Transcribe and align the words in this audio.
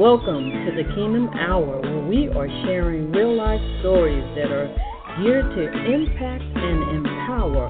Welcome 0.00 0.48
to 0.64 0.72
the 0.72 0.94
Kingdom 0.94 1.28
Hour, 1.36 1.78
where 1.82 2.06
we 2.08 2.28
are 2.28 2.48
sharing 2.64 3.12
real 3.12 3.36
life 3.36 3.60
stories 3.80 4.24
that 4.34 4.48
are 4.48 4.72
geared 5.20 5.44
to 5.44 5.60
impact 5.68 6.40
and 6.40 7.04
empower 7.04 7.68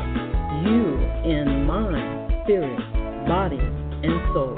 you 0.63 0.95
in 1.27 1.67
mind, 1.67 2.31
spirit, 2.45 2.79
body, 3.27 3.59
and 3.59 4.15
soul. 4.31 4.55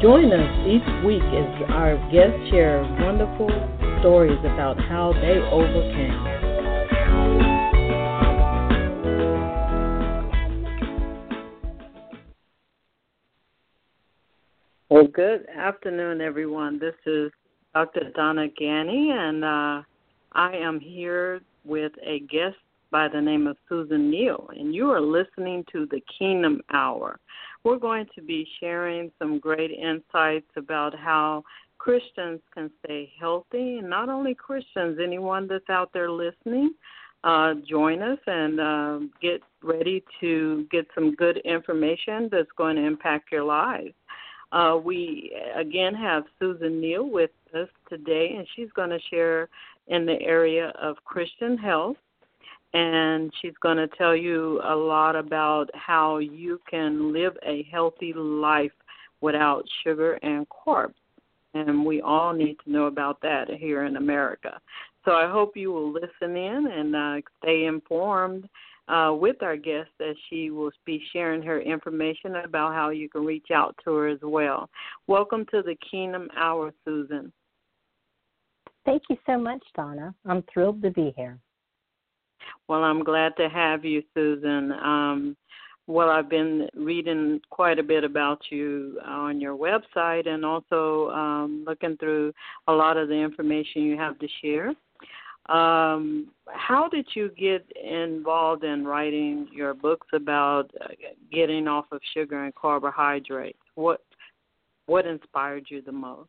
Join 0.00 0.32
us 0.32 0.48
each 0.64 0.88
week 1.04 1.20
as 1.36 1.68
our 1.68 2.00
guests 2.08 2.48
share 2.48 2.80
wonderful 3.04 3.52
stories 4.00 4.40
about 4.40 4.80
how 4.80 5.12
they 5.20 5.36
overcame. 5.52 6.69
Well, 14.90 15.06
good 15.06 15.46
afternoon, 15.56 16.20
everyone. 16.20 16.80
This 16.80 16.96
is 17.06 17.30
Dr. 17.74 18.10
Donna 18.16 18.48
Ghanney, 18.60 19.12
and 19.12 19.44
uh, 19.44 19.82
I 20.32 20.56
am 20.56 20.80
here 20.80 21.42
with 21.64 21.92
a 22.04 22.18
guest 22.28 22.56
by 22.90 23.06
the 23.06 23.20
name 23.20 23.46
of 23.46 23.56
Susan 23.68 24.10
Neal, 24.10 24.48
and 24.50 24.74
you 24.74 24.90
are 24.90 25.00
listening 25.00 25.64
to 25.70 25.86
the 25.92 26.00
Kingdom 26.18 26.60
Hour. 26.72 27.20
We're 27.62 27.78
going 27.78 28.06
to 28.16 28.20
be 28.20 28.44
sharing 28.58 29.12
some 29.20 29.38
great 29.38 29.70
insights 29.70 30.50
about 30.56 30.98
how 30.98 31.44
Christians 31.78 32.40
can 32.52 32.68
stay 32.84 33.12
healthy, 33.16 33.78
and 33.78 33.88
not 33.88 34.08
only 34.08 34.34
Christians, 34.34 34.98
anyone 35.00 35.46
that's 35.46 35.70
out 35.70 35.92
there 35.94 36.10
listening. 36.10 36.74
Uh, 37.22 37.52
join 37.68 38.02
us 38.02 38.18
and 38.26 38.58
uh, 38.58 38.98
get 39.20 39.42
ready 39.62 40.02
to 40.20 40.66
get 40.72 40.86
some 40.94 41.14
good 41.14 41.36
information 41.44 42.28
that's 42.32 42.50
going 42.56 42.74
to 42.74 42.82
impact 42.82 43.30
your 43.30 43.44
lives. 43.44 43.92
Uh, 44.52 44.78
we 44.82 45.32
again 45.56 45.94
have 45.94 46.24
Susan 46.38 46.80
Neal 46.80 47.08
with 47.08 47.30
us 47.54 47.68
today, 47.88 48.34
and 48.36 48.46
she's 48.56 48.70
going 48.74 48.90
to 48.90 48.98
share 49.10 49.48
in 49.88 50.06
the 50.06 50.20
area 50.22 50.72
of 50.80 50.96
Christian 51.04 51.56
health. 51.56 51.96
And 52.72 53.32
she's 53.42 53.54
going 53.60 53.78
to 53.78 53.88
tell 53.88 54.14
you 54.14 54.60
a 54.64 54.74
lot 54.74 55.16
about 55.16 55.66
how 55.74 56.18
you 56.18 56.60
can 56.70 57.12
live 57.12 57.36
a 57.44 57.66
healthy 57.70 58.12
life 58.12 58.70
without 59.20 59.64
sugar 59.82 60.14
and 60.22 60.46
carbs. 60.48 60.94
And 61.54 61.84
we 61.84 62.00
all 62.00 62.32
need 62.32 62.56
to 62.64 62.70
know 62.70 62.84
about 62.84 63.20
that 63.22 63.50
here 63.50 63.86
in 63.86 63.96
America. 63.96 64.60
So 65.04 65.12
I 65.12 65.28
hope 65.28 65.56
you 65.56 65.72
will 65.72 65.92
listen 65.92 66.36
in 66.36 66.68
and 66.72 66.94
uh, 66.94 67.28
stay 67.42 67.64
informed 67.64 68.48
uh, 68.90 69.12
with 69.12 69.42
our 69.42 69.56
guest 69.56 69.90
as 70.00 70.16
she 70.28 70.50
will 70.50 70.70
be 70.84 71.02
sharing 71.12 71.42
her 71.42 71.60
information 71.60 72.36
about 72.36 72.74
how 72.74 72.90
you 72.90 73.08
can 73.08 73.24
reach 73.24 73.48
out 73.54 73.76
to 73.84 73.94
her 73.94 74.08
as 74.08 74.18
well. 74.22 74.68
Welcome 75.06 75.46
to 75.52 75.62
the 75.62 75.76
Kingdom 75.90 76.28
Hour, 76.36 76.72
Susan. 76.84 77.32
Thank 78.84 79.02
you 79.08 79.16
so 79.26 79.38
much, 79.38 79.62
Donna. 79.76 80.14
I'm 80.26 80.42
thrilled 80.52 80.82
to 80.82 80.90
be 80.90 81.12
here. 81.16 81.38
Well, 82.68 82.82
I'm 82.82 83.04
glad 83.04 83.36
to 83.36 83.48
have 83.48 83.84
you, 83.84 84.02
Susan. 84.14 84.72
Um, 84.72 85.36
well, 85.86 86.08
I've 86.08 86.30
been 86.30 86.68
reading 86.74 87.40
quite 87.50 87.78
a 87.78 87.82
bit 87.82 88.04
about 88.04 88.40
you 88.50 88.98
on 89.04 89.40
your 89.40 89.56
website 89.56 90.28
and 90.28 90.44
also 90.44 91.10
um, 91.10 91.64
looking 91.66 91.96
through 91.98 92.32
a 92.68 92.72
lot 92.72 92.96
of 92.96 93.08
the 93.08 93.14
information 93.14 93.82
you 93.82 93.96
have 93.96 94.18
to 94.20 94.28
share. 94.40 94.72
Um, 95.50 96.28
how 96.46 96.88
did 96.88 97.08
you 97.14 97.30
get 97.36 97.66
involved 97.76 98.62
in 98.62 98.86
writing 98.86 99.48
your 99.52 99.74
books 99.74 100.06
about 100.12 100.70
uh, 100.80 100.88
getting 101.32 101.66
off 101.66 101.86
of 101.90 102.00
sugar 102.14 102.44
and 102.44 102.54
carbohydrates? 102.54 103.58
What 103.74 104.02
what 104.86 105.06
inspired 105.06 105.66
you 105.68 105.82
the 105.82 105.92
most? 105.92 106.28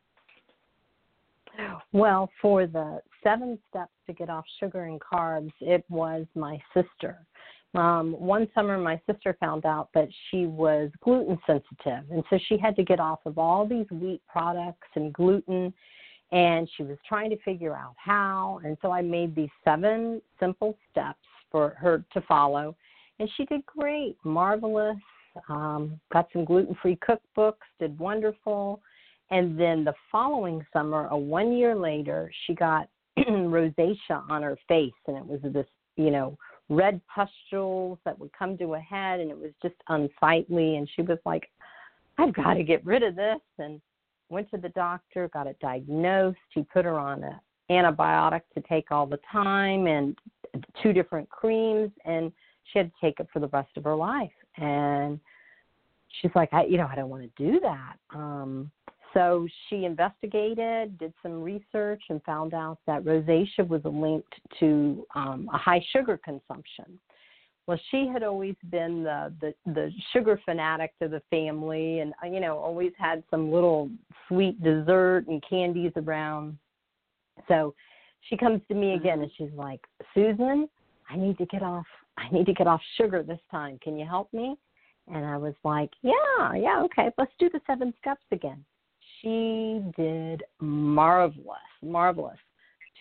Well, 1.92 2.30
for 2.42 2.66
the 2.66 3.02
seven 3.24 3.60
steps 3.70 3.92
to 4.08 4.14
get 4.14 4.30
off 4.30 4.46
sugar 4.60 4.86
and 4.86 5.00
carbs, 5.00 5.52
it 5.60 5.84
was 5.90 6.26
my 6.34 6.60
sister. 6.74 7.18
Um, 7.74 8.14
one 8.14 8.48
summer, 8.54 8.78
my 8.78 9.00
sister 9.10 9.36
found 9.40 9.66
out 9.66 9.90
that 9.94 10.10
she 10.30 10.46
was 10.46 10.90
gluten 11.02 11.38
sensitive, 11.46 12.10
and 12.12 12.24
so 12.30 12.40
she 12.48 12.58
had 12.58 12.76
to 12.76 12.84
get 12.84 13.00
off 13.00 13.20
of 13.26 13.38
all 13.38 13.66
these 13.68 13.90
wheat 13.92 14.22
products 14.28 14.88
and 14.96 15.14
gluten 15.14 15.74
and 16.32 16.70
she 16.76 16.84
was 16.84 16.98
trying 17.08 17.30
to 17.30 17.38
figure 17.44 17.76
out 17.76 17.94
how 17.98 18.60
and 18.64 18.78
so 18.82 18.92
i 18.92 19.02
made 19.02 19.36
these 19.36 19.50
seven 19.64 20.22
simple 20.40 20.78
steps 20.90 21.20
for 21.52 21.76
her 21.78 22.04
to 22.14 22.22
follow 22.22 22.76
and 23.20 23.30
she 23.36 23.46
did 23.46 23.66
great 23.66 24.16
marvelous 24.24 24.98
um, 25.48 25.98
got 26.12 26.28
some 26.34 26.44
gluten 26.44 26.76
free 26.82 26.98
cookbooks 26.98 27.68
did 27.80 27.98
wonderful 28.00 28.82
and 29.30 29.60
then 29.60 29.84
the 29.84 29.94
following 30.12 30.66
summer 30.74 31.08
a 31.08 31.18
one 31.18 31.52
year 31.54 31.76
later 31.76 32.32
she 32.46 32.54
got 32.54 32.88
rosacea 33.18 34.30
on 34.30 34.42
her 34.42 34.58
face 34.68 34.92
and 35.08 35.18
it 35.18 35.26
was 35.26 35.40
this 35.54 35.68
you 35.98 36.12
know 36.12 36.38
red 36.70 37.02
pustules 37.14 37.98
that 38.06 38.18
would 38.18 38.32
come 38.32 38.58
to 38.58 38.76
a 38.76 38.80
head 38.80 39.20
and 39.20 39.30
it 39.30 39.38
was 39.38 39.52
just 39.62 39.76
unsightly 39.90 40.78
and 40.78 40.90
she 40.96 41.02
was 41.02 41.18
like 41.26 41.50
i've 42.18 42.34
got 42.34 42.54
to 42.54 42.64
get 42.64 42.86
rid 42.86 43.04
of 43.04 43.16
this 43.16 43.40
and 43.60 43.82
went 44.32 44.50
to 44.52 44.58
the 44.58 44.70
doctor, 44.70 45.30
got 45.30 45.48
it 45.48 45.58
diagnosed. 45.60 46.38
He 46.54 46.64
put 46.64 46.86
her 46.86 46.98
on 46.98 47.24
an 47.24 47.40
antibiotic 47.70 48.42
to 48.56 48.62
take 48.62 48.92
all 48.92 49.06
the 49.06 49.20
time 49.32 49.88
and 49.88 50.18
two 50.82 50.94
different 50.94 51.30
creams, 51.30 51.92
and 52.06 52.32
she 52.72 52.80
had 52.80 52.88
to 52.88 52.96
take 53.02 53.20
it 53.20 53.28
for 53.32 53.40
the 53.40 53.48
rest 53.50 53.70
of 53.78 53.84
her 53.84 53.96
life. 53.96 54.32
And 54.58 55.20
she's 56.20 56.32
like, 56.36 56.54
I, 56.54 56.66
you 56.66 56.78
know, 56.78 56.88
I 56.92 56.96
don't 56.96 57.10
want 57.10 57.24
to 57.24 57.52
do 57.52 57.60
that. 57.60 57.96
Um, 58.14 58.72
so 59.14 59.48
she 59.70 59.84
investigated, 59.84 60.98
did 60.98 61.14
some 61.22 61.42
research, 61.42 62.02
and 62.10 62.24
found 62.24 62.54
out 62.54 62.80
that 62.88 63.04
rosacea 63.04 63.68
was 63.68 63.82
linked 63.84 64.34
to 64.60 65.06
um, 65.16 65.50
a 65.54 65.58
high 65.58 65.84
sugar 65.92 66.18
consumption. 66.18 67.00
Well, 67.68 67.80
she 67.90 68.08
had 68.12 68.24
always 68.24 68.56
been 68.70 69.04
the, 69.04 69.34
the 69.40 69.54
the 69.72 69.92
sugar 70.14 70.40
fanatic 70.46 70.98
to 71.02 71.08
the 71.08 71.22
family, 71.30 72.00
and 72.00 72.14
uh, 72.24 72.28
you 72.28 72.40
know, 72.40 72.58
always 72.58 72.92
had 72.98 73.24
some 73.30 73.52
little 73.52 73.90
sweet 74.28 74.62
dessert 74.64 75.26
and 75.28 75.44
candies 75.48 75.92
around. 75.96 76.58
So 77.48 77.74
she 78.30 78.38
comes 78.38 78.62
to 78.68 78.74
me 78.74 78.94
again, 78.94 79.22
and 79.22 79.32
she's 79.38 79.54
like, 79.56 79.82
Susan, 80.14 80.68
I 81.10 81.18
need 81.18 81.38
to 81.38 81.46
get 81.46 81.62
off. 81.62 81.86
I 82.18 82.30
need 82.32 82.46
to 82.48 82.54
get 82.54 82.68
off 82.68 82.82
sugar 82.98 83.24
this 83.24 83.40
time. 83.50 83.80
Can 83.82 83.98
you 83.98 84.06
help 84.06 84.32
me? 84.34 84.58
And 85.08 85.26
I 85.26 85.38
was 85.38 85.56
like, 85.64 85.92
Yeah, 86.02 86.54
yeah, 86.56 86.82
okay. 86.86 87.10
Let's 87.18 87.32
do 87.40 87.50
the 87.50 87.62
seven 87.68 87.94
steps 88.00 88.26
again. 88.32 88.64
She 89.22 89.82
did 89.98 90.44
marvelous, 90.60 91.60
marvelous 91.84 92.38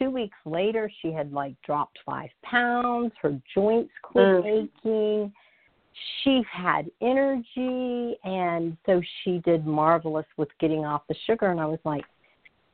two 0.00 0.10
weeks 0.10 0.36
later, 0.44 0.90
she 1.02 1.12
had 1.12 1.32
like 1.32 1.54
dropped 1.62 1.98
five 2.04 2.30
pounds. 2.42 3.12
Her 3.20 3.40
joints 3.54 3.92
quit 4.02 4.24
mm. 4.24 4.68
aching. 4.84 5.32
She 6.22 6.42
had 6.50 6.90
energy, 7.02 8.16
and 8.24 8.76
so 8.86 9.02
she 9.22 9.38
did 9.44 9.66
marvelous 9.66 10.26
with 10.36 10.48
getting 10.60 10.84
off 10.84 11.02
the 11.08 11.14
sugar. 11.26 11.50
And 11.50 11.60
I 11.60 11.66
was 11.66 11.80
like, 11.84 12.04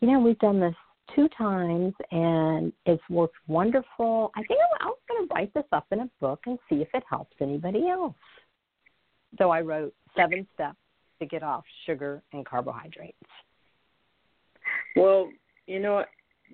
you 0.00 0.08
know, 0.08 0.20
we've 0.20 0.38
done 0.38 0.60
this 0.60 0.74
two 1.14 1.28
times, 1.36 1.94
and 2.10 2.72
it's 2.84 3.02
worked 3.08 3.36
wonderful. 3.48 4.30
I 4.36 4.42
think 4.44 4.60
I'm, 4.80 4.88
I'm 4.88 4.94
going 5.08 5.28
to 5.28 5.34
write 5.34 5.54
this 5.54 5.64
up 5.72 5.86
in 5.90 6.00
a 6.00 6.10
book 6.20 6.40
and 6.46 6.58
see 6.68 6.76
if 6.76 6.88
it 6.94 7.02
helps 7.08 7.34
anybody 7.40 7.88
else. 7.88 8.14
So 9.38 9.50
I 9.50 9.60
wrote 9.62 9.94
seven 10.16 10.46
steps 10.54 10.78
to 11.18 11.26
get 11.26 11.42
off 11.42 11.64
sugar 11.86 12.22
and 12.32 12.44
carbohydrates. 12.44 13.16
Well, 14.94 15.30
you 15.66 15.80
know, 15.80 16.04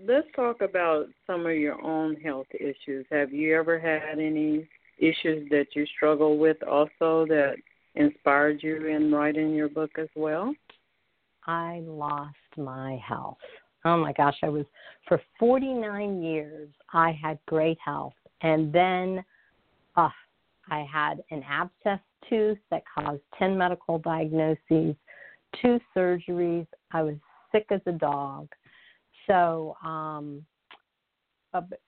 let's 0.07 0.27
talk 0.35 0.61
about 0.61 1.07
some 1.27 1.47
of 1.47 1.53
your 1.53 1.81
own 1.83 2.17
health 2.17 2.47
issues. 2.55 3.07
Have 3.11 3.33
you 3.33 3.57
ever 3.57 3.79
had 3.79 4.19
any 4.19 4.69
issues 4.99 5.49
that 5.51 5.67
you 5.75 5.87
struggle 5.97 6.39
with 6.39 6.63
also 6.63 7.27
that 7.27 7.57
inspired 7.95 8.63
you 8.63 8.87
in 8.87 9.13
writing 9.13 9.55
your 9.55 9.69
book 9.69 9.91
as 9.99 10.09
well? 10.15 10.55
I 11.47 11.83
lost 11.85 12.37
my 12.57 13.01
health. 13.07 13.39
Oh 13.85 13.97
my 13.97 14.13
gosh, 14.13 14.37
I 14.43 14.49
was 14.49 14.65
for 15.09 15.21
49 15.39 16.23
years 16.23 16.69
I 16.93 17.19
had 17.21 17.39
great 17.47 17.79
health 17.85 18.15
and 18.43 18.73
then 18.73 19.25
uh 19.97 20.09
I 20.71 20.87
had 20.91 21.23
an 21.33 21.43
abscess 21.49 21.99
tooth 22.29 22.59
that 22.71 22.85
caused 22.95 23.21
10 23.39 23.59
medical 23.59 23.99
diagnoses, 23.99 24.95
two 25.61 25.81
surgeries. 25.95 26.69
I 26.93 27.03
was 27.03 27.17
sick 27.51 27.67
as 27.71 27.81
a 27.87 27.93
dog. 27.93 28.49
So, 29.27 29.77
um 29.85 30.45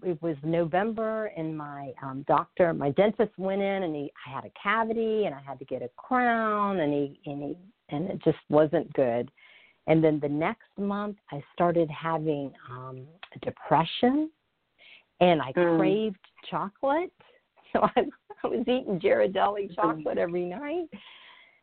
it 0.03 0.21
was 0.23 0.37
November, 0.43 1.27
and 1.37 1.57
my 1.57 1.93
um, 2.03 2.25
doctor, 2.29 2.75
my 2.75 2.91
dentist 2.91 3.33
went 3.39 3.63
in, 3.63 3.83
and 3.85 3.95
he, 3.95 4.13
I 4.27 4.35
had 4.35 4.45
a 4.45 4.51
cavity, 4.63 5.25
and 5.25 5.35
I 5.35 5.41
had 5.41 5.59
to 5.59 5.65
get 5.65 5.83
a 5.83 5.89
crown, 5.97 6.81
and 6.81 6.93
he, 6.93 7.19
and 7.27 7.43
he, 7.43 7.57
and 7.89 8.11
it 8.11 8.23
just 8.23 8.39
wasn't 8.51 8.93
good. 8.93 9.31
And 9.87 10.03
then 10.03 10.19
the 10.21 10.29
next 10.29 10.69
month, 10.79 11.17
I 11.31 11.43
started 11.53 11.91
having 11.91 12.53
um, 12.71 13.07
depression, 13.43 14.31
and 15.21 15.41
I 15.41 15.53
mm. 15.53 15.79
craved 15.79 16.25
chocolate. 16.51 17.13
So 17.73 17.81
I, 17.83 18.03
I 18.45 18.47
was 18.47 18.61
eating 18.69 19.01
Ghirardelli 19.01 19.75
chocolate 19.75 20.17
every 20.17 20.45
night. 20.45 20.87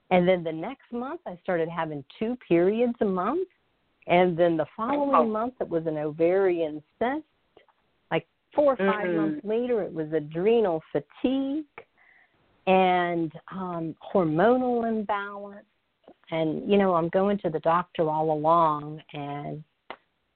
And 0.09 0.27
then 0.27 0.44
the 0.44 0.51
next 0.51 0.91
month, 0.91 1.21
I 1.25 1.39
started 1.41 1.69
having 1.69 2.03
two 2.19 2.38
periods 2.45 2.95
a 3.00 3.06
month. 3.06 3.47
And 4.07 4.38
then 4.38 4.57
the 4.57 4.65
following 4.75 5.12
oh. 5.13 5.25
month, 5.25 5.56
it 5.62 5.69
was 5.69 5.86
an 5.86 5.98
ovarian 5.98 6.81
cyst 7.00 7.24
Like 8.09 8.27
four 8.56 8.74
or 8.74 8.77
5 8.77 8.88
mm-hmm. 8.88 9.18
months 9.18 9.45
later, 9.45 9.83
it 9.83 9.94
was 9.94 10.12
adrenal 10.13 10.81
fatigue 10.92 11.65
and 12.68 13.31
um, 13.51 13.95
hormonal 14.13 14.88
imbalance. 14.88 15.65
And, 16.31 16.69
you 16.69 16.77
know, 16.77 16.95
I'm 16.95 17.09
going 17.09 17.38
to 17.39 17.50
the 17.50 17.59
doctor 17.59 18.09
all 18.09 18.31
along, 18.31 19.01
and 19.13 19.63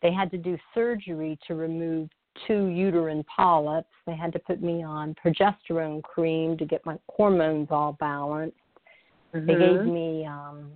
they 0.01 0.11
had 0.11 0.29
to 0.31 0.37
do 0.37 0.57
surgery 0.73 1.39
to 1.47 1.55
remove 1.55 2.09
two 2.47 2.67
uterine 2.67 3.23
polyps. 3.33 3.87
They 4.05 4.15
had 4.15 4.33
to 4.33 4.39
put 4.39 4.61
me 4.61 4.83
on 4.83 5.15
progesterone 5.23 6.03
cream 6.03 6.57
to 6.57 6.65
get 6.65 6.85
my 6.85 6.97
hormones 7.07 7.69
all 7.71 7.93
balanced. 7.99 8.57
Mm-hmm. 9.33 9.47
They 9.47 9.53
gave 9.53 9.79
mm-hmm. 9.79 9.93
me 9.93 10.25
um, 10.25 10.71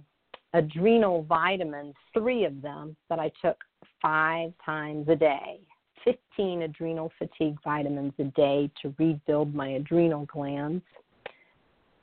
adrenal 0.53 1.23
vitamins, 1.23 1.95
three 2.13 2.45
of 2.45 2.61
them, 2.61 2.95
that 3.09 3.19
I 3.19 3.31
took 3.41 3.57
five 4.01 4.51
times 4.65 5.07
a 5.09 5.15
day. 5.15 5.59
15 6.05 6.63
adrenal 6.63 7.11
fatigue 7.19 7.57
vitamins 7.63 8.13
a 8.19 8.23
day 8.23 8.71
to 8.81 8.93
rebuild 8.97 9.53
my 9.53 9.69
adrenal 9.69 10.25
glands. 10.25 10.83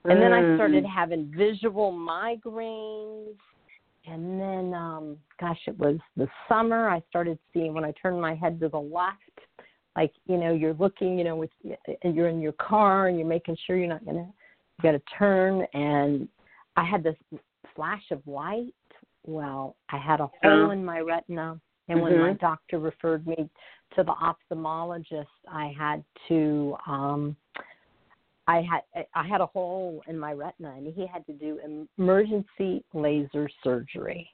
And 0.04 0.22
then 0.22 0.32
I 0.32 0.54
started 0.54 0.84
mm. 0.84 0.94
having 0.94 1.32
visual 1.36 1.92
migraines. 1.92 3.36
And 4.06 4.40
then, 4.40 4.72
um, 4.72 5.16
gosh, 5.40 5.58
it 5.66 5.76
was 5.78 5.98
the 6.16 6.28
summer. 6.48 6.88
I 6.88 7.02
started 7.08 7.38
seeing 7.52 7.74
when 7.74 7.84
I 7.84 7.92
turned 8.00 8.20
my 8.20 8.34
head 8.34 8.60
to 8.60 8.68
the 8.68 8.78
left, 8.78 9.18
like 9.96 10.12
you 10.26 10.36
know, 10.36 10.52
you're 10.52 10.74
looking, 10.74 11.18
you 11.18 11.24
know, 11.24 11.34
with 11.34 11.50
and 12.04 12.14
you're 12.14 12.28
in 12.28 12.40
your 12.40 12.52
car 12.52 13.08
and 13.08 13.18
you're 13.18 13.26
making 13.26 13.56
sure 13.66 13.76
you're 13.76 13.88
not 13.88 14.04
gonna, 14.04 14.28
you 14.78 14.82
got 14.82 14.92
to 14.92 15.02
turn. 15.18 15.66
And 15.74 16.28
I 16.76 16.84
had 16.84 17.02
this 17.02 17.16
flash 17.74 18.04
of 18.10 18.20
light. 18.26 18.74
Well, 19.24 19.76
I 19.90 19.98
had 19.98 20.20
a 20.20 20.30
hole 20.42 20.70
in 20.70 20.84
my 20.84 21.00
retina, 21.00 21.60
and 21.88 22.00
when 22.00 22.12
mm-hmm. 22.12 22.22
my 22.22 22.32
doctor 22.34 22.78
referred 22.78 23.26
me 23.26 23.48
to 23.94 24.02
the 24.02 24.12
ophthalmologist, 24.12 25.26
I 25.48 25.74
had 25.78 26.04
to 26.28 26.76
um 26.86 27.36
I 28.48 28.62
had 28.62 29.04
I 29.14 29.26
had 29.26 29.40
a 29.40 29.46
hole 29.46 30.02
in 30.06 30.18
my 30.18 30.32
retina 30.32 30.74
and 30.76 30.92
he 30.92 31.06
had 31.06 31.26
to 31.26 31.32
do 31.32 31.58
emergency 31.98 32.84
laser 32.92 33.48
surgery. 33.62 34.28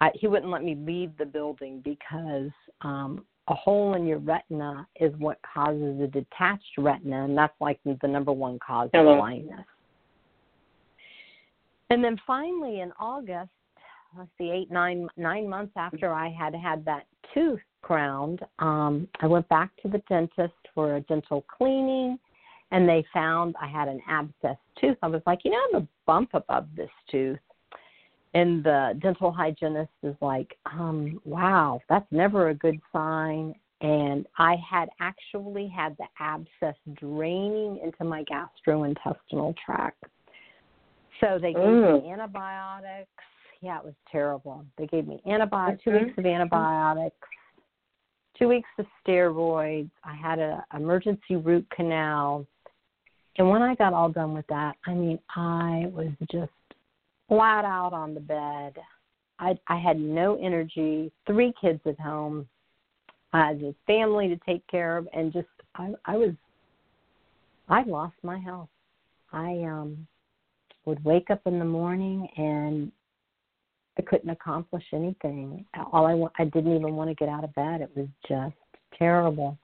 I, 0.00 0.10
he 0.14 0.28
wouldn't 0.28 0.50
let 0.50 0.62
me 0.62 0.76
leave 0.76 1.16
the 1.18 1.26
building 1.26 1.80
because 1.84 2.50
um 2.82 3.24
a 3.48 3.54
hole 3.54 3.94
in 3.94 4.06
your 4.06 4.18
retina 4.18 4.86
is 5.00 5.14
what 5.18 5.38
causes 5.54 6.00
a 6.00 6.06
detached 6.06 6.76
retina 6.76 7.24
and 7.24 7.36
that's 7.36 7.58
like 7.60 7.80
the 7.84 8.08
number 8.08 8.32
one 8.32 8.58
cause 8.64 8.90
Hello. 8.92 9.12
of 9.12 9.18
blindness. 9.18 9.64
And 11.90 12.04
then 12.04 12.18
finally 12.26 12.80
in 12.80 12.92
August, 12.98 13.50
let's 14.16 14.30
see, 14.38 14.50
eight, 14.50 14.70
nine 14.70 15.08
nine 15.16 15.48
months 15.48 15.72
after 15.76 16.12
I 16.12 16.28
had 16.28 16.54
had 16.54 16.84
that 16.84 17.06
tooth 17.32 17.60
crowned, 17.82 18.40
um, 18.58 19.08
I 19.20 19.26
went 19.26 19.48
back 19.48 19.70
to 19.82 19.88
the 19.88 20.02
dentist 20.08 20.54
for 20.74 20.96
a 20.96 21.00
dental 21.02 21.44
cleaning, 21.56 22.18
and 22.70 22.88
they 22.88 23.04
found 23.12 23.54
I 23.60 23.68
had 23.68 23.88
an 23.88 24.00
abscess 24.08 24.58
tooth. 24.80 24.96
I 25.02 25.08
was 25.08 25.22
like, 25.26 25.40
you 25.44 25.50
know, 25.50 25.56
I 25.56 25.68
have 25.74 25.82
a 25.82 25.88
bump 26.06 26.30
above 26.34 26.66
this 26.76 26.90
tooth. 27.10 27.38
And 28.34 28.62
the 28.62 28.98
dental 29.00 29.32
hygienist 29.32 29.90
is 30.02 30.14
like, 30.20 30.56
um, 30.66 31.20
wow, 31.24 31.80
that's 31.88 32.06
never 32.10 32.50
a 32.50 32.54
good 32.54 32.78
sign. 32.92 33.54
And 33.80 34.26
I 34.36 34.56
had 34.56 34.90
actually 35.00 35.66
had 35.68 35.96
the 35.96 36.04
abscess 36.20 36.76
draining 36.94 37.80
into 37.82 38.04
my 38.04 38.24
gastrointestinal 38.24 39.54
tract. 39.64 40.04
So 41.20 41.38
they 41.40 41.52
gave 41.52 41.62
mm. 41.62 42.02
me 42.04 42.10
antibiotics. 42.10 43.08
Yeah, 43.60 43.78
it 43.78 43.84
was 43.84 43.94
terrible. 44.10 44.64
They 44.76 44.86
gave 44.86 45.06
me 45.06 45.20
antibiotics, 45.26 45.82
mm-hmm. 45.84 45.98
two 45.98 46.04
weeks 46.04 46.18
of 46.18 46.26
antibiotics, 46.26 47.16
two 48.38 48.48
weeks 48.48 48.68
of 48.78 48.86
steroids. 49.04 49.90
I 50.04 50.14
had 50.14 50.38
an 50.38 50.60
emergency 50.74 51.36
root 51.36 51.66
canal. 51.74 52.46
And 53.36 53.48
when 53.48 53.62
I 53.62 53.74
got 53.74 53.92
all 53.92 54.10
done 54.10 54.34
with 54.34 54.46
that, 54.48 54.76
I 54.86 54.94
mean, 54.94 55.18
I 55.34 55.90
was 55.92 56.10
just 56.30 56.52
flat 57.28 57.64
out 57.64 57.92
on 57.92 58.14
the 58.14 58.20
bed. 58.20 58.76
I, 59.38 59.58
I 59.68 59.78
had 59.78 59.98
no 59.98 60.38
energy, 60.42 61.12
three 61.26 61.52
kids 61.60 61.80
at 61.86 61.98
home. 61.98 62.48
I 63.32 63.48
had 63.48 63.62
a 63.62 63.74
family 63.86 64.28
to 64.28 64.36
take 64.46 64.66
care 64.68 64.96
of, 64.96 65.06
and 65.12 65.32
just 65.32 65.46
I, 65.74 65.92
I 66.06 66.16
was, 66.16 66.30
I 67.68 67.82
lost 67.84 68.14
my 68.22 68.38
health. 68.38 68.70
I 69.32 69.62
um 69.64 70.06
would 70.88 71.04
wake 71.04 71.30
up 71.30 71.42
in 71.44 71.58
the 71.58 71.64
morning 71.64 72.26
and 72.38 72.90
I 73.98 74.02
couldn't 74.02 74.30
accomplish 74.30 74.84
anything. 74.94 75.66
All 75.92 76.06
I 76.06 76.42
I 76.42 76.46
didn't 76.46 76.74
even 76.74 76.96
want 76.96 77.10
to 77.10 77.14
get 77.14 77.28
out 77.28 77.44
of 77.44 77.54
bed. 77.54 77.82
It 77.82 77.90
was 77.94 78.08
just 78.26 78.54
terrible. 78.98 79.58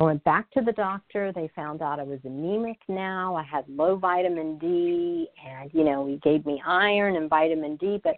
I 0.00 0.04
went 0.04 0.22
back 0.24 0.50
to 0.52 0.62
the 0.62 0.72
doctor. 0.72 1.32
They 1.32 1.50
found 1.54 1.82
out 1.82 1.98
I 2.00 2.04
was 2.04 2.20
anemic 2.24 2.78
now. 2.88 3.34
I 3.34 3.42
had 3.42 3.64
low 3.68 3.96
vitamin 3.96 4.56
D, 4.58 5.28
and 5.46 5.70
you 5.74 5.84
know, 5.84 6.06
he 6.06 6.16
gave 6.18 6.46
me 6.46 6.62
iron 6.64 7.16
and 7.16 7.28
vitamin 7.28 7.76
D, 7.76 8.00
but 8.02 8.14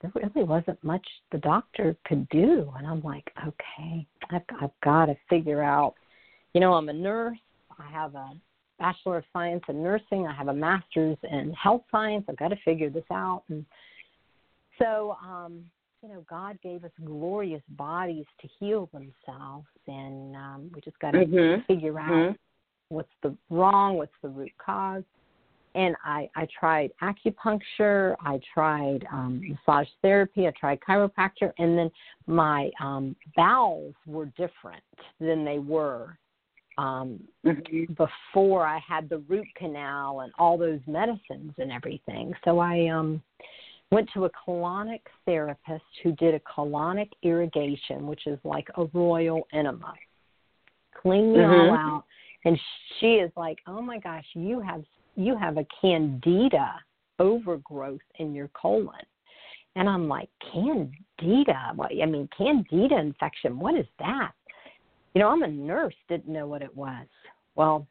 there 0.00 0.10
really 0.14 0.46
wasn't 0.46 0.82
much 0.82 1.06
the 1.30 1.38
doctor 1.38 1.96
could 2.06 2.28
do. 2.30 2.72
And 2.76 2.86
I'm 2.86 3.02
like, 3.02 3.30
okay, 3.46 4.06
I've, 4.30 4.42
I've 4.60 4.80
got 4.82 5.06
to 5.06 5.16
figure 5.28 5.62
out. 5.62 5.94
You 6.54 6.60
know, 6.60 6.72
I'm 6.72 6.88
a 6.88 6.94
nurse. 6.94 7.38
I 7.78 7.90
have 7.92 8.14
a 8.14 8.32
bachelor 8.78 9.18
of 9.18 9.24
science 9.32 9.62
in 9.68 9.82
nursing. 9.82 10.26
I 10.26 10.34
have 10.34 10.48
a 10.48 10.54
master's 10.54 11.16
in 11.30 11.52
health 11.52 11.82
science. 11.90 12.24
I've 12.28 12.36
got 12.36 12.48
to 12.48 12.58
figure 12.64 12.90
this 12.90 13.04
out. 13.10 13.42
And 13.48 13.64
so, 14.78 15.16
um, 15.22 15.64
you 16.02 16.08
know, 16.08 16.24
God 16.28 16.58
gave 16.62 16.84
us 16.84 16.90
glorious 17.04 17.62
bodies 17.70 18.26
to 18.40 18.48
heal 18.60 18.88
themselves, 18.92 19.66
and 19.86 20.36
um, 20.36 20.70
we 20.72 20.80
just 20.80 20.98
got 21.00 21.12
to 21.12 21.24
mm-hmm. 21.24 21.62
figure 21.66 21.98
out 21.98 22.10
mm-hmm. 22.10 22.34
what's 22.88 23.08
the 23.22 23.34
wrong, 23.50 23.96
what's 23.96 24.12
the 24.22 24.28
root 24.28 24.52
cause. 24.64 25.02
And 25.74 25.96
I, 26.04 26.30
I 26.34 26.46
tried 26.58 26.90
acupuncture, 27.02 28.14
I 28.20 28.40
tried 28.54 29.06
um, 29.12 29.42
massage 29.48 29.88
therapy, 30.02 30.46
I 30.46 30.52
tried 30.58 30.78
chiropractor, 30.80 31.52
and 31.58 31.76
then 31.76 31.90
my 32.26 32.70
um, 32.80 33.14
bowels 33.36 33.94
were 34.06 34.26
different 34.36 34.82
than 35.20 35.44
they 35.44 35.58
were 35.58 36.16
um, 36.78 37.18
mm-hmm. 37.44 37.92
before 37.94 38.64
I 38.64 38.78
had 38.78 39.08
the 39.08 39.18
root 39.18 39.48
canal 39.56 40.20
and 40.20 40.32
all 40.38 40.56
those 40.56 40.80
medicines 40.86 41.52
and 41.58 41.72
everything. 41.72 42.32
So 42.44 42.60
I 42.60 42.86
um, 42.86 43.20
went 43.90 44.08
to 44.14 44.26
a 44.26 44.30
colonic 44.30 45.00
therapist 45.26 45.84
who 46.02 46.12
did 46.12 46.34
a 46.34 46.40
colonic 46.40 47.10
irrigation, 47.22 48.06
which 48.06 48.26
is 48.26 48.38
like 48.44 48.68
a 48.76 48.84
royal 48.94 49.46
enema. 49.52 49.92
Clean 51.02 51.32
me 51.32 51.40
mm-hmm. 51.40 51.70
all 51.70 51.76
out, 51.76 52.04
and 52.44 52.58
she 52.98 53.14
is 53.14 53.30
like, 53.36 53.58
"Oh 53.66 53.82
my 53.82 53.98
gosh, 53.98 54.26
you 54.34 54.60
have 54.60 54.84
you 55.16 55.36
have 55.36 55.56
a 55.58 55.66
candida 55.80 56.74
overgrowth 57.18 58.00
in 58.18 58.34
your 58.34 58.48
colon." 58.48 58.94
And 59.76 59.88
I'm 59.88 60.08
like, 60.08 60.28
"Candida? 60.52 61.72
What? 61.74 61.92
I 62.00 62.06
mean, 62.06 62.28
candida 62.36 62.98
infection? 62.98 63.58
What 63.58 63.74
is 63.76 63.86
that?" 63.98 64.32
You 65.14 65.20
know, 65.20 65.28
I'm 65.28 65.42
a 65.42 65.48
nurse, 65.48 65.94
didn't 66.08 66.32
know 66.32 66.46
what 66.46 66.62
it 66.62 66.74
was. 66.76 67.06
Well, 67.54 67.86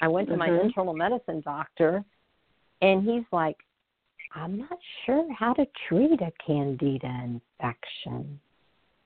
I 0.00 0.08
went 0.08 0.28
to 0.28 0.34
mm-hmm. 0.34 0.52
my 0.52 0.60
internal 0.60 0.94
medicine 0.94 1.42
doctor, 1.44 2.04
and 2.82 3.02
he's 3.02 3.24
like, 3.32 3.56
I'm 4.34 4.58
not 4.58 4.78
sure 5.04 5.26
how 5.32 5.54
to 5.54 5.66
treat 5.88 6.20
a 6.20 6.32
candida 6.44 7.06
infection. 7.06 8.38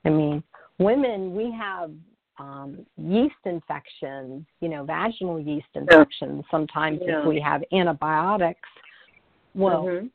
I 0.05 0.09
mean, 0.09 0.43
women, 0.79 1.35
we 1.35 1.53
have 1.53 1.91
um, 2.39 2.85
yeast 2.97 3.35
infections, 3.45 4.45
you 4.61 4.69
know, 4.69 4.85
vaginal 4.85 5.39
yeast 5.39 5.69
infections. 5.75 6.45
Sometimes 6.51 7.01
yeah. 7.03 7.21
if 7.21 7.27
we 7.27 7.41
have 7.41 7.63
antibiotics, 7.73 8.69
well, 9.55 9.85
mm-hmm. 9.85 10.07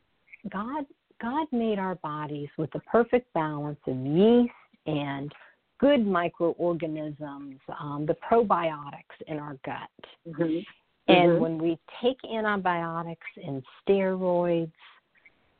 God 0.50 0.86
God 1.22 1.48
made 1.52 1.80
our 1.80 1.96
bodies 1.96 2.50
with 2.58 2.72
the 2.72 2.80
perfect 2.80 3.32
balance 3.34 3.80
of 3.88 3.96
yeast 3.96 4.52
and 4.86 5.32
good 5.80 6.06
microorganisms, 6.06 7.60
um, 7.80 8.06
the 8.08 8.16
probiotics 8.30 9.22
in 9.28 9.40
our 9.40 9.58
gut. 9.66 9.90
Mm-hmm. 10.28 10.60
And 11.08 11.32
Mhm. 11.34 11.40
when 11.40 11.58
we 11.58 11.78
take 12.02 12.18
antibiotics 12.26 13.28
and 13.44 13.64
steroids, 13.82 14.72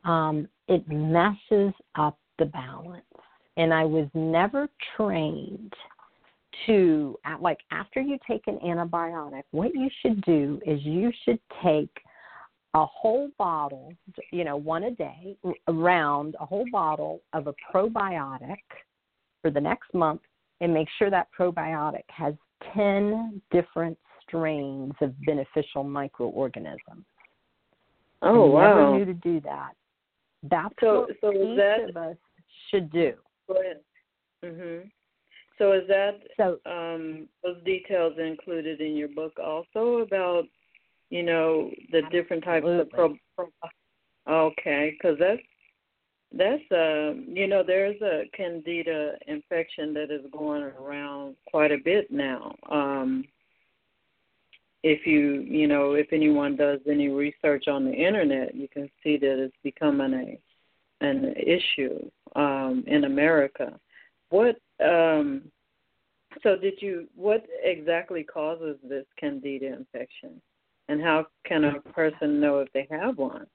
um, 0.04 0.48
it 0.68 0.86
messes 0.88 1.72
up 1.94 2.18
the 2.38 2.46
balance. 2.46 3.04
And 3.56 3.72
I 3.72 3.84
was 3.84 4.08
never 4.14 4.68
trained 4.96 5.72
to, 6.66 7.18
like, 7.40 7.60
after 7.70 8.00
you 8.00 8.18
take 8.26 8.46
an 8.46 8.58
antibiotic, 8.58 9.44
what 9.50 9.74
you 9.74 9.88
should 10.00 10.20
do 10.22 10.60
is 10.66 10.84
you 10.84 11.12
should 11.24 11.40
take 11.62 12.02
a 12.74 12.84
whole 12.84 13.30
bottle, 13.38 13.92
you 14.32 14.44
know, 14.44 14.56
one 14.56 14.84
a 14.84 14.90
day, 14.90 15.36
around 15.68 16.36
a 16.40 16.46
whole 16.46 16.66
bottle 16.70 17.22
of 17.32 17.46
a 17.46 17.54
probiotic 17.72 18.62
for 19.42 19.50
the 19.50 19.60
next 19.60 19.92
month 19.94 20.20
and 20.60 20.72
make 20.72 20.88
sure 20.98 21.10
that 21.10 21.28
probiotic 21.38 22.04
has 22.08 22.34
10 22.74 23.40
different 23.50 23.98
strains 24.22 24.92
of 25.00 25.14
beneficial 25.24 25.84
microorganisms. 25.84 27.04
Oh 28.22 28.56
I 28.56 28.68
never 28.68 28.84
wow. 28.84 28.96
knew 28.96 29.04
to 29.04 29.14
do 29.14 29.40
that. 29.40 29.72
That's 30.42 30.74
So- 30.80 31.00
what 31.02 31.20
so 31.20 31.32
each 31.32 31.56
that- 31.58 31.90
of 31.90 31.96
us 31.96 32.16
should 32.70 32.90
do. 32.90 33.14
Go 33.46 33.54
ahead. 33.60 33.80
Mhm. 34.42 34.90
So 35.58 35.72
is 35.72 35.86
that 35.88 36.20
So 36.36 36.58
um 36.66 37.28
those 37.42 37.62
details 37.64 38.18
included 38.18 38.80
in 38.80 38.96
your 38.96 39.08
book 39.08 39.38
also 39.38 39.98
about 39.98 40.46
you 41.10 41.22
know 41.22 41.70
the 41.92 42.02
different 42.10 42.42
types 42.44 42.66
of 42.66 42.90
pro, 42.90 43.16
pro 43.36 43.50
okay 44.26 44.90
because 44.90 45.18
that's 45.18 45.40
that's 46.32 46.62
uh 46.72 47.14
you 47.26 47.46
know 47.46 47.62
there's 47.66 48.00
a 48.02 48.24
candida 48.36 49.12
infection 49.26 49.94
that 49.94 50.10
is 50.10 50.22
going 50.32 50.62
around 50.62 51.36
quite 51.46 51.72
a 51.72 51.78
bit 51.78 52.10
now. 52.10 52.54
Um 52.70 53.24
if 54.82 55.06
you 55.06 55.44
you 55.46 55.66
know 55.66 55.92
if 55.92 56.12
anyone 56.12 56.56
does 56.56 56.80
any 56.88 57.08
research 57.08 57.68
on 57.68 57.84
the 57.84 57.92
internet 57.92 58.54
you 58.54 58.68
can 58.68 58.90
see 59.02 59.16
that 59.16 59.42
it's 59.42 59.56
becoming 59.62 60.14
a 60.14 61.04
an 61.04 61.34
issue 61.36 62.10
um 62.34 62.84
in 62.86 63.04
america. 63.04 63.78
What 64.30 64.56
um 64.84 65.42
so 66.42 66.56
did 66.56 66.74
you 66.82 67.06
what 67.14 67.46
exactly 67.62 68.24
causes 68.24 68.76
this 68.82 69.06
candida 69.18 69.66
infection? 69.66 70.40
And 70.88 71.00
how 71.02 71.26
can 71.44 71.64
a 71.64 71.80
person 71.80 72.40
know 72.40 72.60
if 72.60 72.72
they 72.72 72.86
have 72.90 73.18
one 73.18 73.46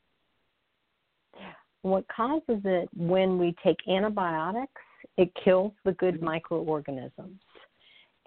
what 1.83 2.05
causes 2.07 2.61
it 2.65 2.89
when 2.95 3.37
we 3.37 3.55
take 3.63 3.77
antibiotics, 3.87 4.81
it 5.17 5.31
kills 5.43 5.73
the 5.83 5.93
good 5.93 6.15
Mm-hmm. 6.15 6.25
microorganisms. 6.25 7.39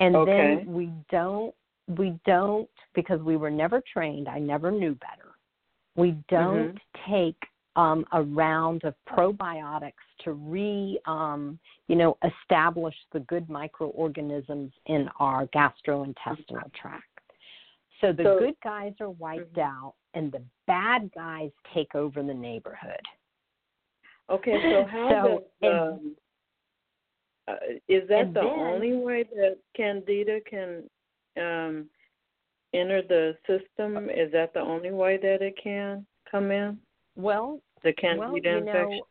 And 0.00 0.16
Okay. 0.16 0.56
then 0.64 0.72
we 0.72 0.90
don't 1.10 1.54
we 1.98 2.18
don't 2.24 2.68
because 2.94 3.20
we 3.20 3.36
were 3.36 3.50
never 3.50 3.82
trained, 3.92 4.26
I 4.28 4.38
never 4.38 4.70
knew 4.70 4.94
better. 4.94 5.32
We 5.96 6.12
don't 6.28 6.74
Mm-hmm. 6.74 7.12
take 7.12 7.36
um, 7.76 8.04
a 8.12 8.22
round 8.22 8.84
of 8.84 8.94
probiotics 9.08 9.92
to 10.20 10.32
re 10.32 10.98
um, 11.06 11.58
you 11.88 11.96
know 11.96 12.16
establish 12.24 12.94
the 13.12 13.20
good 13.20 13.48
microorganisms 13.50 14.72
in 14.86 15.08
our 15.20 15.46
gastrointestinal 15.48 16.72
tract. 16.74 17.04
So 18.00 18.12
the 18.12 18.24
So- 18.24 18.38
good 18.38 18.56
guys 18.62 18.94
are 19.00 19.10
wiped 19.10 19.54
Mhm. 19.54 19.62
out 19.62 19.94
and 20.14 20.30
the 20.32 20.42
bad 20.66 21.10
guys 21.12 21.50
take 21.72 21.94
over 21.94 22.22
the 22.22 22.34
neighborhood. 22.34 23.00
Okay 24.30 24.54
so 24.70 24.84
how 24.90 25.08
So, 25.10 25.42
does 25.62 25.72
um 25.72 26.16
uh, 27.46 27.56
is 27.88 28.08
that 28.08 28.32
the 28.32 28.40
then- 28.40 28.58
only 28.58 28.92
way 28.94 29.22
that 29.24 29.58
candida 29.76 30.40
can 30.48 30.82
um 31.36 31.88
enter 32.72 33.02
the 33.02 33.36
system 33.46 34.08
is 34.10 34.32
that 34.32 34.52
the 34.54 34.60
only 34.60 34.90
way 34.90 35.16
that 35.16 35.42
it 35.42 35.54
can 35.62 36.04
come 36.30 36.50
in 36.50 36.78
Well, 37.16 37.60
the 37.82 37.92
well, 37.92 38.20
candida 38.32 38.50
you 38.50 38.60
infection 38.60 39.00
know, 39.00 39.06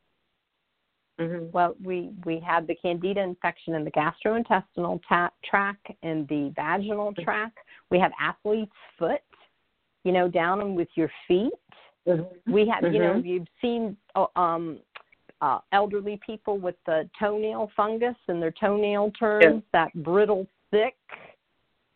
hmm 1.19 1.45
well, 1.51 1.75
we 1.83 2.09
we 2.25 2.39
had 2.39 2.65
the 2.67 2.75
candida 2.75 3.21
infection 3.21 3.75
in 3.75 3.83
the 3.85 3.91
gastrointestinal 3.91 4.99
ta- 5.07 5.31
tract 5.45 5.87
and 6.01 6.27
the 6.27 6.51
vaginal 6.55 7.11
Mm-hmm. 7.11 7.23
tract. 7.23 7.59
We 7.91 7.99
have 7.99 8.11
athlete's 8.19 8.71
foot, 8.97 9.21
you 10.03 10.11
know, 10.11 10.27
down 10.27 10.73
with 10.75 10.87
your 10.95 11.11
feet. 11.27 11.53
Mm-hmm. 12.07 12.51
We 12.51 12.67
have, 12.67 12.91
you 12.91 12.99
know, 12.99 13.15
Mhm. 13.15 13.25
you've 13.25 13.47
seen 13.61 13.95
uh, 14.15 14.25
um 14.35 14.79
uh, 15.43 15.59
elderly 15.73 16.19
people 16.25 16.57
with 16.57 16.75
the 16.85 17.07
toenail 17.19 17.69
fungus 17.75 18.15
and 18.29 18.41
their 18.41 18.53
toenail 18.59 19.11
turns, 19.11 19.61
that 19.73 19.93
brittle 20.03 20.47
thick. 20.71 20.95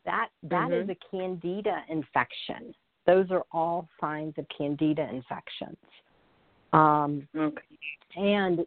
That 0.06 0.30
that 0.44 0.72
is 0.72 0.88
Mhm. 0.88 0.92
a 0.92 0.96
candida 1.10 1.84
infection. 1.88 2.76
Those 3.06 3.32
are 3.32 3.46
all 3.52 3.88
signs 4.02 4.38
of 4.38 4.48
candida 4.50 5.08
infections. 5.10 5.78
Um, 6.74 7.28
okay 7.36 7.64
and 8.16 8.66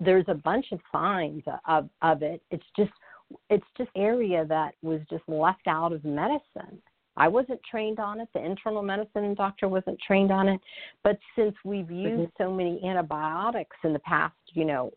there's 0.00 0.24
a 0.28 0.34
bunch 0.34 0.72
of 0.72 0.80
signs 0.90 1.42
of 1.66 1.88
of 2.02 2.22
it 2.22 2.42
it's 2.50 2.66
just 2.76 2.92
it's 3.48 3.66
just 3.78 3.90
area 3.94 4.44
that 4.44 4.74
was 4.82 5.00
just 5.08 5.26
left 5.28 5.66
out 5.68 5.92
of 5.92 6.04
medicine 6.04 6.82
i 7.16 7.28
wasn't 7.28 7.60
trained 7.68 7.98
on 7.98 8.20
it 8.20 8.28
the 8.34 8.44
internal 8.44 8.82
medicine 8.82 9.34
doctor 9.34 9.68
wasn't 9.68 9.98
trained 10.00 10.30
on 10.30 10.48
it 10.48 10.60
but 11.02 11.18
since 11.36 11.54
we've 11.64 11.90
used 11.90 12.30
so 12.38 12.52
many 12.52 12.80
antibiotics 12.84 13.76
in 13.84 13.92
the 13.92 13.98
past 14.00 14.34
you 14.52 14.64
know 14.64 14.92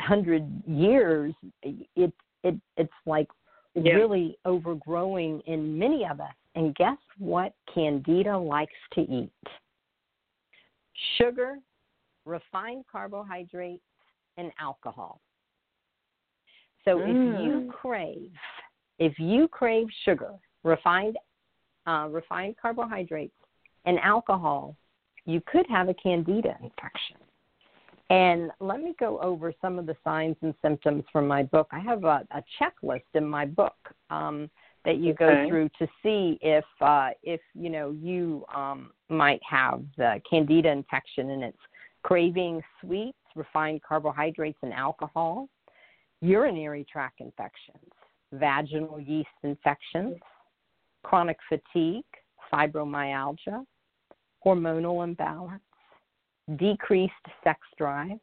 hundred 0.00 0.46
years 0.66 1.32
it 1.62 2.12
it 2.42 2.56
it's 2.76 2.92
like 3.06 3.28
Yeah. 3.74 3.94
really 3.94 4.36
overgrowing 4.44 5.40
in 5.46 5.78
many 5.78 6.04
of 6.04 6.20
us 6.20 6.34
and 6.56 6.74
guess 6.74 6.98
what 7.18 7.54
candida 7.72 8.36
likes 8.36 8.72
to 8.94 9.02
eat 9.02 9.30
sugar 11.16 11.58
refined 12.24 12.84
carbohydrates, 12.90 13.82
and 14.36 14.52
alcohol. 14.58 15.20
So 16.84 17.00
if 17.00 17.16
you 17.16 17.60
Mm. 17.60 17.68
crave, 17.68 18.32
if 18.98 19.18
you 19.18 19.48
crave 19.48 19.90
sugar, 20.04 20.38
refined, 20.64 21.16
uh, 21.86 22.08
refined 22.10 22.56
carbohydrates, 22.60 23.34
and 23.84 23.98
alcohol, 24.00 24.76
you 25.24 25.40
could 25.46 25.66
have 25.68 25.88
a 25.88 25.94
candida 25.94 26.56
infection. 26.62 27.16
And 28.10 28.50
let 28.58 28.80
me 28.80 28.94
go 28.98 29.20
over 29.20 29.54
some 29.60 29.78
of 29.78 29.86
the 29.86 29.96
signs 30.02 30.36
and 30.42 30.52
symptoms 30.60 31.04
from 31.12 31.28
my 31.28 31.44
book. 31.44 31.68
I 31.70 31.78
have 31.78 32.02
a, 32.04 32.26
a 32.32 32.42
checklist 32.60 33.04
in 33.14 33.24
my 33.24 33.46
book 33.46 33.76
um, 34.10 34.50
that 34.84 34.98
you 34.98 35.14
go 35.14 35.46
through 35.48 35.68
to 35.78 35.86
see 36.02 36.38
if 36.42 36.64
uh, 36.80 37.10
if 37.22 37.40
you 37.54 37.70
know 37.70 37.92
you 37.92 38.44
um, 38.54 38.90
might 39.08 39.40
have 39.48 39.82
the 39.96 40.20
candida 40.28 40.70
infection, 40.70 41.30
and 41.30 41.44
it's 41.44 41.58
craving 42.02 42.62
sweets, 42.80 43.18
refined 43.36 43.82
carbohydrates, 43.82 44.58
and 44.62 44.72
alcohol, 44.72 45.48
urinary 46.20 46.84
tract 46.90 47.20
infections, 47.20 47.92
vaginal 48.32 49.00
yeast 49.00 49.28
infections, 49.44 50.16
chronic 51.02 51.38
fatigue, 51.48 52.04
fibromyalgia, 52.52 53.64
hormonal 54.44 55.04
imbalance, 55.04 55.62
decreased 56.56 57.12
sex 57.44 57.60
drive, 57.76 58.18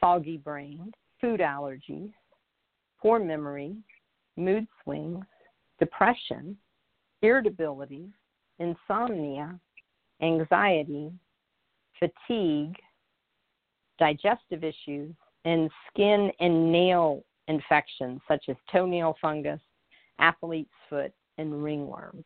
foggy 0.00 0.36
brain, 0.36 0.92
food 1.20 1.40
allergies, 1.40 2.12
poor 3.00 3.18
memory, 3.18 3.76
mood 4.36 4.66
swings, 4.82 5.24
depression, 5.78 6.56
irritability, 7.22 8.08
insomnia, 8.58 9.58
anxiety, 10.22 11.10
fatigue, 11.98 12.76
digestive 13.98 14.64
issues, 14.64 15.14
and 15.44 15.70
skin 15.88 16.30
and 16.40 16.72
nail 16.72 17.22
infections 17.48 18.20
such 18.26 18.44
as 18.48 18.56
toenail 18.72 19.16
fungus, 19.20 19.60
athlete's 20.18 20.68
foot, 20.90 21.12
and 21.38 21.62
ringworm. 21.62 22.24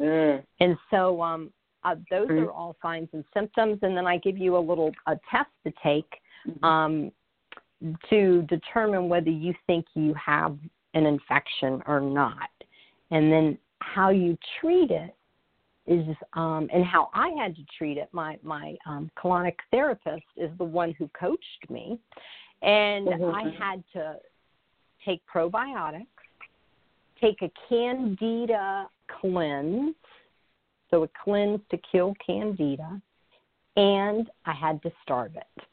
Mm. 0.00 0.42
And 0.60 0.76
so 0.90 1.22
um, 1.22 1.52
uh, 1.84 1.96
those 2.10 2.28
Mhm. 2.28 2.46
are 2.46 2.50
all 2.50 2.76
signs 2.82 3.08
and 3.12 3.24
symptoms. 3.34 3.78
And 3.82 3.96
then 3.96 4.06
I 4.06 4.18
give 4.18 4.38
you 4.38 4.56
a 4.56 4.58
little 4.58 4.92
a 5.06 5.18
test 5.30 5.50
to 5.64 5.72
take 5.82 6.20
Mm-hmm. 6.46 6.64
um, 6.64 7.12
to 8.10 8.42
determine 8.42 9.08
whether 9.08 9.30
you 9.30 9.54
think 9.66 9.86
you 9.94 10.14
have 10.14 10.58
an 10.94 11.06
infection 11.06 11.82
or 11.86 12.00
not. 12.00 12.50
And 13.10 13.32
then 13.32 13.58
how 13.80 14.10
you 14.10 14.36
treat 14.60 14.90
it 14.90 15.14
is, 15.86 16.16
um, 16.32 16.68
and 16.72 16.84
how 16.84 17.10
I 17.12 17.30
had 17.30 17.56
to 17.56 17.64
treat 17.76 17.98
it. 17.98 18.08
My 18.12 18.38
my 18.42 18.76
um, 18.86 19.10
colonic 19.16 19.56
therapist 19.70 20.24
is 20.36 20.50
the 20.58 20.64
one 20.64 20.92
who 20.92 21.08
coached 21.08 21.70
me, 21.70 21.98
and 22.62 23.08
Mhm. 23.08 23.34
I 23.34 23.50
had 23.50 23.84
to 23.92 24.20
take 25.04 25.20
probiotics, 25.26 26.06
take 27.22 27.40
a 27.42 27.50
candida 27.68 28.88
cleanse, 29.20 29.94
so 30.90 31.04
a 31.04 31.08
cleanse 31.24 31.60
to 31.70 31.78
kill 31.90 32.14
candida, 32.24 33.00
and 33.76 34.28
I 34.44 34.52
had 34.52 34.82
to 34.82 34.92
starve 35.02 35.36
it. 35.36 35.64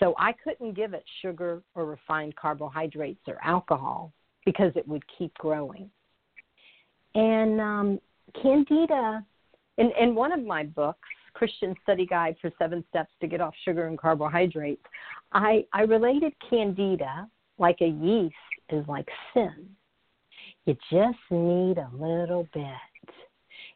So 0.00 0.14
I 0.18 0.32
couldn't 0.32 0.74
give 0.74 0.92
it 0.92 1.04
sugar 1.22 1.62
or 1.74 1.84
refined 1.84 2.34
carbohydrates 2.36 3.20
or 3.28 3.38
alcohol 3.44 4.12
because 4.44 4.72
it 4.74 4.86
would 4.88 5.04
keep 5.16 5.32
growing. 5.34 5.88
And 7.14 7.60
um, 7.60 8.00
Candida, 8.42 9.24
in, 9.78 9.92
in 10.00 10.14
one 10.14 10.32
of 10.32 10.44
my 10.44 10.64
books, 10.64 11.08
Christian 11.32 11.74
Study 11.82 12.06
Guide 12.06 12.36
for 12.40 12.50
Seven 12.58 12.84
Steps 12.90 13.10
to 13.20 13.26
Get 13.28 13.40
Off 13.40 13.54
Sugar 13.64 13.86
and 13.86 13.98
Carbohydrates, 13.98 14.82
I, 15.32 15.64
I 15.72 15.82
related 15.82 16.32
Candida 16.48 17.28
like 17.58 17.78
a 17.80 17.88
yeast 17.88 18.34
is 18.70 18.86
like 18.88 19.08
sin. 19.32 19.68
You 20.66 20.76
just 20.90 21.18
need 21.30 21.78
a 21.78 21.90
little 21.92 22.48
bit. 22.54 22.64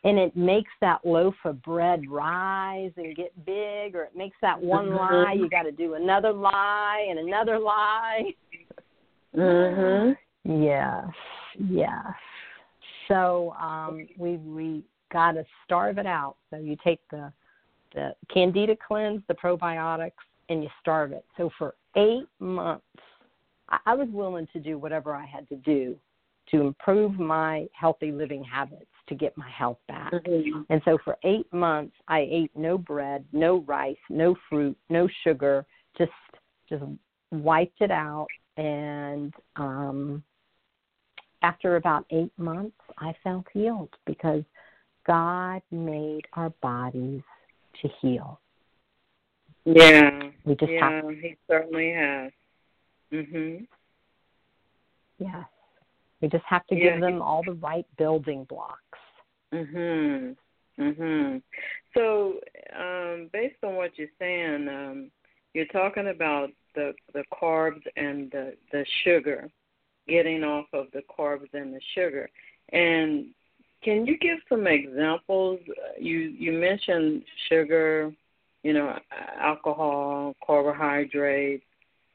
And 0.04 0.18
it 0.18 0.36
makes 0.36 0.70
that 0.80 1.04
loaf 1.04 1.34
of 1.44 1.60
bread 1.62 2.02
rise 2.08 2.92
and 2.96 3.16
get 3.16 3.32
big, 3.44 3.94
or 3.96 4.04
it 4.04 4.16
makes 4.16 4.36
that 4.40 4.60
one 4.60 4.86
mm-hmm. 4.86 4.96
lie, 4.96 5.32
you 5.32 5.50
got 5.50 5.64
to 5.64 5.72
do 5.72 5.94
another 5.94 6.32
lie 6.32 7.06
and 7.10 7.18
another 7.18 7.58
lie. 7.58 8.32
Mhm. 9.36 10.16
Yes, 10.44 11.08
yes. 11.58 12.14
So 13.08 13.54
um, 13.60 14.08
we 14.16 14.36
we 14.36 14.84
got 15.12 15.32
to 15.32 15.44
starve 15.64 15.98
it 15.98 16.06
out. 16.06 16.36
So 16.50 16.56
you 16.56 16.76
take 16.82 17.00
the 17.10 17.32
the 17.94 18.14
Candida 18.32 18.76
cleanse, 18.76 19.22
the 19.28 19.34
probiotics, 19.34 20.12
and 20.48 20.62
you 20.62 20.70
starve 20.80 21.12
it. 21.12 21.24
So 21.36 21.50
for 21.58 21.74
eight 21.96 22.28
months, 22.38 22.84
I, 23.68 23.78
I 23.86 23.94
was 23.94 24.08
willing 24.10 24.46
to 24.52 24.60
do 24.60 24.78
whatever 24.78 25.14
I 25.14 25.26
had 25.26 25.48
to 25.48 25.56
do 25.56 25.96
to 26.50 26.62
improve 26.62 27.18
my 27.18 27.66
healthy 27.72 28.12
living 28.12 28.42
habits 28.42 28.90
to 29.08 29.14
get 29.14 29.36
my 29.36 29.48
health 29.50 29.78
back. 29.88 30.12
Mhm. 30.12 30.66
And 30.68 30.82
so 30.84 30.98
for 30.98 31.18
eight 31.22 31.50
months, 31.52 31.96
I 32.08 32.20
ate 32.20 32.54
no 32.56 32.78
bread, 32.78 33.26
no 33.32 33.58
rice, 33.60 33.98
no 34.08 34.34
fruit, 34.48 34.76
no 34.88 35.08
sugar. 35.22 35.66
Just 35.96 36.12
just 36.68 36.84
wiped 37.30 37.80
it 37.80 37.90
out. 37.90 38.28
And 38.56 39.34
um, 39.56 40.22
after 41.42 41.76
about 41.76 42.04
eight 42.10 42.36
months, 42.38 42.76
I 42.98 43.14
felt 43.22 43.46
healed 43.52 43.94
because 44.04 44.44
God 45.06 45.62
made 45.70 46.26
our 46.34 46.50
bodies 46.60 47.22
to 47.80 47.88
heal. 48.00 48.40
Yeah. 49.64 50.30
We 50.44 50.54
just 50.56 50.72
yeah, 50.72 51.02
have 51.02 51.10
he 51.10 51.36
certainly 51.46 51.92
has. 51.92 52.32
Mhm. 53.12 53.66
yes, 55.18 55.46
we 56.20 56.28
just 56.28 56.44
have 56.44 56.66
to 56.68 56.74
Yeah, 56.74 56.92
give 56.92 57.00
them 57.00 57.22
all 57.22 57.42
the 57.44 57.52
right 57.54 57.86
building 57.96 58.44
blocks. 58.44 58.98
Mhm. 59.52 60.36
Mhm. 60.78 61.42
So, 61.94 62.40
um, 62.72 63.28
based 63.32 63.62
on 63.64 63.74
what 63.74 63.98
you're 63.98 64.08
saying, 64.18 64.68
um, 64.68 65.10
you're 65.54 65.66
talking 65.66 66.08
about 66.08 66.52
the 66.74 66.94
the 67.12 67.24
carbs 67.32 67.86
and 67.96 68.30
the 68.30 68.56
the 68.70 68.84
sugar, 69.02 69.50
getting 70.06 70.44
off 70.44 70.66
of 70.72 70.90
the 70.92 71.02
carbs 71.02 71.52
and 71.54 71.74
the 71.74 71.80
sugar. 71.94 72.28
And 72.70 73.34
can 73.82 74.06
you 74.06 74.18
give 74.18 74.38
some 74.48 74.66
examples? 74.66 75.60
You 75.98 76.18
you 76.18 76.52
mentioned 76.52 77.24
sugar, 77.48 78.12
you 78.62 78.72
know, 78.72 78.98
alcohol, 79.38 80.34
carbohydrates, 80.44 81.64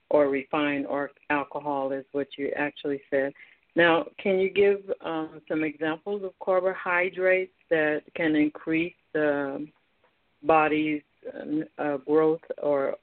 or 0.09 0.29
refined 0.29 0.85
or 0.85 1.11
alcohol 1.29 1.91
is 1.91 2.05
what 2.11 2.27
you 2.37 2.51
actually 2.55 3.01
said. 3.09 3.33
Now, 3.75 4.05
can 4.19 4.39
you 4.39 4.49
give 4.49 4.81
um, 5.03 5.41
some 5.47 5.63
examples 5.63 6.23
of 6.23 6.31
carbohydrates 6.43 7.53
that 7.69 8.03
can 8.15 8.35
increase 8.35 8.93
the 9.13 9.67
body's 10.43 11.01
uh, 11.79 11.97
growth 11.97 12.41
or 12.61 12.95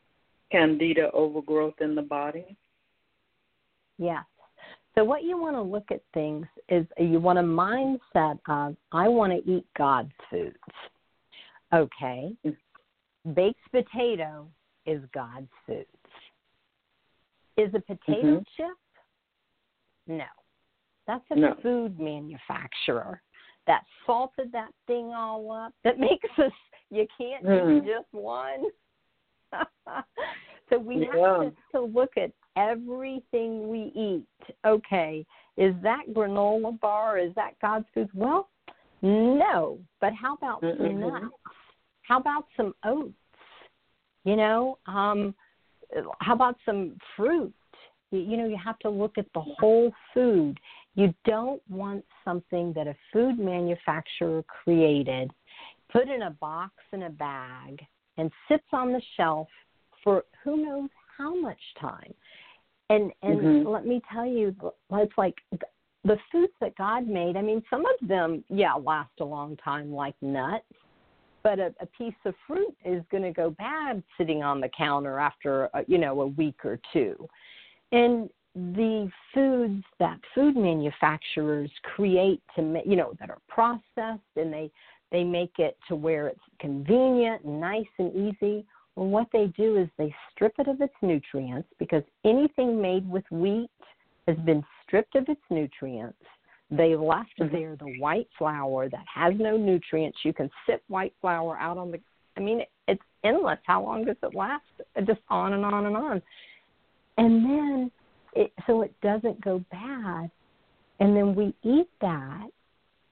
candida 0.52 1.10
overgrowth 1.12 1.80
in 1.80 1.94
the 1.94 2.02
body? 2.02 2.56
Yes. 3.98 4.24
So 4.94 5.04
what 5.04 5.24
you 5.24 5.40
want 5.40 5.56
to 5.56 5.62
look 5.62 5.90
at 5.90 6.02
things 6.14 6.46
is 6.68 6.86
you 6.98 7.20
want 7.20 7.38
a 7.38 7.42
mindset 7.42 8.38
of 8.48 8.76
I 8.92 9.08
want 9.08 9.32
to 9.32 9.50
eat 9.50 9.66
God's 9.76 10.12
foods. 10.28 10.56
Okay. 11.72 12.32
Baked 13.34 13.60
potato 13.70 14.48
is 14.86 15.02
God's 15.14 15.48
foods. 15.66 15.86
Is 17.56 17.72
a 17.74 17.80
potato 17.80 18.40
Mhm. 18.40 18.46
chip? 18.56 18.76
No. 20.06 20.24
That's 21.10 21.24
a 21.32 21.34
No. 21.34 21.54
food 21.60 21.98
manufacturer 21.98 23.20
that 23.66 23.82
salted 24.06 24.52
that 24.52 24.70
thing 24.86 25.06
all 25.06 25.50
up 25.50 25.74
that 25.82 25.98
makes 26.08 26.28
us 26.38 26.52
you 26.90 27.04
can't 27.18 27.44
Mhm. 27.44 27.78
eat 27.78 27.86
just 27.86 28.12
one. 28.12 28.66
so 30.70 30.78
we 30.78 31.04
have 31.04 31.40
to, 31.40 31.52
to 31.72 31.80
look 31.80 32.16
at 32.16 32.30
everything 32.54 33.68
we 33.68 33.90
eat. 33.96 34.54
Okay, 34.64 35.26
is 35.56 35.74
that 35.82 36.06
granola 36.10 36.78
bar? 36.78 37.18
Is 37.18 37.34
that 37.34 37.58
God's 37.60 37.86
food? 37.92 38.08
Well, 38.14 38.48
no. 39.02 39.80
But 40.00 40.12
how 40.12 40.34
about 40.34 40.60
some 40.60 40.78
Mhm. 40.78 41.00
nuts? 41.00 41.34
How 42.02 42.18
about 42.18 42.46
some 42.56 42.72
oats? 42.84 43.14
You 44.22 44.36
know, 44.36 44.78
um, 44.86 45.34
how 46.20 46.34
about 46.34 46.56
some 46.64 46.96
fruit? 47.16 47.52
You, 48.10 48.20
you 48.20 48.36
know, 48.36 48.46
you 48.46 48.56
have 48.56 48.78
to 48.80 48.90
look 48.90 49.18
at 49.18 49.32
the 49.32 49.40
whole 49.40 49.92
food. 50.12 50.58
You 51.00 51.14
don't 51.24 51.62
want 51.70 52.04
something 52.26 52.74
that 52.74 52.86
a 52.86 52.94
food 53.10 53.38
manufacturer 53.38 54.42
created, 54.42 55.30
put 55.90 56.08
in 56.10 56.24
a 56.24 56.30
box 56.30 56.74
in 56.92 57.04
a 57.04 57.08
bag, 57.10 57.80
and 58.18 58.30
sits 58.48 58.66
on 58.74 58.92
the 58.92 59.00
shelf 59.16 59.48
for 60.04 60.24
who 60.44 60.62
knows 60.62 60.90
how 61.16 61.34
much 61.34 61.60
time. 61.80 62.12
And 62.90 63.14
and 63.22 63.40
Mhm. 63.40 63.64
let 63.64 63.86
me 63.86 64.02
tell 64.12 64.26
you, 64.26 64.54
it's 64.92 65.16
like 65.16 65.42
the 66.04 66.18
foods 66.30 66.52
that 66.60 66.74
God 66.74 67.06
made. 67.06 67.34
I 67.34 67.40
mean, 67.40 67.64
some 67.70 67.86
of 67.86 67.96
them, 68.02 68.44
yeah, 68.50 68.74
last 68.74 69.20
a 69.20 69.24
long 69.24 69.56
time, 69.56 69.94
like 69.94 70.20
nuts. 70.20 70.66
But 71.42 71.58
a, 71.60 71.74
a 71.80 71.86
piece 71.86 72.20
of 72.26 72.34
fruit 72.46 72.76
is 72.84 73.02
going 73.06 73.22
to 73.22 73.32
go 73.32 73.48
bad 73.52 74.02
sitting 74.18 74.42
on 74.42 74.60
the 74.60 74.68
counter 74.68 75.18
after 75.18 75.70
a, 75.72 75.82
you 75.86 75.96
know 75.96 76.20
a 76.20 76.26
week 76.26 76.62
or 76.62 76.78
two. 76.92 77.26
And 77.90 78.30
the 78.54 79.10
foods 79.32 79.84
that 79.98 80.18
food 80.34 80.56
manufacturers 80.56 81.70
create 81.94 82.42
to 82.56 82.82
you 82.84 82.96
know 82.96 83.12
that 83.20 83.30
are 83.30 83.38
processed 83.48 84.20
and 84.36 84.52
they 84.52 84.70
they 85.12 85.22
make 85.22 85.52
it 85.58 85.76
to 85.88 85.94
where 85.94 86.26
it's 86.28 86.40
convenient 86.58 87.44
and 87.44 87.60
nice 87.60 87.86
and 87.98 88.12
easy 88.14 88.64
well 88.96 89.06
what 89.06 89.28
they 89.32 89.46
do 89.56 89.76
is 89.76 89.88
they 89.98 90.12
strip 90.32 90.52
it 90.58 90.66
of 90.66 90.80
its 90.80 90.94
nutrients 91.00 91.68
because 91.78 92.02
anything 92.24 92.80
made 92.80 93.08
with 93.08 93.24
wheat 93.30 93.70
has 94.26 94.36
been 94.44 94.64
stripped 94.82 95.14
of 95.14 95.28
its 95.28 95.40
nutrients. 95.50 96.18
They 96.70 96.94
left 96.94 97.36
Mhm. 97.38 97.50
there 97.50 97.76
the 97.76 97.98
white 97.98 98.28
flour 98.38 98.88
that 98.88 99.06
has 99.06 99.34
no 99.38 99.56
nutrients. 99.56 100.24
You 100.24 100.32
can 100.32 100.50
sip 100.66 100.82
white 100.88 101.14
flour 101.20 101.56
out 101.58 101.78
on 101.78 101.90
the 101.90 102.00
i 102.36 102.40
mean 102.40 102.64
it's 102.86 103.02
endless 103.24 103.58
how 103.64 103.82
long 103.82 104.04
does 104.04 104.16
it 104.22 104.34
last? 104.34 104.64
Just 105.04 105.20
on 105.28 105.52
and 105.52 105.64
on 105.64 105.86
and 105.86 105.96
on. 105.96 106.22
And 107.18 107.44
then 107.44 107.92
it, 108.34 108.52
so 108.66 108.82
it 108.82 108.94
doesn't 109.02 109.40
go 109.40 109.64
bad. 109.70 110.30
And 111.00 111.16
then 111.16 111.34
we 111.34 111.54
eat 111.62 111.88
that, 112.00 112.48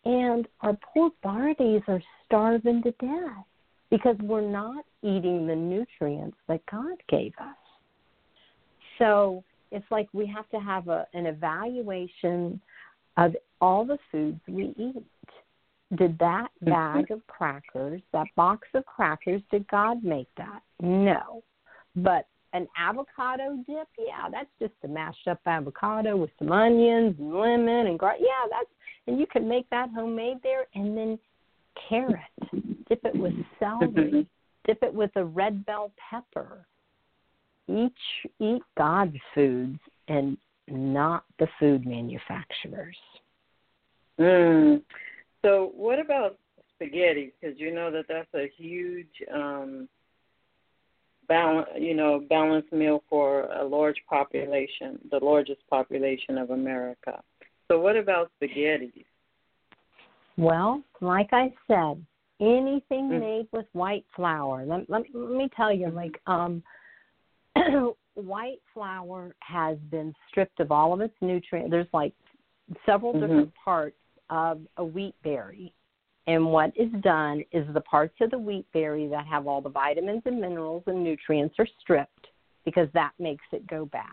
and 0.05 0.47
our 0.61 0.77
poor 0.93 1.11
bodies 1.23 1.83
are 1.89 2.03
starving 2.27 2.83
to 2.83 2.91
death 3.01 3.45
because 3.91 4.17
we're 4.23 4.49
not 4.49 4.85
eating 5.03 5.47
the 5.47 5.57
nutrients 5.57 6.37
that 6.49 6.61
God 6.71 6.97
gave 7.09 7.33
us. 7.41 7.57
So 8.99 9.43
it's 9.71 9.87
like 9.91 10.09
we 10.13 10.27
have 10.27 10.49
to 10.51 10.59
have 10.59 10.89
a, 10.89 11.07
an 11.15 11.27
evaluation 11.27 12.61
of 13.17 13.35
all 13.61 13.85
the 13.85 13.99
foods 14.13 14.41
we 14.47 14.75
eat. 14.77 15.05
Did 15.97 16.19
that 16.19 16.49
mm-hmm. 16.63 16.71
bag 16.71 17.11
of 17.11 17.27
crackers, 17.27 18.03
that 18.13 18.27
box 18.37 18.69
of 18.75 18.85
crackers, 18.85 19.41
did 19.51 19.67
God 19.69 20.05
make 20.05 20.29
that? 20.37 20.61
No. 20.81 21.43
But 21.97 22.27
an 22.53 22.67
avocado 22.79 23.57
dip, 23.67 23.89
yeah, 23.99 24.29
that's 24.31 24.51
just 24.59 24.73
a 24.85 24.89
mashed 24.89 25.29
up 25.29 25.41
avocado 25.47 26.17
with 26.17 26.31
some 26.39 26.51
onions 26.51 27.15
and 27.19 27.35
lemon 27.35 27.87
and 27.89 27.99
gar- 27.99 28.17
yeah, 28.19 28.49
that's 28.51 28.71
and 29.07 29.19
you 29.19 29.27
can 29.27 29.49
make 29.49 29.69
that 29.71 29.89
homemade 29.95 30.39
there 30.43 30.67
and 30.75 30.97
then 30.97 31.19
carrot, 31.89 32.21
dip 32.89 33.01
it 33.05 33.17
with 33.17 33.33
celery, 33.59 34.27
dip 34.67 34.83
it 34.83 34.93
with 34.93 35.11
a 35.17 35.25
red 35.25 35.65
bell 35.65 35.93
pepper. 36.11 36.67
Each 37.69 37.93
eat 38.39 38.63
God's 38.77 39.17
foods 39.35 39.79
and 40.09 40.37
not 40.69 41.25
the 41.39 41.49
food 41.59 41.87
manufacturers. 41.87 42.97
Mm. 44.19 44.83
So, 45.43 45.73
what 45.75 45.99
about 45.99 46.39
spaghetti? 46.75 47.33
Because 47.41 47.59
you 47.59 47.73
know 47.73 47.91
that 47.91 48.07
that's 48.09 48.33
a 48.35 48.51
huge, 48.57 49.09
um, 49.33 49.89
balance, 51.29 51.69
you 51.79 51.95
know, 51.95 52.25
balanced 52.29 52.73
meal 52.73 53.03
for 53.09 53.43
a 53.53 53.65
large 53.65 53.97
population, 54.09 54.99
the 55.11 55.19
largest 55.23 55.61
population 55.69 56.39
of 56.39 56.51
America. 56.51 57.23
So, 57.69 57.79
what 57.79 57.97
about 57.97 58.31
spaghetti? 58.37 59.07
Well, 60.37 60.83
like 61.01 61.29
I 61.33 61.53
said, 61.67 62.05
anything 62.41 63.11
Mm. 63.11 63.21
made 63.21 63.49
with 63.53 63.67
white 63.73 64.05
flour. 64.15 64.65
Let, 64.65 64.89
let, 64.89 65.03
let 65.13 65.31
me 65.33 65.49
tell 65.57 65.73
you, 65.73 65.89
like 65.91 66.21
um, 66.27 66.63
white 68.15 68.61
flour 68.73 69.35
has 69.41 69.79
been 69.91 70.15
stripped 70.29 70.61
of 70.61 70.73
all 70.73 70.93
of 70.93 71.01
its 71.01 71.15
nutrients. 71.21 71.71
There's 71.71 71.93
like 71.93 72.15
several 72.87 73.15
Mhm. 73.15 73.21
different 73.21 73.55
parts 73.55 73.97
of 74.31 74.61
a 74.77 74.85
wheat 74.85 75.15
berry. 75.23 75.73
And 76.29 76.53
what 76.53 76.73
is 76.77 76.91
done 77.01 77.43
is 77.53 77.67
the 77.73 77.81
parts 77.81 78.15
of 78.21 78.31
the 78.31 78.39
wheat 78.39 78.67
berry 78.75 79.09
that 79.09 79.27
have 79.27 79.47
all 79.47 79.63
the 79.63 79.71
vitamins 79.71 80.21
and 80.27 80.39
minerals 80.39 80.83
and 80.87 81.03
nutrients 81.03 81.55
are 81.59 81.67
stripped 81.81 82.27
because 82.67 82.87
that 82.93 83.13
makes 83.19 83.47
it 83.51 83.67
go 83.67 83.87
bad. 83.87 84.05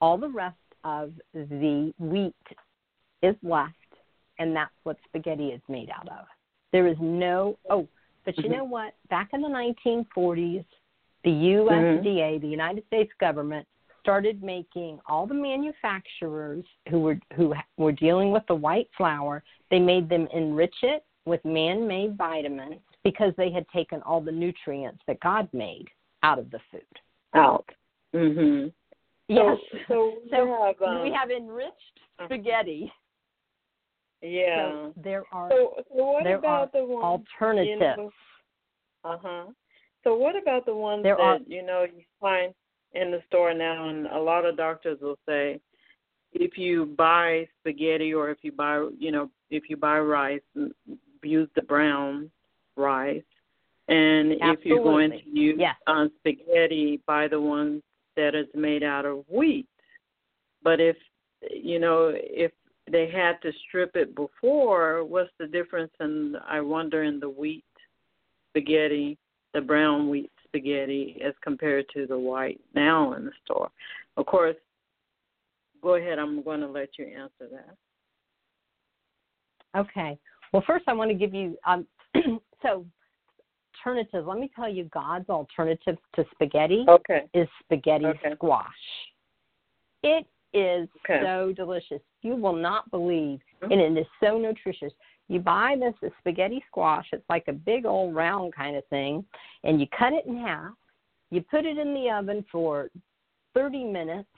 All 0.00 0.16
the 0.18 0.28
rest 0.28 0.54
of 0.84 1.14
the 1.34 1.92
wheat 1.98 2.32
is 3.22 3.34
left, 3.42 3.74
and 4.38 4.54
that's 4.54 4.70
what 4.84 4.98
spaghetti 5.04 5.48
is 5.48 5.60
made 5.68 5.90
out 5.90 6.08
of. 6.08 6.26
There 6.70 6.86
is 6.86 6.96
no, 7.00 7.58
oh, 7.68 7.88
but 8.24 8.38
you 8.38 8.44
Mhm. 8.44 8.58
know 8.58 8.64
what? 8.64 8.94
Back 9.08 9.32
in 9.32 9.40
the 9.40 9.48
1940s, 9.48 10.64
the 11.24 11.32
USDA, 11.32 12.38
the 12.38 12.46
United 12.46 12.86
States 12.86 13.12
government, 13.14 13.66
started 13.98 14.44
making 14.44 15.00
all 15.06 15.26
the 15.26 15.34
manufacturers 15.34 16.64
who 16.88 17.00
were 17.00 17.18
who 17.34 17.52
were 17.78 17.90
dealing 17.90 18.30
with 18.30 18.46
the 18.46 18.54
white 18.54 18.88
flour. 18.92 19.42
They 19.70 19.80
made 19.80 20.08
them 20.08 20.28
enrich 20.28 20.84
it 20.84 21.04
with 21.26 21.44
man-made 21.44 22.16
vitamins 22.16 22.80
because 23.04 23.32
they 23.36 23.50
had 23.50 23.66
taken 23.68 24.00
all 24.02 24.20
the 24.20 24.32
nutrients 24.32 25.02
that 25.06 25.20
God 25.20 25.48
made 25.52 25.86
out 26.22 26.38
of 26.38 26.50
the 26.50 26.60
food. 26.70 26.80
Out. 27.34 27.68
Mhm. 28.14 28.72
Yes. 29.28 29.58
So, 29.70 29.84
so, 29.88 30.20
we 30.24 30.30
So 30.30 30.46
have, 30.64 30.82
um, 30.82 31.02
we 31.02 31.12
have 31.12 31.30
enriched 31.30 32.00
spaghetti. 32.24 32.92
yeah. 34.22 34.70
So 34.70 34.94
there 34.96 35.24
are 35.32 35.50
So, 35.50 35.74
so 35.76 36.04
what 36.04 36.24
there 36.24 36.36
about 36.38 36.74
are 36.74 36.80
the 36.80 36.86
ones? 36.86 37.04
alternatives. 37.04 38.12
Uh 39.04 39.18
huh. 39.20 39.44
So 40.04 40.14
what 40.16 40.36
about 40.40 40.64
the 40.66 40.74
ones 40.74 41.02
There 41.02 41.16
that 41.16 41.22
are- 41.22 41.38
you 41.46 41.62
know 41.62 41.82
you 41.84 42.02
find 42.20 42.54
in 42.92 43.10
the 43.10 43.20
store 43.26 43.52
now, 43.52 43.88
and 43.88 44.06
a 44.06 44.18
lot 44.18 44.44
of 44.46 44.56
doctors 44.56 45.00
will 45.00 45.18
say, 45.28 45.60
if 46.32 46.56
you 46.56 46.86
buy 46.96 47.46
spaghetti 47.60 48.14
or 48.14 48.30
if 48.30 48.38
you 48.42 48.52
buy, 48.52 48.88
you 48.98 49.10
know, 49.10 49.30
if 49.50 49.68
you 49.68 49.76
buy 49.76 49.98
rice, 49.98 50.40
use 51.22 51.48
the 51.54 51.62
brown 51.62 52.30
rice, 52.76 53.22
and 53.88 54.32
if 54.32 54.64
you're 54.64 54.82
going 54.82 55.10
to 55.10 55.28
use 55.28 55.56
Yes. 55.58 55.76
uh, 55.86 56.06
spaghetti, 56.18 57.00
buy 57.06 57.28
the 57.28 57.40
one 57.40 57.82
that 58.16 58.34
is 58.34 58.46
made 58.54 58.82
out 58.82 59.04
of 59.04 59.24
wheat. 59.28 59.68
But 60.62 60.80
if 60.80 60.96
you 61.50 61.78
know 61.78 62.12
if 62.14 62.52
they 62.90 63.08
had 63.08 63.40
to 63.42 63.52
strip 63.66 63.96
it 63.96 64.14
before, 64.14 65.04
what's 65.04 65.30
the 65.38 65.46
difference? 65.46 65.92
And 66.00 66.36
I 66.48 66.60
wonder 66.60 67.02
in 67.04 67.20
the 67.20 67.28
wheat 67.28 67.64
spaghetti, 68.50 69.18
the 69.54 69.60
brown 69.60 70.08
wheat 70.08 70.30
spaghetti, 70.44 71.20
as 71.24 71.34
compared 71.42 71.86
to 71.94 72.06
the 72.06 72.18
white 72.18 72.60
now 72.74 73.12
in 73.14 73.26
the 73.26 73.32
store. 73.44 73.70
Of 74.16 74.26
course, 74.26 74.56
go 75.82 75.94
ahead. 75.94 76.18
I'm 76.18 76.42
going 76.42 76.60
to 76.60 76.68
let 76.68 76.90
you 76.98 77.06
answer 77.06 77.48
that. 77.52 77.76
Okay. 79.78 80.18
Well, 80.56 80.64
first 80.66 80.86
I 80.88 80.94
want 80.94 81.10
to 81.10 81.14
give 81.14 81.34
you 81.34 81.58
um 81.66 81.86
so 82.62 82.86
alternatives. 83.76 84.26
Let 84.26 84.38
me 84.38 84.50
tell 84.56 84.70
you 84.70 84.84
God's 84.84 85.28
alternative 85.28 85.98
to 86.14 86.24
spaghetti 86.32 86.86
Okay. 86.88 87.24
is 87.34 87.46
spaghetti 87.62 88.06
Okay. 88.06 88.32
squash. 88.36 88.64
It 90.02 90.26
is 90.54 90.88
Okay. 91.04 91.20
so 91.22 91.52
delicious. 91.54 92.00
You 92.22 92.36
will 92.36 92.54
not 92.54 92.90
believe, 92.90 93.42
Mhm. 93.60 93.70
and 93.70 93.80
it 93.82 94.00
is 94.00 94.06
so 94.18 94.38
nutritious. 94.38 94.94
You 95.28 95.40
buy 95.40 95.76
this 95.76 95.94
spaghetti 96.20 96.64
squash. 96.68 97.06
It's 97.12 97.28
like 97.28 97.48
a 97.48 97.52
big 97.52 97.84
old 97.84 98.14
round 98.14 98.54
kind 98.54 98.76
of 98.76 98.86
thing, 98.86 99.26
and 99.62 99.78
you 99.78 99.86
cut 99.88 100.14
it 100.14 100.24
in 100.24 100.38
half. 100.38 100.72
You 101.28 101.42
put 101.42 101.66
it 101.66 101.76
in 101.76 101.92
the 101.92 102.10
oven 102.10 102.46
for 102.50 102.90
30 103.52 103.84
minutes, 103.84 104.30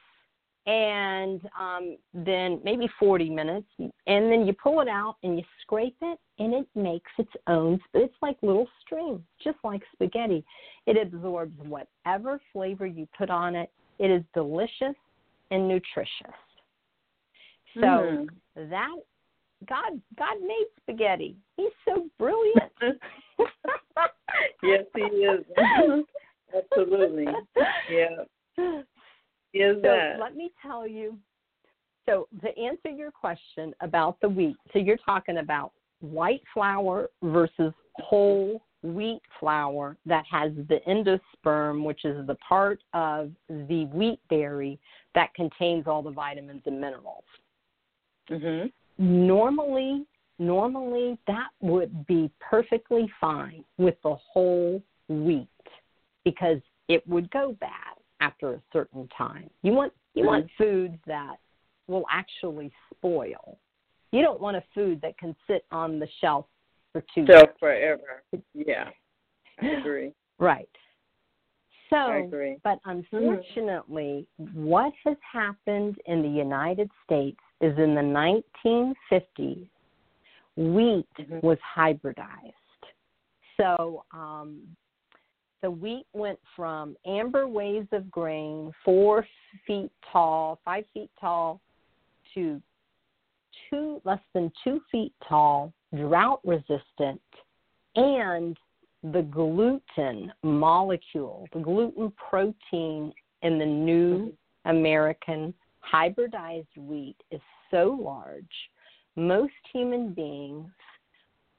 and 0.69 1.41
um, 1.59 1.97
then 2.13 2.61
maybe 2.63 2.87
40 3.01 3.31
minutes, 3.31 3.67
and 3.79 3.91
then 4.31 4.47
you 4.47 4.53
pull 4.53 4.83
it 4.83 4.89
out 4.89 5.17
and 5.23 5.39
you 5.39 5.45
scrape 5.63 5.97
it, 6.03 6.19
and 6.39 6.53
it 6.53 6.67
makes 6.75 7.11
its 7.19 7.33
own. 7.47 7.81
But 7.95 8.03
it's 8.03 8.15
like 8.21 8.37
little 8.43 8.69
streams, 8.85 9.23
just 9.43 9.57
like 9.65 9.81
spaghetti. 9.95 10.45
It 10.87 10.99
absorbs 11.01 11.55
whatever 11.67 12.39
flavor 12.53 12.85
you 12.85 13.09
put 13.17 13.31
on 13.31 13.57
it. 13.57 13.71
It 13.99 14.11
is 14.11 14.23
delicious 14.35 14.95
and 15.51 15.67
nutritious. 15.67 16.37
So 17.75 17.81
Mm. 17.81 18.29
that 18.69 18.97
God 19.65 20.03
God 20.17 20.37
made 20.43 20.67
spaghetti. 20.83 21.35
He's 21.57 21.73
so 21.87 22.11
brilliant. 22.19 22.73
yes, 24.63 24.85
he 24.95 25.01
is. 25.01 25.45
Absolutely. 26.55 27.27
Yeah. 27.91 28.25
Is 29.55 29.77
So 29.77 29.89
that. 29.89 30.19
let 30.21 30.37
me 30.37 30.51
tell 30.63 30.87
you. 30.87 31.19
So 32.07 32.27
to 32.43 32.59
answer 32.59 32.89
your 32.89 33.11
question 33.11 33.75
about 33.81 34.21
the 34.21 34.29
wheat, 34.29 34.57
so 34.73 34.79
you're 34.79 34.97
talking 34.99 35.39
about 35.39 35.73
white 36.01 36.43
flour 36.55 37.11
versus 37.23 37.73
whole 37.97 38.63
wheat 38.83 39.21
flour 39.41 39.97
that 40.07 40.25
has 40.31 40.53
the 40.69 40.81
endosperm, 40.87 41.85
which 41.85 42.05
is 42.05 42.27
the 42.27 42.37
part 42.37 42.81
of 42.95 43.31
the 43.49 43.87
wheat 43.93 44.21
berry 44.31 44.79
that 45.15 45.35
contains 45.35 45.87
all 45.87 46.03
the 46.03 46.11
vitamins 46.11 46.63
and 46.67 46.81
minerals. 46.81 47.25
Mhm. 48.29 48.73
normally 48.99 50.05
normally 50.39 51.19
that 51.27 51.49
would 51.61 52.07
be 52.07 52.31
perfectly 52.41 53.09
fine 53.21 53.65
with 53.77 54.01
the 54.03 54.15
whole 54.15 54.83
wheat 55.09 55.49
because 56.25 56.61
it 56.89 57.07
would 57.09 57.31
go 57.31 57.53
bad 57.61 57.98
after 58.21 58.55
a 58.55 58.63
certain 58.73 59.09
time 59.17 59.49
you 59.63 59.73
want 59.73 59.93
you 60.15 60.25
want 60.25 60.47
foods 60.57 60.97
that 61.07 61.37
will 61.87 62.05
actually 62.11 62.73
spoil 62.95 63.59
you 64.13 64.23
don't 64.23 64.41
want 64.41 64.57
a 64.57 64.63
food 64.75 65.01
that 65.03 65.17
can 65.19 65.35
sit 65.47 65.65
on 65.71 65.99
the 65.99 66.09
shelf 66.21 66.47
for 66.93 67.05
two 67.15 67.27
So 67.31 67.47
forever. 67.61 68.23
Yeah. 68.55 68.89
I 69.61 69.67
agree. 69.81 70.13
right 70.39 70.69
so. 71.91 72.31
But 72.65 72.79
unfortunately, 72.85 74.27
what 74.53 74.93
has 75.05 75.17
happened 75.33 75.97
in 76.07 76.23
the 76.23 76.29
United 76.29 76.91
States 77.05 77.39
is 77.61 77.77
in 77.79 77.95
the 77.95 78.03
1950s, 78.03 79.69
wheat 80.57 81.07
Mhm. 81.19 81.43
was 81.43 81.59
hybridized. 81.61 82.55
So 83.57 84.05
um, 84.13 84.77
the 85.63 85.71
wheat 85.71 86.07
went 86.13 86.39
from 86.55 86.97
amber 87.07 87.47
waves 87.47 87.89
of 87.93 88.11
grain, 88.11 88.73
four 88.85 89.27
feet 89.67 89.91
tall, 90.13 90.61
five 90.65 90.85
feet 90.95 91.11
tall, 91.21 91.61
to 92.35 92.61
two 93.69 94.01
less 94.05 94.21
than 94.35 94.53
two 94.63 94.81
feet 94.91 95.13
tall, 95.29 95.73
drought 95.95 96.41
resistant, 96.45 97.21
and 97.97 98.57
the 99.03 99.23
gluten 99.23 100.33
molecule, 100.43 101.49
the 101.53 101.61
gluten 101.61 102.13
protein 102.31 103.13
in 103.43 103.59
the 103.59 103.67
new 103.67 104.33
American 104.65 105.55
hybridized 105.93 106.67
wheat 106.77 107.17
is 107.31 107.41
so 107.71 107.99
large, 108.01 108.45
most 109.17 109.53
human 109.73 110.13
beings 110.13 110.71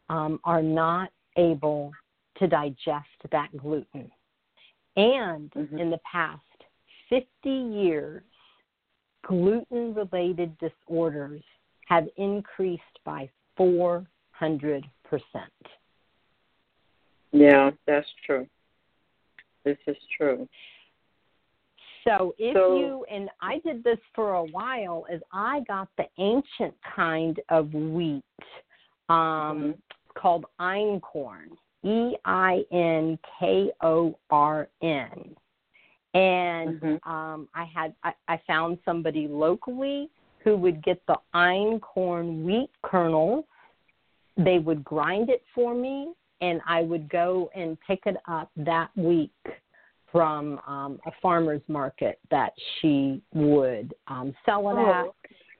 um, 0.09 0.39
are 0.43 0.61
not 0.61 1.09
able 1.37 1.91
to 2.39 2.47
digest 2.47 3.07
that 3.31 3.55
gluten. 3.57 4.11
And 4.95 5.51
Mhm. 5.51 5.79
in 5.79 5.89
the 5.89 5.99
past 5.99 6.41
50 7.09 7.49
years, 7.49 8.23
gluten 9.23 9.93
related 9.93 10.57
disorders 10.57 11.43
have 11.87 12.09
increased 12.17 13.03
by 13.03 13.29
400%. 13.57 14.87
Yeah, 17.31 17.71
that's 17.85 18.11
true. 18.25 18.47
This 19.63 19.77
is 19.85 19.97
true. 20.17 20.47
So 22.05 22.33
if 22.37 22.55
So- 22.55 22.79
you 22.79 23.03
and 23.05 23.29
I 23.41 23.59
did 23.59 23.83
this 23.83 23.99
for 24.13 24.35
a 24.35 24.43
while, 24.45 25.05
is 25.09 25.21
I 25.31 25.59
got 25.61 25.89
the 25.97 26.09
ancient 26.17 26.75
kind 26.81 27.39
of 27.49 27.73
wheat 27.73 28.23
um, 29.09 29.73
Mhm. 29.73 29.81
called 30.13 30.45
einkorn, 30.59 31.57
E 31.83 32.15
I 32.25 32.65
N 32.71 33.17
K 33.39 33.71
O 33.81 34.17
R 34.29 34.67
N, 34.81 35.35
and 36.13 36.81
Mhm. 36.81 37.05
um, 37.07 37.47
I 37.53 37.63
had 37.63 37.95
I, 38.03 38.13
I 38.27 38.37
found 38.47 38.79
somebody 38.83 39.27
locally 39.27 40.09
who 40.39 40.57
would 40.57 40.81
get 40.83 41.05
the 41.05 41.17
einkorn 41.33 42.43
wheat 42.43 42.71
kernels. 42.81 43.45
They 44.37 44.59
would 44.59 44.83
grind 44.83 45.29
it 45.29 45.43
for 45.53 45.73
me, 45.73 46.13
and 46.41 46.61
I 46.65 46.81
would 46.81 47.09
go 47.09 47.49
and 47.55 47.77
pick 47.81 48.05
it 48.05 48.17
up 48.27 48.49
that 48.55 48.89
week 48.95 49.31
from 50.11 50.59
um, 50.65 50.99
a 51.05 51.11
farmer's 51.21 51.61
market 51.67 52.19
that 52.31 52.53
she 52.79 53.21
would 53.33 53.93
um, 54.07 54.33
sell 54.45 54.69
it 54.69 54.79
at. 54.81 55.05
Oh, 55.05 55.15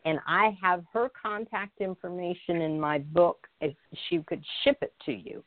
And 0.06 0.20
I 0.26 0.58
have 0.62 0.84
her 0.94 1.10
contact 1.22 1.82
information 1.82 2.62
in 2.62 2.80
my 2.80 3.00
book 3.00 3.48
if 3.62 3.76
she 4.08 4.20
could 4.24 4.44
ship 4.64 4.78
it 4.82 4.94
to 5.06 5.12
you. 5.12 5.44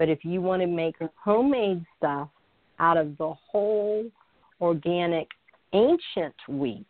But 0.00 0.08
if 0.08 0.24
you 0.24 0.40
want 0.40 0.62
to 0.62 0.66
make 0.66 0.96
homemade 1.22 1.84
stuff 1.98 2.30
out 2.78 2.96
of 2.96 3.18
the 3.18 3.34
whole 3.34 4.10
organic 4.58 5.28
ancient 5.74 6.34
wheat 6.48 6.86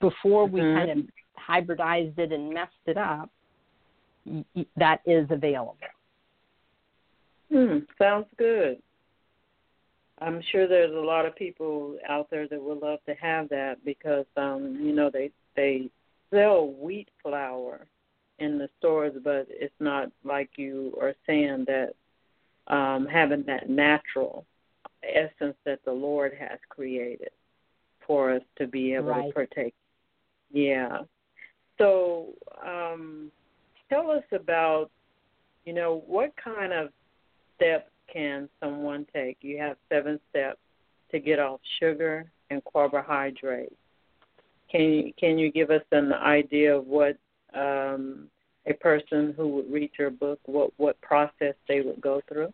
before 0.00 0.46
we 0.46 0.60
Mhm. 0.60 0.74
kind 0.74 0.90
of 0.90 1.08
hybridized 1.36 2.18
it 2.18 2.32
and 2.32 2.52
messed 2.52 2.84
it 2.86 2.96
up, 2.96 3.30
that 4.76 5.00
is 5.06 5.30
available. 5.30 5.78
Hmm, 7.48 7.78
sounds 7.96 8.26
good. 8.36 8.82
I'm 10.18 10.40
sure 10.42 10.66
there's 10.66 10.92
a 10.92 11.00
lot 11.00 11.26
of 11.26 11.36
people 11.36 11.96
out 12.08 12.28
there 12.28 12.48
that 12.48 12.60
would 12.60 12.78
love 12.78 13.04
to 13.04 13.14
have 13.14 13.48
that 13.50 13.84
because 13.84 14.26
um, 14.36 14.84
you 14.84 14.92
know, 14.92 15.10
they 15.10 15.30
they 15.54 15.88
sell 16.30 16.72
wheat 16.72 17.08
flour 17.22 17.86
in 18.38 18.58
the 18.58 18.68
stores, 18.78 19.12
but 19.22 19.46
it's 19.48 19.74
not 19.80 20.10
like 20.24 20.50
you 20.56 20.96
are 21.00 21.14
saying 21.26 21.66
that 21.66 21.94
um 22.72 23.06
having 23.06 23.42
that 23.44 23.68
natural 23.68 24.44
essence 25.02 25.56
that 25.64 25.80
the 25.84 25.92
Lord 25.92 26.32
has 26.38 26.58
created 26.68 27.30
for 28.06 28.32
us 28.32 28.42
to 28.56 28.66
be 28.66 28.94
able 28.94 29.08
Right. 29.08 29.28
to 29.28 29.32
partake. 29.32 29.74
Yeah. 30.52 31.02
So, 31.78 32.34
um 32.66 33.30
tell 33.88 34.10
us 34.10 34.24
about 34.32 34.90
you 35.64 35.74
know, 35.74 36.02
what 36.06 36.32
kind 36.42 36.72
of 36.72 36.88
steps 37.56 37.90
can 38.10 38.48
someone 38.60 39.06
take? 39.12 39.36
You 39.42 39.58
have 39.58 39.76
seven 39.90 40.18
steps 40.30 40.58
to 41.10 41.18
get 41.18 41.38
off 41.38 41.60
sugar 41.78 42.30
and 42.50 42.62
carbohydrates. 42.72 43.74
Can 44.70 44.80
you 44.82 45.12
can 45.18 45.38
you 45.38 45.50
give 45.50 45.70
us 45.70 45.82
an 45.92 46.12
idea 46.12 46.76
of 46.76 46.86
what 46.86 47.16
um, 47.54 48.28
a 48.66 48.74
person 48.74 49.34
who 49.36 49.48
would 49.48 49.72
read 49.72 49.90
your 49.98 50.10
book 50.10 50.40
what 50.46 50.70
what 50.76 51.00
process 51.00 51.54
they 51.68 51.80
would 51.80 52.00
go 52.00 52.20
through? 52.28 52.52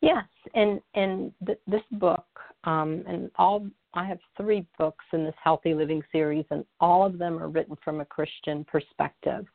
Yes, 0.00 0.24
and 0.54 0.80
and 0.94 1.32
th- 1.44 1.60
this 1.66 1.82
book, 1.92 2.26
um, 2.64 3.04
and 3.06 3.30
all 3.36 3.66
I 3.94 4.04
have 4.06 4.18
three 4.36 4.66
books 4.78 5.04
in 5.12 5.24
this 5.24 5.34
healthy 5.42 5.74
living 5.74 6.02
series, 6.12 6.44
and 6.50 6.64
all 6.80 7.04
of 7.04 7.18
them 7.18 7.38
are 7.42 7.48
written 7.48 7.76
from 7.84 8.00
a 8.00 8.04
Christian 8.04 8.64
perspective, 8.64 9.46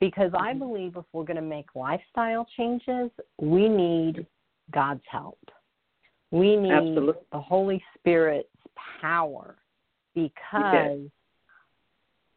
because 0.00 0.32
I 0.34 0.54
Mhm. 0.54 0.58
believe 0.58 0.96
if 0.96 1.04
we're 1.12 1.24
going 1.24 1.36
to 1.36 1.42
make 1.42 1.74
lifestyle 1.76 2.46
changes, 2.56 3.10
we 3.38 3.68
need 3.68 4.26
God's 4.70 5.04
help. 5.06 5.38
We 6.32 6.56
need 6.56 6.72
Absolutely. 6.72 7.22
the 7.30 7.40
Holy 7.40 7.84
Spirit's 7.94 8.48
power, 9.00 9.56
because 10.14 11.10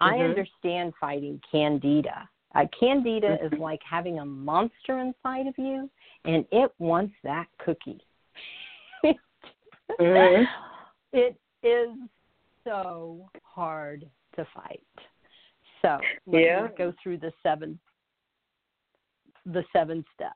I 0.01 0.17
Mhm. 0.17 0.25
understand 0.25 0.93
fighting 0.95 1.41
candida. 1.51 2.29
Uh, 2.55 2.65
candida 2.67 3.43
is 3.43 3.53
like 3.59 3.81
having 3.83 4.19
a 4.19 4.25
monster 4.25 4.99
inside 4.99 5.47
of 5.47 5.57
you, 5.57 5.89
and 6.25 6.47
it 6.51 6.71
wants 6.79 7.15
that 7.23 7.47
cookie. 7.57 8.03
Mhm. 9.99 10.47
It 11.11 11.39
is 11.63 11.97
so 12.63 13.29
hard 13.43 14.09
to 14.33 14.45
fight. 14.45 14.85
So 15.81 15.99
let 16.25 16.41
Yeah. 16.41 16.67
go 16.69 16.91
through 16.93 17.17
the 17.17 17.33
seven 17.43 17.79
the 19.45 19.65
seven 19.73 20.05
steps. 20.13 20.35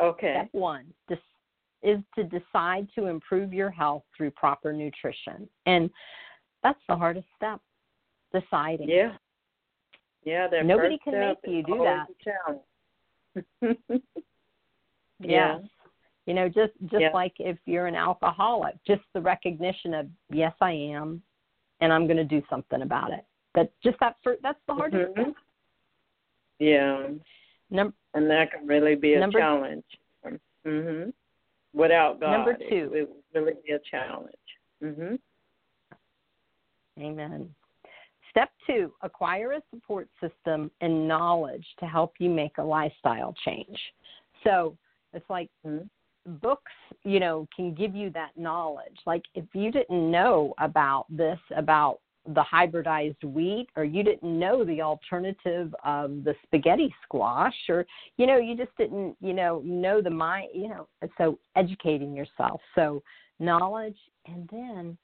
Okay. 0.00 0.34
Step 0.34 0.48
one 0.52 0.94
dis- 1.08 1.18
is 1.82 2.04
to 2.14 2.24
decide 2.24 2.88
to 2.94 3.06
improve 3.06 3.54
your 3.54 3.70
health 3.70 4.04
through 4.14 4.30
proper 4.32 4.72
nutrition, 4.72 5.48
and 5.64 5.90
that's 6.62 6.84
the 6.88 6.96
hardest 6.96 7.28
step. 7.36 7.60
Deciding. 8.40 8.88
Yeah. 8.88 9.12
Yeah, 10.24 10.48
that 10.48 10.66
Nobody 10.66 10.98
can 11.02 11.18
make 11.20 11.38
you 11.46 11.62
do 11.62 11.84
that. 11.84 12.06
yeah. 15.20 15.58
Yes. 15.58 15.60
You 16.26 16.34
know, 16.34 16.48
just 16.48 16.72
just 16.86 17.00
Yeah. 17.00 17.10
like 17.14 17.34
if 17.38 17.56
you're 17.66 17.86
an 17.86 17.94
alcoholic, 17.94 18.74
just 18.84 19.02
the 19.14 19.20
recognition 19.20 19.94
of 19.94 20.08
yes, 20.30 20.52
I 20.60 20.72
am, 20.72 21.22
and 21.80 21.92
I'm 21.92 22.06
going 22.06 22.16
to 22.16 22.24
do 22.24 22.42
something 22.50 22.82
about 22.82 23.12
it. 23.12 23.24
That 23.54 23.70
just 23.82 23.98
that 24.00 24.16
for 24.22 24.36
that's 24.42 24.58
the 24.66 24.74
hardest. 24.74 25.14
Mhm. 25.14 25.22
step. 25.22 25.34
Yeah. 26.58 27.08
Num- 27.70 27.94
and 28.14 28.28
that 28.30 28.50
can 28.52 28.66
really 28.66 28.96
be 28.96 29.14
a 29.14 29.20
Number- 29.20 29.38
challenge. 29.38 29.84
Mhm. 30.64 31.12
Without 31.72 32.18
God, 32.20 32.32
Number 32.32 32.52
it- 32.52 32.68
two. 32.68 32.92
it, 32.94 33.08
would 33.08 33.22
really 33.32 33.54
be 33.64 33.72
a 33.72 33.78
challenge. 33.78 34.34
Mhm. 34.82 35.20
Amen. 36.98 37.54
Step 38.36 38.50
two: 38.66 38.92
acquire 39.00 39.52
a 39.52 39.62
support 39.74 40.10
system 40.20 40.70
and 40.82 41.08
knowledge 41.08 41.66
to 41.80 41.86
help 41.86 42.12
you 42.18 42.28
make 42.28 42.58
a 42.58 42.62
lifestyle 42.62 43.34
change. 43.46 43.78
So 44.44 44.76
it's 45.14 45.28
like 45.30 45.48
Mhm. 45.64 45.88
books, 46.26 46.72
you 47.02 47.18
know, 47.18 47.48
can 47.56 47.72
give 47.72 47.96
you 47.96 48.10
that 48.10 48.36
knowledge. 48.36 49.00
Like 49.06 49.24
if 49.32 49.54
you 49.54 49.70
didn't 49.70 50.10
know 50.10 50.52
about 50.58 51.06
this, 51.08 51.40
about 51.52 52.00
the 52.26 52.42
hybridized 52.42 53.24
wheat, 53.24 53.70
or 53.74 53.84
you 53.84 54.02
didn't 54.02 54.38
know 54.38 54.64
the 54.64 54.82
alternative 54.82 55.74
of 55.82 56.22
the 56.24 56.34
spaghetti 56.42 56.94
squash, 57.04 57.70
or 57.70 57.86
you 58.18 58.26
know, 58.26 58.36
you 58.36 58.54
just 58.54 58.76
didn't, 58.76 59.16
you 59.18 59.32
know, 59.32 59.62
know 59.64 60.02
the 60.02 60.10
mind, 60.10 60.50
you 60.52 60.68
know. 60.68 60.86
So 61.16 61.38
educating 61.54 62.14
yourself, 62.14 62.60
so 62.74 63.02
knowledge, 63.38 63.98
and 64.26 64.46
then 64.48 64.98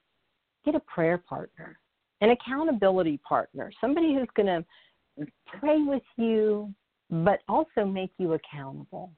get 0.66 0.74
a 0.74 0.80
prayer 0.80 1.16
partner, 1.16 1.78
an 2.22 2.30
accountability 2.30 3.18
partner, 3.18 3.70
somebody 3.80 4.14
who's 4.14 4.28
going 4.34 4.46
to 4.46 5.26
pray 5.60 5.82
with 5.82 6.02
you, 6.16 6.72
but 7.10 7.40
also 7.48 7.84
make 7.84 8.12
you 8.16 8.32
accountable 8.32 9.12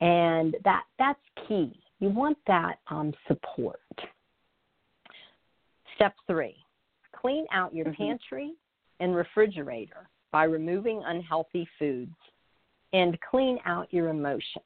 and 0.00 0.56
that 0.64 0.84
that's 0.98 1.20
key. 1.48 1.80
You 2.00 2.10
want 2.10 2.38
that 2.46 2.78
um, 2.88 3.12
support. 3.26 3.80
Step 5.94 6.14
three: 6.26 6.56
clean 7.12 7.46
out 7.50 7.74
your 7.74 7.86
Mhm. 7.86 7.96
pantry 7.96 8.54
and 9.00 9.14
refrigerator 9.16 10.08
by 10.30 10.44
removing 10.44 11.02
unhealthy 11.04 11.66
foods, 11.78 12.16
and 12.92 13.18
clean 13.22 13.58
out 13.64 13.92
your 13.92 14.08
emotions. 14.08 14.64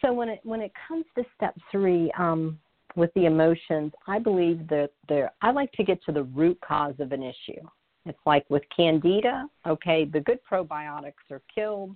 So 0.00 0.12
when 0.12 0.28
it 0.28 0.40
when 0.44 0.60
it 0.60 0.72
comes 0.86 1.06
to 1.16 1.24
step 1.34 1.58
three, 1.70 2.12
um, 2.12 2.60
with 2.96 3.12
the 3.14 3.26
emotions, 3.26 3.92
I 4.06 4.18
believe 4.18 4.68
that 4.68 4.90
there. 5.08 5.32
I 5.42 5.50
like 5.50 5.72
to 5.72 5.84
get 5.84 6.02
to 6.04 6.12
the 6.12 6.24
root 6.24 6.58
cause 6.66 6.94
of 6.98 7.12
an 7.12 7.22
issue. 7.22 7.60
It's 8.06 8.18
like 8.26 8.48
with 8.48 8.62
candida. 8.74 9.46
Okay, 9.66 10.04
the 10.04 10.20
good 10.20 10.38
probiotics 10.50 11.30
are 11.30 11.42
killed. 11.54 11.94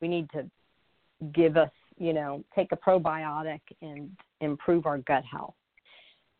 We 0.00 0.08
need 0.08 0.30
to 0.30 0.48
give 1.32 1.56
us, 1.56 1.70
you 1.98 2.12
know, 2.12 2.44
take 2.54 2.72
a 2.72 2.76
probiotic 2.76 3.60
and 3.82 4.10
improve 4.40 4.86
our 4.86 4.98
gut 4.98 5.24
health. 5.24 5.54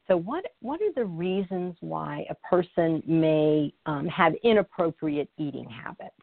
So, 0.09 0.16
what 0.16 0.44
what 0.61 0.80
are 0.83 0.92
the 0.94 1.04
reasons 1.04 1.76
why 1.80 2.26
a 2.28 2.35
person 2.46 3.02
may 3.07 3.72
um, 3.87 4.07
have 4.09 4.35
inappropriate 4.42 5.30
eating 5.38 5.68
habits? 5.68 6.14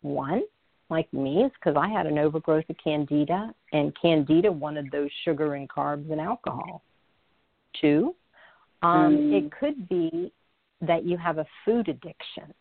One, 0.00 0.42
like 0.90 1.12
me, 1.12 1.44
is 1.44 1.52
because 1.54 1.76
I 1.76 1.88
had 1.88 2.06
an 2.06 2.18
overgrowth 2.18 2.64
of 2.68 2.76
candida, 2.82 3.54
and 3.72 3.96
candida 4.00 4.50
wanted 4.50 4.90
those 4.90 5.10
sugar 5.24 5.54
and 5.54 5.68
carbs 5.68 6.10
and 6.10 6.20
alcohol. 6.20 6.82
Two, 7.80 8.14
um, 8.82 9.16
Mm. 9.16 9.32
it 9.32 9.52
could 9.52 9.88
be 9.88 10.32
that 10.80 11.04
you 11.04 11.16
have 11.16 11.38
a 11.38 11.46
food 11.64 11.88
addiction 11.88 12.52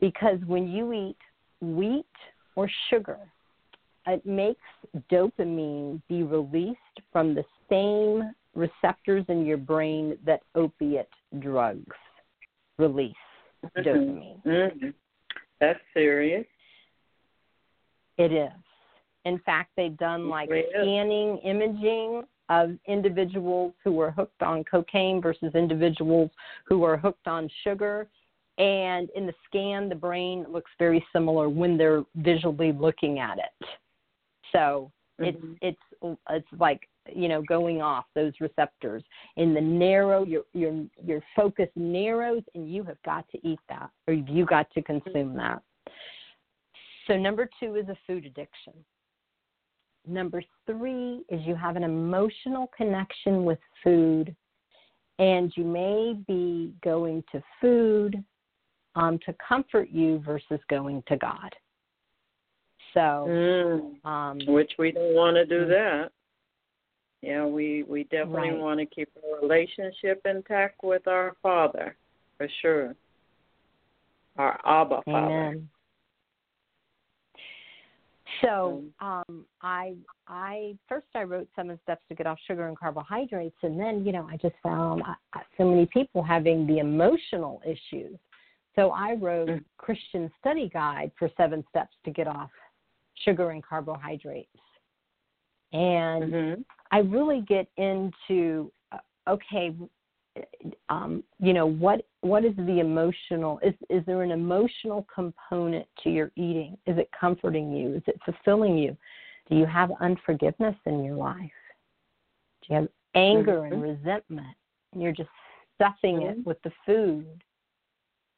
because 0.00 0.38
when 0.46 0.68
you 0.68 0.92
eat 0.92 1.16
wheat 1.60 2.06
or 2.56 2.68
sugar, 2.88 3.18
it 4.06 4.24
makes 4.24 4.60
dopamine 5.10 6.00
be 6.08 6.22
released 6.22 7.00
from 7.12 7.34
the 7.34 7.44
same 7.68 8.34
receptors 8.54 9.24
in 9.28 9.44
your 9.46 9.58
brain 9.58 10.18
that 10.24 10.40
opiate 10.54 11.08
drugs 11.38 11.96
release 12.78 13.14
dopamine. 13.76 14.42
Mhm. 14.42 14.94
That's 15.60 15.80
serious. 15.92 16.46
It 18.16 18.32
is. 18.32 18.52
In 19.24 19.38
fact, 19.40 19.70
they've 19.76 19.96
done 19.96 20.28
like 20.28 20.48
scanning 20.48 21.38
imaging 21.38 22.26
of 22.48 22.76
individuals 22.86 23.74
who 23.84 24.00
are 24.00 24.10
hooked 24.10 24.42
on 24.42 24.64
cocaine 24.64 25.20
versus 25.20 25.54
individuals 25.54 26.30
who 26.64 26.84
are 26.84 26.96
hooked 26.96 27.26
on 27.26 27.50
sugar. 27.64 28.08
And 28.58 29.08
in 29.14 29.26
the 29.26 29.34
scan, 29.46 29.88
the 29.88 29.94
brain 29.94 30.44
looks 30.48 30.70
very 30.78 31.04
similar 31.12 31.48
when 31.48 31.76
they're 31.76 32.04
visually 32.16 32.72
looking 32.72 33.18
at 33.18 33.38
it. 33.38 33.68
So 34.52 34.90
Mhm. 35.20 35.58
it's 35.60 35.78
it's 36.02 36.18
it's 36.30 36.60
like 36.60 36.88
you 37.12 37.28
know 37.28 37.42
going 37.42 37.82
off 37.82 38.06
those 38.14 38.32
receptors 38.40 39.02
in 39.36 39.54
the 39.54 39.60
narrow 39.60 40.24
your 40.24 40.44
your 40.52 40.84
your 41.02 41.22
focus 41.34 41.68
narrows 41.74 42.42
and 42.54 42.70
you 42.70 42.82
have 42.84 43.00
got 43.02 43.28
to 43.30 43.46
eat 43.46 43.60
that 43.68 43.90
or 44.06 44.14
you 44.14 44.44
got 44.44 44.70
to 44.72 44.82
consume 44.82 45.34
that 45.34 45.62
so 47.06 47.16
number 47.16 47.48
two 47.58 47.76
is 47.76 47.88
a 47.88 47.96
food 48.06 48.26
addiction 48.26 48.72
number 50.08 50.42
three 50.66 51.22
is 51.28 51.40
you 51.46 51.54
have 51.54 51.76
an 51.76 51.84
emotional 51.84 52.70
connection 52.76 53.44
with 53.44 53.58
food 53.82 54.34
and 55.18 55.52
you 55.56 55.64
may 55.64 56.14
be 56.26 56.72
going 56.82 57.22
to 57.32 57.42
food 57.60 58.22
um, 58.94 59.18
to 59.26 59.34
comfort 59.46 59.88
you 59.90 60.18
versus 60.20 60.60
going 60.68 61.02
to 61.08 61.16
god 61.16 61.54
so 62.94 63.24
Mm. 63.28 64.04
um, 64.06 64.38
Which 64.46 64.72
we 64.78 64.92
don't 64.92 65.14
want 65.14 65.36
to 65.36 65.44
do 65.44 65.66
Mm. 65.66 65.68
that. 65.68 66.12
Yeah, 67.20 67.44
we 67.46 67.82
we 67.82 68.04
definitely 68.04 68.50
Right. 68.50 68.58
want 68.58 68.80
to 68.80 68.86
keep 68.86 69.10
a 69.16 69.40
relationship 69.40 70.24
intact 70.24 70.82
with 70.82 71.06
our 71.08 71.34
Father, 71.42 71.96
for 72.36 72.48
sure. 72.60 72.96
Our 74.36 74.58
Abba 74.64 75.02
Father. 75.02 75.60
So 78.42 78.84
um, 79.00 79.46
I 79.62 79.94
I 80.26 80.76
first 80.88 81.06
I 81.14 81.22
wrote 81.22 81.48
seven 81.56 81.78
steps 81.82 82.02
to 82.08 82.14
get 82.14 82.26
off 82.26 82.38
sugar 82.46 82.68
and 82.68 82.78
carbohydrates, 82.78 83.56
and 83.62 83.78
then 83.78 84.04
you 84.04 84.12
know 84.12 84.28
I 84.30 84.36
just 84.36 84.54
found 84.62 85.02
I, 85.04 85.14
I- 85.34 85.42
so 85.56 85.64
many 85.64 85.86
people 85.86 86.22
having 86.22 86.66
the 86.66 86.78
emotional 86.78 87.60
issues. 87.66 88.18
So 88.76 88.90
I 88.90 89.14
wrote 89.14 89.48
Mm. 89.48 89.64
Christian 89.76 90.30
Study 90.38 90.68
Guide 90.72 91.10
for 91.18 91.30
seven 91.36 91.64
steps 91.70 91.96
to 92.04 92.10
get 92.10 92.28
off 92.28 92.50
sugar 93.24 93.50
and 93.50 93.62
carbohydrates, 93.62 94.50
and 95.72 96.32
Mhm. 96.32 96.64
I 96.90 96.98
really 97.00 97.40
get 97.42 97.68
into 97.76 98.72
uh, 98.92 98.98
okay, 99.26 99.74
um, 100.88 101.22
you 101.38 101.52
know 101.52 101.66
what 101.66 102.06
what 102.20 102.44
is 102.44 102.54
the 102.56 102.80
emotional? 102.80 103.58
Is 103.62 103.74
is 103.88 104.04
there 104.06 104.22
an 104.22 104.30
emotional 104.30 105.06
component 105.12 105.86
to 106.02 106.10
your 106.10 106.30
eating? 106.36 106.76
Is 106.86 106.98
it 106.98 107.10
comforting 107.18 107.72
you? 107.72 107.94
Is 107.94 108.02
it 108.06 108.18
fulfilling 108.24 108.76
you? 108.76 108.96
Do 109.48 109.56
you 109.56 109.66
have 109.66 109.90
unforgiveness 110.00 110.76
in 110.86 111.04
your 111.04 111.16
life? 111.16 111.50
Do 112.62 112.74
you 112.74 112.74
have 112.76 112.88
anger 113.14 113.64
and 113.64 113.82
resentment? 113.82 114.56
And 114.92 115.02
you're 115.02 115.12
just 115.12 115.30
stuffing 115.74 116.16
Mhm. 116.16 116.30
it 116.30 116.46
with 116.46 116.60
the 116.62 116.72
food. 116.84 117.44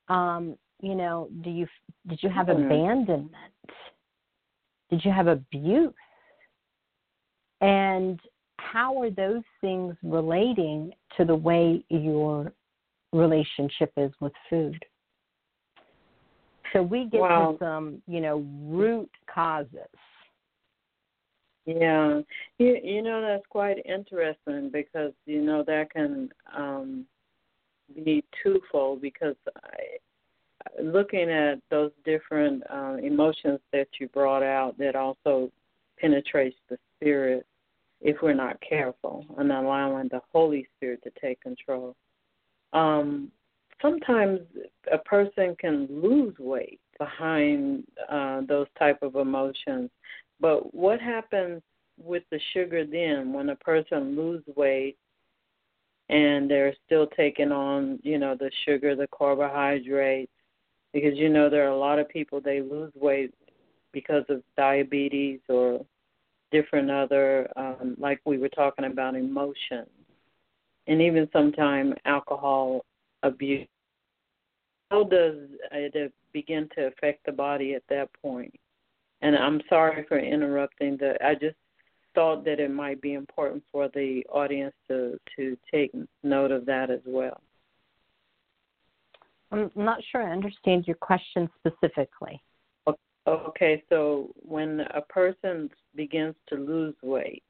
Um, 0.08 0.58
you 0.80 0.94
know, 0.94 1.28
do 1.42 1.50
you 1.50 1.66
did 2.06 2.22
you 2.22 2.28
have 2.28 2.46
Mhm. 2.46 2.64
abandonment? 2.66 3.54
Did 4.88 5.04
you 5.04 5.12
have 5.12 5.28
abuse? 5.28 5.94
And 7.60 8.20
how 8.61 9.01
are 9.01 9.11
those 9.11 9.42
things 9.61 9.94
relating 10.03 10.92
to 11.16 11.25
the 11.25 11.35
way 11.35 11.85
your 11.88 12.53
relationship 13.12 13.92
is 13.96 14.12
with 14.20 14.33
food? 14.49 14.85
So 16.73 16.83
we 16.83 17.07
get 17.07 17.20
Wow. 17.20 17.53
to 17.53 17.59
some, 17.59 18.03
you 18.07 18.20
know, 18.20 18.38
root 18.62 19.11
causes. 19.27 19.88
Yeah, 21.66 22.20
you 22.59 22.81
you 22.83 23.03
know 23.03 23.20
that's 23.20 23.46
quite 23.49 23.85
interesting 23.85 24.70
because 24.70 25.12
you 25.27 25.42
know 25.42 25.62
that 25.64 25.90
can 25.90 26.31
um, 26.57 27.07
be 28.03 28.25
twofold 28.42 29.03
because 29.03 29.37
I, 29.62 30.83
looking 30.83 31.31
at 31.31 31.61
those 31.70 31.92
different 32.05 32.62
uh, 32.70 32.96
emotions 33.03 33.61
that 33.73 33.88
you 33.99 34.09
brought 34.09 34.42
out 34.42 34.79
that 34.79 34.96
also 34.96 35.51
penetrates 35.99 36.57
the 36.68 36.79
spirit 36.96 37.46
if 38.00 38.16
we're 38.22 38.34
not 38.34 38.60
careful 38.66 39.26
and 39.38 39.52
allowing 39.52 40.08
the 40.08 40.20
Holy 40.32 40.66
Spirit 40.76 41.02
to 41.04 41.10
take 41.20 41.40
control. 41.40 41.94
Um, 42.72 43.30
sometimes 43.82 44.40
a 44.92 44.98
person 44.98 45.56
can 45.58 45.86
lose 45.90 46.34
weight 46.38 46.80
behind 46.98 47.84
uh, 48.08 48.42
those 48.46 48.66
type 48.78 49.02
of 49.02 49.16
emotions 49.16 49.90
but 50.40 50.74
what 50.74 51.00
happens 51.00 51.62
with 51.98 52.22
the 52.30 52.40
sugar 52.54 52.84
then 52.84 53.32
when 53.32 53.50
a 53.50 53.56
person 53.56 54.16
lose 54.16 54.42
weight 54.56 54.96
and 56.08 56.50
they're 56.50 56.74
still 56.86 57.06
taking 57.06 57.52
on, 57.52 58.00
you 58.02 58.18
know, 58.18 58.34
the 58.34 58.50
sugar, 58.64 58.96
the 58.96 59.08
carbohydrates? 59.08 60.32
Because 60.92 61.16
you 61.16 61.28
know 61.28 61.48
there 61.48 61.66
are 61.66 61.72
a 61.72 61.78
lot 61.78 62.00
of 62.00 62.08
people 62.08 62.40
they 62.40 62.62
lose 62.62 62.90
weight 62.96 63.32
because 63.92 64.24
of 64.28 64.42
diabetes 64.56 65.40
or 65.48 65.84
different 66.50 66.90
other 66.90 67.48
um 67.56 67.96
like 67.98 68.20
we 68.24 68.38
were 68.38 68.48
talking 68.48 68.86
about 68.86 69.14
emotions. 69.14 69.88
And 70.86 71.00
even 71.00 71.28
sometimes 71.32 71.94
alcohol 72.04 72.84
abuse. 73.22 73.68
How 74.90 75.04
does 75.04 75.36
it 75.70 76.12
begin 76.32 76.68
to 76.76 76.86
affect 76.86 77.24
the 77.24 77.32
body 77.32 77.74
at 77.74 77.82
that 77.88 78.08
point? 78.20 78.52
And 79.22 79.36
I'm 79.36 79.60
sorry 79.68 80.04
for 80.08 80.18
interrupting. 80.18 80.96
The 80.96 81.14
I 81.24 81.34
just 81.34 81.56
thought 82.14 82.44
that 82.44 82.58
it 82.58 82.70
might 82.70 83.00
be 83.00 83.14
important 83.14 83.62
for 83.70 83.88
the 83.88 84.24
audience 84.30 84.74
to 84.88 85.18
to 85.36 85.56
take 85.70 85.92
note 86.22 86.50
of 86.50 86.66
that 86.66 86.90
as 86.90 87.00
well. 87.04 87.40
I'm 89.52 89.70
not 89.74 90.00
sure 90.10 90.22
I 90.22 90.32
understand 90.32 90.86
your 90.86 90.96
question 90.96 91.48
specifically. 91.58 92.40
Okay, 93.26 93.83
so 93.88 94.30
when 94.37 94.80
a 94.94 95.02
person 95.02 95.70
begins 95.94 96.35
to 96.48 96.54
lose 96.56 96.94
weight 97.02 97.42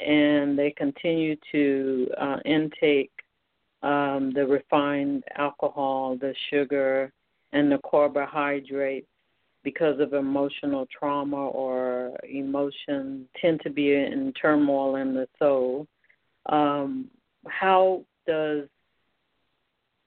and 0.00 0.58
they 0.58 0.72
continue 0.76 1.36
to 1.52 2.08
uh, 2.18 2.38
intake 2.44 3.12
um, 3.82 4.32
the 4.34 4.46
refined 4.46 5.24
alcohol, 5.36 6.16
the 6.20 6.34
sugar, 6.50 7.12
and 7.52 7.70
the 7.70 7.78
carbohydrates 7.88 9.06
because 9.62 10.00
of 10.00 10.14
emotional 10.14 10.86
trauma 10.86 11.48
or 11.48 12.16
emotion 12.28 13.28
tend 13.40 13.60
to 13.62 13.70
be 13.70 13.94
in 13.94 14.32
turmoil 14.40 14.96
in 14.96 15.14
the 15.14 15.28
soul. 15.38 15.86
Um, 16.46 17.08
how 17.46 18.04
does 18.26 18.68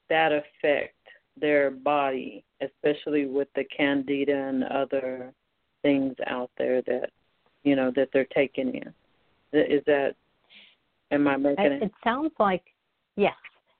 that 0.09 0.31
affect 0.31 0.94
their 1.39 1.71
body, 1.71 2.43
especially 2.61 3.25
with 3.25 3.47
the 3.55 3.63
candida 3.65 4.35
and 4.35 4.63
other 4.65 5.33
things 5.81 6.15
out 6.27 6.51
there 6.57 6.81
that 6.83 7.09
you 7.63 7.75
know 7.75 7.91
that 7.95 8.09
they're 8.13 8.27
taking 8.33 8.75
in? 8.75 8.93
Is 9.53 9.83
that 9.85 10.15
am 11.11 11.27
I 11.27 11.37
making 11.37 11.65
It, 11.65 11.83
it? 11.83 11.91
sounds 12.03 12.31
like 12.39 12.63
yes. 13.15 13.35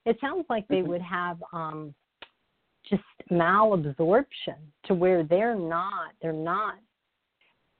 It 0.06 0.20
sounds 0.22 0.46
like 0.50 0.68
they 0.68 0.82
Mhm. 0.82 0.88
would 0.88 1.02
have 1.02 1.44
um 1.52 1.94
just 2.84 3.04
malabsorption 3.32 4.58
to 4.84 4.94
where 4.94 5.24
they're 5.24 5.56
not 5.56 6.12
they're 6.22 6.34
not 6.34 6.76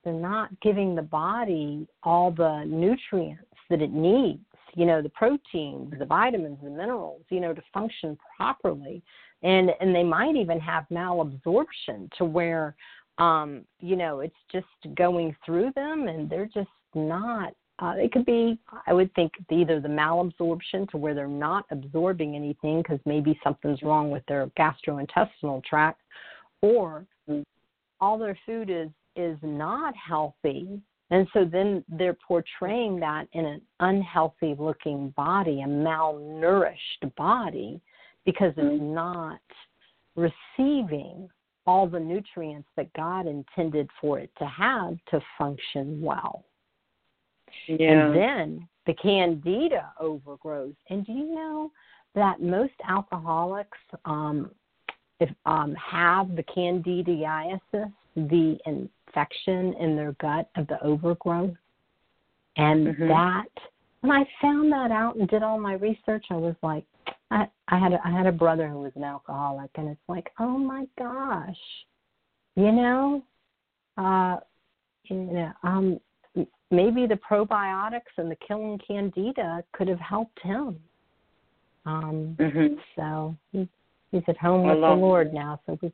they're 0.04 0.14
not 0.14 0.50
giving 0.62 0.96
the 0.96 1.02
body 1.02 1.88
all 2.04 2.32
the 2.32 2.64
nutrients 2.66 3.44
that 3.70 3.82
it 3.82 3.92
needs 3.92 4.44
you 4.74 4.86
know 4.86 5.02
the 5.02 5.10
proteins 5.10 5.94
the 6.00 6.06
vitamins 6.06 6.58
the 6.64 6.70
minerals 6.70 7.22
you 7.30 7.40
know 7.40 7.54
to 7.54 7.62
function 7.74 8.18
properly 8.36 9.02
and 9.43 9.71
and 9.80 9.93
they 9.95 10.04
might 10.04 10.36
even 10.36 10.60
have 10.60 10.86
malabsorption 10.91 12.12
to 12.17 12.26
where 12.26 12.76
um 13.17 13.63
you 13.80 13.95
know 13.95 14.19
it's 14.19 14.36
just 14.52 14.65
going 14.95 15.36
through 15.45 15.71
them 15.76 16.08
and 16.08 16.30
they're 16.30 16.50
just 16.54 16.69
not 16.93 17.54
uh, 17.80 17.93
it 17.98 18.12
could 18.12 18.26
be 18.26 18.58
i 18.88 18.93
would 18.93 19.13
think 19.15 19.32
either 19.52 19.80
the 19.80 19.88
malabsorption 19.88 20.89
to 20.89 20.98
where 20.98 21.13
they're 21.13 21.28
not 21.28 21.65
absorbing 21.71 22.36
anything 22.36 22.82
because 22.82 23.00
maybe 23.06 23.38
something's 23.43 23.82
wrong 23.84 24.10
with 24.10 24.24
their 24.28 24.48
gastrointestinal 24.58 25.63
tract 25.63 26.02
or 26.62 27.06
Mm. 27.28 27.43
all 28.00 28.19
their 28.19 28.38
food 28.45 28.69
is 28.69 28.89
is 29.15 29.38
not 29.41 29.95
healthy 29.95 30.80
and 31.10 31.28
so 31.34 31.45
then 31.45 31.84
they're 31.88 32.17
portraying 32.28 33.00
that 33.00 33.28
in 33.34 33.45
an 33.45 33.62
unhealthy 33.80 34.56
looking 34.60 35.10
body 35.12 35.62
a 35.62 35.65
malnourished 35.65 37.15
body 37.17 37.82
because 38.26 38.54
it's 38.58 38.82
not 38.82 39.40
receiving 40.16 41.30
all 41.68 41.88
the 41.88 42.00
nutrients 42.00 42.68
that 42.76 42.92
god 42.94 43.28
intended 43.28 43.90
for 44.00 44.20
it 44.20 44.32
to 44.38 44.46
have 44.46 44.98
to 45.10 45.20
function 45.38 46.02
well 46.02 46.46
Yeah. 47.68 48.08
and 48.08 48.16
then 48.16 48.68
the 48.86 48.94
candida 48.94 49.92
overgrows. 50.00 50.74
And 50.90 51.06
do 51.06 51.12
you 51.12 51.34
know 51.34 51.72
that 52.14 52.42
most 52.42 52.74
alcoholics 52.88 53.78
um, 54.06 54.52
if, 55.20 55.30
um, 55.46 55.76
have 55.76 56.36
the 56.36 56.44
candidiasis, 56.44 57.92
the 58.16 58.58
infection 58.66 59.74
in 59.80 59.96
their 59.96 60.14
gut 60.14 60.50
of 60.56 60.68
the 60.68 60.82
overgrowth? 60.84 61.56
And 62.58 62.88
Mhm. 62.88 63.08
that, 63.08 63.49
when 64.02 64.12
I 64.12 64.26
found 64.41 64.72
that 64.72 64.91
out 64.91 65.16
and 65.16 65.28
did 65.28 65.43
all 65.43 65.60
my 65.60 65.74
research, 65.74 66.26
I 66.30 66.36
was 66.36 66.56
like, 66.62 66.86
I, 67.32 67.47
I 67.67 67.80
had 67.80 67.93
a, 67.93 67.99
I 68.05 68.11
had 68.11 68.28
a 68.28 68.32
brother 68.32 68.67
who 68.67 68.80
was 68.80 68.91
an 68.95 69.03
alcoholic, 69.03 69.71
and 69.76 69.89
it's 69.89 70.01
like, 70.07 70.32
oh 70.39 70.57
my 70.57 70.86
gosh, 70.97 71.57
you 72.55 72.71
know, 72.71 73.23
uh, 73.97 74.38
you 75.05 75.15
know, 75.15 75.51
um, 75.63 75.99
maybe 76.71 77.05
the 77.07 77.19
probiotics 77.30 78.13
and 78.17 78.30
the 78.30 78.38
killing 78.47 78.80
candida 78.86 79.63
could 79.73 79.88
have 79.88 79.99
helped 79.99 80.39
him. 80.41 80.80
Um, 81.86 82.36
Mhm. 82.39 82.80
so 82.95 83.36
he, 83.51 83.67
he's 84.11 84.23
at 84.28 84.38
home 84.38 84.63
with 84.63 84.80
the 84.80 84.93
Lord 84.93 85.34
now, 85.34 85.59
so 85.65 85.78
we 85.82 85.93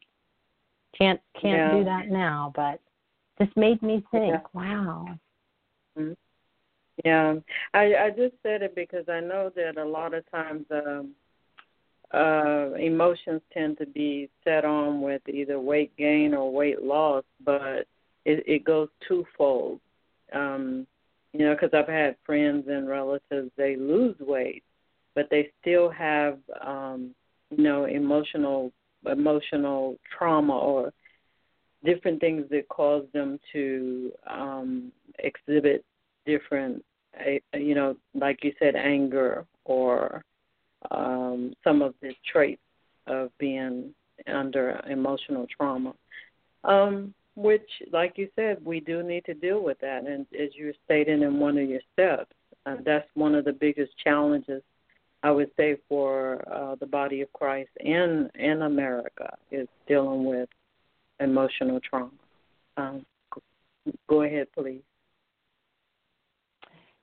can't 0.97 1.21
can't 1.33 1.57
Yeah. 1.57 1.77
do 1.79 1.83
that 1.83 2.09
now. 2.09 2.51
But 2.55 2.79
this 3.37 3.49
made 3.55 3.81
me 3.81 4.01
think, 4.11 4.33
Yeah. 4.33 4.41
wow. 4.53 5.19
Yeah, 7.05 7.35
I 7.73 7.95
I 7.95 8.09
just 8.09 8.35
said 8.43 8.61
it 8.61 8.75
because 8.75 9.05
I 9.09 9.19
know 9.21 9.51
that 9.55 9.77
a 9.77 9.85
lot 9.85 10.13
of 10.13 10.29
times 10.31 10.65
um, 10.71 11.11
uh, 12.13 12.73
emotions 12.73 13.41
tend 13.53 13.77
to 13.79 13.85
be 13.85 14.29
set 14.43 14.65
on 14.65 15.01
with 15.01 15.21
either 15.27 15.59
weight 15.59 15.95
gain 15.97 16.33
or 16.33 16.51
weight 16.51 16.81
loss, 16.81 17.23
but 17.43 17.87
it, 18.25 18.43
it 18.47 18.63
goes 18.65 18.89
twofold. 19.07 19.79
Um, 20.33 20.87
You 21.33 21.45
know, 21.45 21.53
because 21.55 21.73
I've 21.73 21.87
had 21.87 22.15
friends 22.25 22.67
and 22.67 22.87
relatives 22.89 23.51
they 23.57 23.75
lose 23.77 24.17
weight, 24.19 24.63
but 25.15 25.27
they 25.29 25.51
still 25.61 25.89
have 25.89 26.37
um, 26.65 27.15
you 27.49 27.63
know 27.63 27.85
emotional 27.85 28.71
emotional 29.09 29.97
trauma 30.17 30.57
or 30.57 30.93
different 31.83 32.19
things 32.19 32.45
that 32.51 32.67
cause 32.69 33.05
them 33.13 33.39
to 33.53 34.11
um, 34.29 34.91
exhibit 35.19 35.83
different, 36.25 36.83
you 37.53 37.75
know, 37.75 37.95
like 38.13 38.43
you 38.43 38.53
said, 38.59 38.75
anger 38.75 39.45
or 39.65 40.23
um, 40.89 41.53
some 41.63 41.81
of 41.81 41.93
the 42.01 42.13
traits 42.31 42.61
of 43.07 43.29
being 43.37 43.93
under 44.27 44.81
emotional 44.89 45.47
trauma. 45.55 45.93
Um, 46.63 47.13
which, 47.35 47.67
like 47.91 48.17
you 48.17 48.27
said, 48.35 48.63
we 48.63 48.81
do 48.81 49.03
need 49.03 49.25
to 49.25 49.33
deal 49.33 49.63
with 49.63 49.79
that. 49.79 50.05
And 50.05 50.25
as 50.39 50.49
you're 50.53 50.73
stating 50.85 51.21
in 51.21 51.39
one 51.39 51.57
of 51.57 51.67
your 51.67 51.79
steps, 51.93 52.33
uh, 52.65 52.75
that's 52.85 53.07
one 53.13 53.35
of 53.35 53.45
the 53.45 53.53
biggest 53.53 53.91
challenges 54.03 54.61
I 55.23 55.31
would 55.31 55.51
say 55.55 55.77
for 55.87 56.43
uh, 56.51 56.75
the 56.75 56.87
body 56.87 57.21
of 57.21 57.31
Christ 57.33 57.69
in 57.79 58.29
in 58.35 58.63
America 58.63 59.37
is 59.51 59.67
dealing 59.87 60.25
with 60.25 60.49
emotional 61.19 61.79
trauma. 61.79 62.11
Um, 62.77 63.05
go 64.09 64.23
ahead, 64.23 64.47
please. 64.57 64.81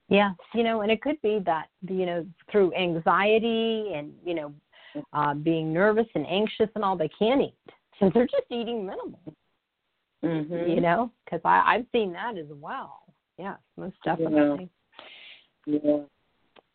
Yes, 0.09 0.35
you 0.55 0.63
know, 0.63 0.81
and 0.81 0.91
it 0.91 1.03
could 1.03 1.21
be 1.23 1.41
that 1.45 1.67
you 1.87 2.07
know 2.07 2.27
through 2.51 2.75
anxiety 2.75 3.93
and 3.95 4.13
you 4.25 4.35
know 4.35 4.55
uh, 5.13 5.35
being 5.35 5.73
nervous 5.73 6.07
and 6.15 6.27
anxious 6.27 6.69
and 6.75 6.85
all 6.85 6.97
they 6.97 7.11
can't 7.19 7.43
eat, 7.43 7.55
so 7.99 8.11
they're 8.13 8.27
just 8.27 8.47
eating 8.51 8.87
minimal. 8.87 9.21
Mm-hmm. 10.25 10.71
You 10.71 10.81
know, 10.81 11.13
because 11.25 11.41
I 11.45 11.63
I've 11.67 11.87
seen 11.93 12.13
that 12.15 12.39
as 12.39 12.47
well. 12.49 13.03
Yes, 13.39 13.59
most 13.77 13.97
definitely. 14.05 14.69
Yeah. 15.67 15.79
yeah. 15.85 15.99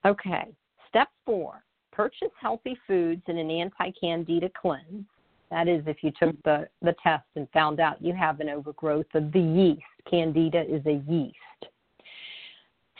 Okay. 0.05 0.53
Step 0.89 1.09
four: 1.25 1.63
purchase 1.91 2.29
healthy 2.39 2.77
foods 2.85 3.23
in 3.27 3.39
an 3.39 3.49
anti-candida 3.49 4.49
cleanse. 4.59 5.05
That 5.49 5.67
is, 5.67 5.83
if 5.87 5.97
you 6.03 6.11
took 6.19 6.35
the 6.43 6.67
the 6.83 6.95
test 7.01 7.25
and 7.35 7.47
found 7.51 7.79
out 7.79 7.99
you 7.99 8.13
have 8.13 8.39
an 8.41 8.49
overgrowth 8.49 9.07
of 9.15 9.31
the 9.31 9.39
yeast. 9.39 9.81
Candida 10.09 10.61
is 10.61 10.85
a 10.85 11.01
yeast. 11.09 11.35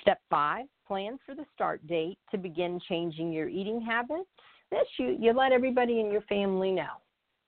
Step 0.04 0.20
five, 0.30 0.66
plan 0.86 1.18
for 1.26 1.34
the 1.34 1.46
start 1.56 1.86
date 1.88 2.18
to 2.30 2.38
begin 2.38 2.80
changing 2.88 3.32
your 3.32 3.48
eating 3.48 3.82
habits. 3.82 4.30
This 4.70 4.86
you 5.00 5.18
you 5.20 5.34
let 5.34 5.52
everybody 5.54 6.02
in 6.02 6.12
your 6.12 6.22
family 6.22 6.72
know, 6.72 7.02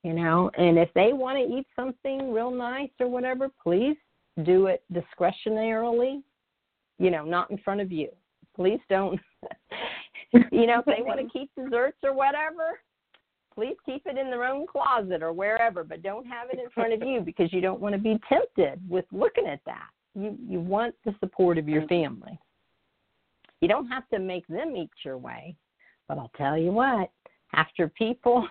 you 0.03 0.13
know, 0.13 0.49
and 0.57 0.77
if 0.77 0.89
they 0.95 1.11
want 1.11 1.37
to 1.37 1.57
eat 1.57 1.67
something 1.75 2.31
real 2.31 2.51
nice 2.51 2.91
or 2.99 3.07
whatever, 3.07 3.49
please 3.61 3.97
do 4.43 4.67
it 4.67 4.83
discretionarily, 4.93 6.21
you 6.97 7.11
know, 7.11 7.25
not 7.25 7.51
in 7.51 7.57
front 7.57 7.81
of 7.81 7.91
you. 7.91 8.09
Please 8.55 8.79
don't, 8.89 9.19
you 10.33 10.65
know, 10.65 10.79
if 10.79 10.85
they 10.85 11.01
want 11.01 11.19
to 11.19 11.27
keep 11.37 11.51
desserts 11.55 11.97
or 12.03 12.13
whatever, 12.13 12.79
please 13.53 13.75
keep 13.85 14.05
it 14.05 14.17
in 14.17 14.29
their 14.29 14.45
own 14.45 14.65
closet 14.67 15.21
or 15.21 15.33
wherever, 15.33 15.83
but 15.83 16.03
don't 16.03 16.25
have 16.25 16.49
it 16.51 16.59
in 16.59 16.69
front 16.69 16.93
of 16.93 17.01
you 17.05 17.21
because 17.21 17.51
you 17.51 17.61
don't 17.61 17.81
want 17.81 17.93
to 17.93 17.99
be 17.99 18.19
tempted 18.29 18.79
with 18.89 19.05
looking 19.11 19.47
at 19.47 19.61
that. 19.65 19.89
You 20.13 20.37
you 20.47 20.59
want 20.61 20.95
the 21.03 21.13
support 21.19 21.57
of 21.57 21.67
your 21.67 21.85
family. 21.87 22.39
You 23.65 23.69
don't 23.69 23.87
have 23.87 24.07
to 24.09 24.19
make 24.19 24.45
them 24.45 24.75
eat 24.75 24.91
your 25.03 25.17
way, 25.17 25.55
but 26.07 26.19
I'll 26.19 26.29
tell 26.37 26.55
you 26.55 26.71
what, 26.71 27.09
after 27.55 27.87
people 27.87 28.47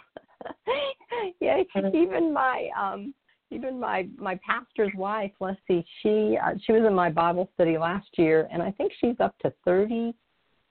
yeah, 1.40 1.62
even 1.94 2.32
my 2.32 2.68
um 2.76 3.14
even 3.52 3.78
my 3.78 4.08
my 4.18 4.36
pastor's 4.44 4.90
wife, 4.96 5.30
let's 5.38 5.60
see, 5.68 5.86
she 6.02 6.36
uh, 6.44 6.54
she 6.66 6.72
was 6.72 6.82
in 6.84 6.92
my 6.92 7.10
Bible 7.10 7.48
study 7.54 7.78
last 7.78 8.08
year 8.18 8.48
and 8.50 8.60
I 8.60 8.72
think 8.72 8.90
she's 9.00 9.14
up 9.20 9.38
to 9.42 9.54
30 9.64 10.16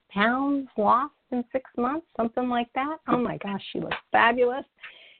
pounds 0.09 0.67
lost 0.75 1.13
in 1.31 1.45
6 1.53 1.63
months, 1.77 2.05
something 2.17 2.49
like 2.49 2.67
that. 2.75 2.97
Oh 3.07 3.17
my 3.17 3.37
gosh, 3.37 3.63
she 3.71 3.79
looks 3.79 3.95
fabulous. 4.11 4.65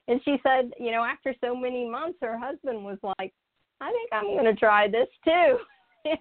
And 0.06 0.20
she 0.26 0.36
said, 0.42 0.70
you 0.78 0.90
know, 0.90 1.02
after 1.02 1.34
so 1.42 1.56
many 1.56 1.88
months 1.88 2.18
her 2.20 2.38
husband 2.38 2.84
was 2.84 2.98
like, 3.18 3.32
I 3.80 3.90
think 3.90 4.10
I'm 4.12 4.36
going 4.36 4.44
to 4.44 4.54
try 4.54 4.86
this 4.86 5.08
too. 5.24 5.56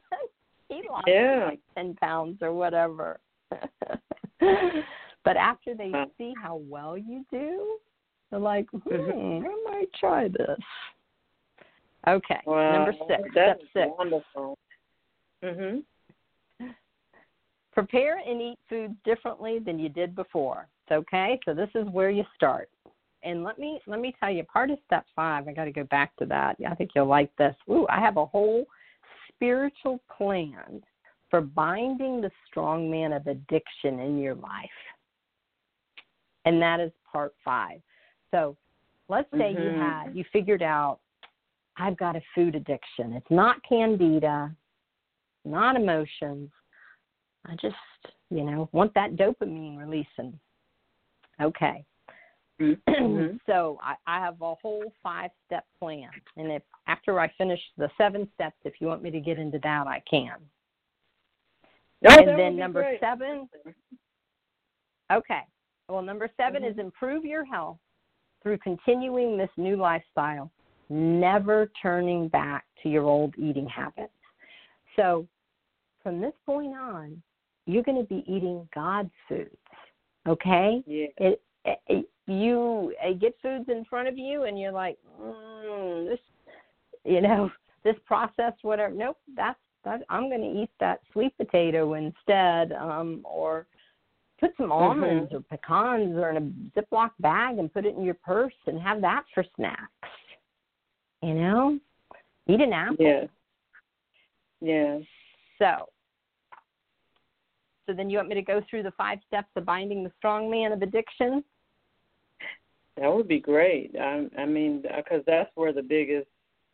he 0.70 0.82
lost 0.90 1.06
yeah. 1.08 1.46
like 1.46 1.60
ten 1.76 1.96
pounds 1.96 2.38
or 2.42 2.54
whatever. 2.54 3.20
but 4.40 5.38
after 5.38 5.76
they 5.76 5.92
see 6.18 6.34
how 6.42 6.62
well 6.68 6.98
you 6.98 7.26
do, 7.32 7.78
they're 8.30 8.40
like, 8.40 8.68
hmm, 8.72 8.90
Mm-hmm. 8.90 9.46
I 9.46 9.72
might 9.72 9.94
try 10.00 10.28
this. 10.28 10.60
Okay, 12.08 12.40
Wow, 12.46 12.74
number 12.74 12.94
six. 13.08 13.22
That's 13.34 13.62
Step 13.70 13.86
six. 13.86 13.92
wonderful. 13.98 14.58
Mhm. 15.44 15.84
Prepare 17.72 18.18
and 18.18 18.42
eat 18.42 18.60
foods 18.70 18.94
differently 19.04 19.60
than 19.60 19.80
you 19.80 19.90
did 19.90 20.16
before. 20.16 20.68
Okay, 20.92 21.40
so 21.46 21.54
this 21.54 21.70
is 21.76 21.88
where 21.90 22.10
you 22.10 22.24
start. 22.36 22.70
And 23.24 23.44
let 23.44 23.58
me 23.58 23.80
let 23.88 24.00
me 24.00 24.14
tell 24.20 24.30
you, 24.30 24.44
part 24.44 24.70
of 24.70 24.78
step 24.86 25.06
five. 25.16 25.48
I 25.48 25.54
got 25.54 25.66
to 25.66 25.72
go 25.72 25.86
back 25.86 26.16
to 26.18 26.26
that. 26.26 26.58
I 26.70 26.76
think 26.76 26.92
you'll 26.94 27.06
like 27.06 27.34
this. 27.38 27.56
Ooh, 27.70 27.88
I 27.90 28.00
have 28.00 28.18
a 28.18 28.26
whole 28.26 28.66
spiritual 29.44 30.00
plan 30.16 30.82
for 31.30 31.42
binding 31.42 32.22
the 32.22 32.32
strong 32.48 32.90
man 32.90 33.12
of 33.12 33.28
addiction 33.28 34.00
in 34.00 34.18
your 34.18 34.36
life. 34.36 34.70
And 36.46 36.62
that 36.62 36.80
is 36.80 36.92
part 37.12 37.34
five. 37.44 37.82
So 38.32 38.56
let's 39.10 39.30
say 39.32 39.52
you 39.52 39.70
Mhm. 39.70 39.78
had, 39.78 40.16
you 40.16 40.24
figured 40.26 40.62
out, 40.62 41.02
I've 41.76 41.98
got 41.98 42.16
a 42.16 42.22
food 42.34 42.56
addiction. 42.56 43.14
It's 43.14 43.30
not 43.32 43.62
candida, 43.64 44.56
not 45.44 45.76
emotions. 45.76 46.52
I 47.46 47.56
just, 47.56 47.76
you 48.30 48.44
know, 48.44 48.70
want 48.72 48.94
that 48.94 49.16
dopamine 49.16 49.78
releasing. 49.78 50.40
Okay. 51.42 51.84
Mhm. 52.60 53.40
so 53.46 53.80
I, 53.82 53.96
I 54.08 54.20
have 54.20 54.42
a 54.42 54.56
whole 54.56 54.94
five 55.02 55.32
step 55.46 55.66
plan. 55.80 56.10
And 56.38 56.52
if 56.52 56.62
after 56.88 57.20
I 57.20 57.32
finish 57.38 57.60
the 57.78 57.90
seven 57.98 58.30
steps, 58.36 58.58
if 58.64 58.74
you 58.80 58.88
want 58.88 59.02
me 59.02 59.12
to 59.12 59.20
get 59.20 59.40
into 59.40 59.60
that, 59.64 59.88
I 59.88 60.02
can. 60.10 60.36
Oh, 62.06 62.10
that 62.10 62.20
and 62.28 62.38
then 62.38 62.54
be 62.54 62.60
number 62.60 62.82
great. 62.82 63.00
seven, 63.00 63.48
okay. 65.12 65.42
Well, 65.88 66.02
number 66.02 66.30
7 66.38 66.64
Mhm. 66.64 66.72
is 66.72 66.78
improve 66.78 67.26
your 67.26 67.46
health 67.46 67.78
through 68.42 68.58
continuing 68.60 69.38
this 69.38 69.50
new 69.58 69.76
lifestyle, 69.78 70.52
never 70.90 71.68
turning 71.82 72.28
back 72.28 72.66
to 72.82 72.90
your 72.90 73.04
old 73.04 73.38
eating 73.38 73.68
habits. 73.68 74.14
So 74.96 75.28
from 76.02 76.20
this 76.20 76.34
point 76.46 76.76
on, 76.76 77.22
you're 77.66 77.84
going 77.84 77.98
to 77.98 78.08
be 78.08 78.24
eating 78.32 78.68
God's 78.74 79.14
foods. 79.28 79.58
Okay? 80.26 80.84
Yeah. 80.86 81.08
it 81.18 81.42
you 82.28 82.94
uh, 83.04 83.14
get 83.14 83.36
foods 83.42 83.66
in 83.70 83.86
front 83.86 84.08
of 84.08 84.18
you 84.18 84.44
and 84.44 84.60
you're 84.60 84.72
like 84.72 84.98
mm, 85.22 86.10
this 86.10 86.20
you 87.04 87.22
know 87.22 87.52
this 87.84 87.96
processed 88.06 88.64
whatever. 88.64 88.94
Nope 88.94 89.18
that's 89.36 89.60
that 89.84 90.02
i'm 90.10 90.30
going 90.30 90.42
to 90.42 90.62
eat 90.62 90.70
that 90.80 91.02
sweet 91.12 91.36
potato 91.38 91.96
instead 91.96 92.72
um 92.72 93.22
or 93.26 93.68
put 94.40 94.52
some 94.56 94.72
almonds 94.72 95.34
or 95.34 95.42
pecans 95.42 96.16
or 96.16 96.30
in 96.30 96.38
a 96.38 96.80
ziploc 96.80 97.12
bag 97.20 97.58
and 97.58 97.74
put 97.74 97.86
it 97.86 97.96
in 97.96 98.04
your 98.04 98.18
purse 98.26 98.54
and 98.68 98.82
have 98.82 99.02
that 99.02 99.24
for 99.34 99.44
snacks 99.58 99.92
you 101.24 101.34
know? 101.34 101.80
Eat 102.48 102.60
an 102.60 102.74
apple. 102.74 102.98
Yeah. 103.00 103.24
Yeah. 104.62 105.00
so 105.60 105.90
so 107.86 107.94
then 107.94 108.10
you 108.10 108.16
want 108.16 108.30
me 108.30 108.36
to 108.36 108.42
go 108.42 108.62
through 108.70 108.84
the 108.84 108.92
five 108.92 109.20
steps 109.28 109.50
of 109.58 109.66
binding 109.66 110.06
the 110.06 110.12
strong 110.18 110.50
man 110.50 110.72
of 110.72 110.82
addiction 110.82 111.44
That 112.98 113.14
would 113.14 113.28
be 113.28 113.40
great. 113.40 113.96
I, 114.00 114.28
I 114.38 114.46
mean, 114.46 114.84
because 114.84 115.24
that's 115.26 115.50
where 115.56 115.74
the 115.74 115.82
biggest, 115.82 116.28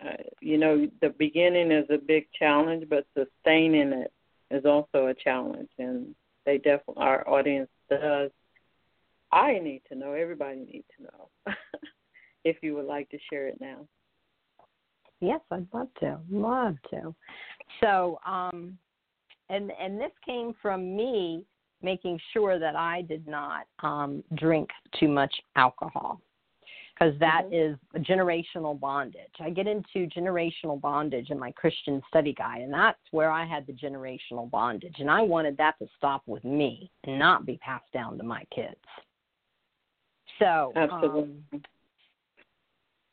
uh, 0.06 0.22
you 0.42 0.58
know, 0.58 0.88
the 1.02 1.10
beginning 1.18 1.72
is 1.72 1.86
a 1.90 1.98
big 1.98 2.28
challenge, 2.38 2.86
but 2.90 3.06
sustaining 3.18 3.94
it 3.94 4.12
is 4.52 4.66
also 4.66 5.08
a 5.08 5.14
challenge. 5.14 5.70
And 5.78 6.14
they 6.46 6.58
definitely, 6.58 7.04
our 7.04 7.28
audience 7.28 7.70
does. 7.90 8.32
I 9.32 9.60
need 9.60 9.84
to 9.90 9.96
know. 9.96 10.14
Everybody 10.14 10.60
needs 10.60 10.88
to 10.98 11.04
know. 11.04 11.54
if 12.44 12.58
you 12.62 12.76
would 12.76 12.86
like 12.86 13.10
to 13.10 13.18
share 13.30 13.48
it 13.48 13.60
now. 13.60 13.88
Yes, 15.22 15.42
I'd 15.52 15.68
love 15.74 15.90
to. 16.00 16.18
Love 16.30 16.76
to. 16.92 17.14
So, 17.82 18.20
um, 18.26 18.78
and 19.50 19.72
and 19.82 20.00
this 20.00 20.12
came 20.26 20.54
from 20.62 20.96
me 20.96 21.46
making 21.82 22.20
sure 22.34 22.60
that 22.60 22.76
I 22.76 23.02
did 23.04 23.28
not 23.28 23.66
um, 23.82 24.24
drink 24.36 24.70
too 25.00 25.08
much 25.08 25.34
alcohol 25.56 26.22
because 27.00 27.18
that 27.20 27.44
is 27.52 27.78
a 27.96 28.00
generational 28.00 28.78
bondage. 28.78 29.32
I 29.40 29.50
get 29.50 29.68
into 29.68 30.08
generational 30.08 30.80
bondage 30.80 31.30
in 31.30 31.40
my 31.40 31.52
Christian 31.52 32.02
study 32.10 32.34
guide, 32.34 32.62
and 32.62 32.74
that's 32.74 33.00
where 33.12 33.32
I 33.32 33.46
had 33.46 33.66
the 33.66 33.74
generational 33.74 34.50
bondage, 34.50 34.96
and 35.00 35.10
I 35.10 35.22
wanted 35.22 35.56
that 35.58 35.76
to 35.80 35.88
stop 35.98 36.24
with 36.26 36.44
me 36.44 36.92
and 37.06 37.18
not 37.18 37.46
be 37.46 37.58
passed 37.58 37.92
down 37.94 38.18
to 38.18 38.24
my 38.24 38.44
kids. 38.54 38.76
So, 40.40 40.74
Absolutely. 40.76 41.22
um, 41.54 41.62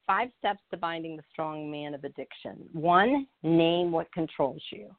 five 0.07 0.29
steps 0.39 0.61
to 0.71 0.77
binding 0.77 1.17
the 1.17 1.23
strong 1.33 1.71
man 1.71 1.95
of 1.95 2.05
addiction. 2.05 2.69
One, 2.73 3.27
name 3.43 3.91
what 3.93 4.11
controls 4.12 4.62
you. 4.71 4.95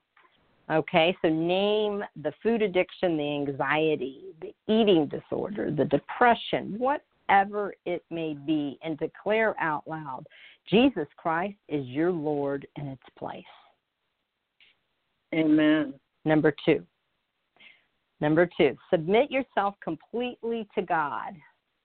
Okay, 0.69 1.15
so 1.21 1.29
name 1.29 2.03
the 2.21 2.33
food 2.43 2.61
addiction, 2.61 3.15
the 3.15 3.23
anxiety, 3.23 4.35
the 4.41 4.53
eating 4.67 5.07
disorder, 5.07 5.71
the 5.71 5.85
depression, 5.85 6.75
whatever 6.77 7.73
it 7.85 8.03
may 8.09 8.33
be, 8.33 8.77
and 8.83 8.97
declare 8.97 9.55
out 9.61 9.87
loud 9.87 10.25
Jesus 10.69 11.07
Christ 11.15 11.55
is 11.69 11.85
your 11.87 12.11
Lord 12.11 12.67
in 12.75 12.87
its 12.87 13.03
place. 13.17 13.43
Amen. 15.33 15.93
Number 16.25 16.53
two. 16.65 16.83
Number 18.19 18.49
two, 18.57 18.75
submit 18.89 19.29
yourself 19.29 19.75
completely 19.81 20.67
to 20.75 20.81
God. 20.81 21.33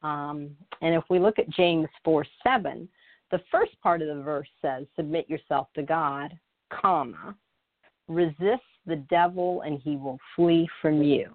Um, 0.03 0.51
and 0.81 0.95
if 0.95 1.05
we 1.11 1.19
look 1.19 1.39
at 1.39 1.49
James 1.51 1.89
4 2.05 2.25
7, 2.43 2.89
the 3.31 3.41
first 3.51 3.73
part 3.83 4.03
of 4.03 4.09
the 4.09 4.23
verse 4.23 4.49
says, 4.61 4.87
Submit 4.97 5.29
yourself 5.29 5.69
to 5.75 5.83
God, 5.83 6.37
comma, 6.71 7.37
resist 8.09 8.63
the 8.87 8.97
devil 8.97 9.63
and 9.63 9.81
he 9.81 9.97
will 9.97 10.19
flee 10.35 10.69
from 10.81 11.03
you. 11.03 11.35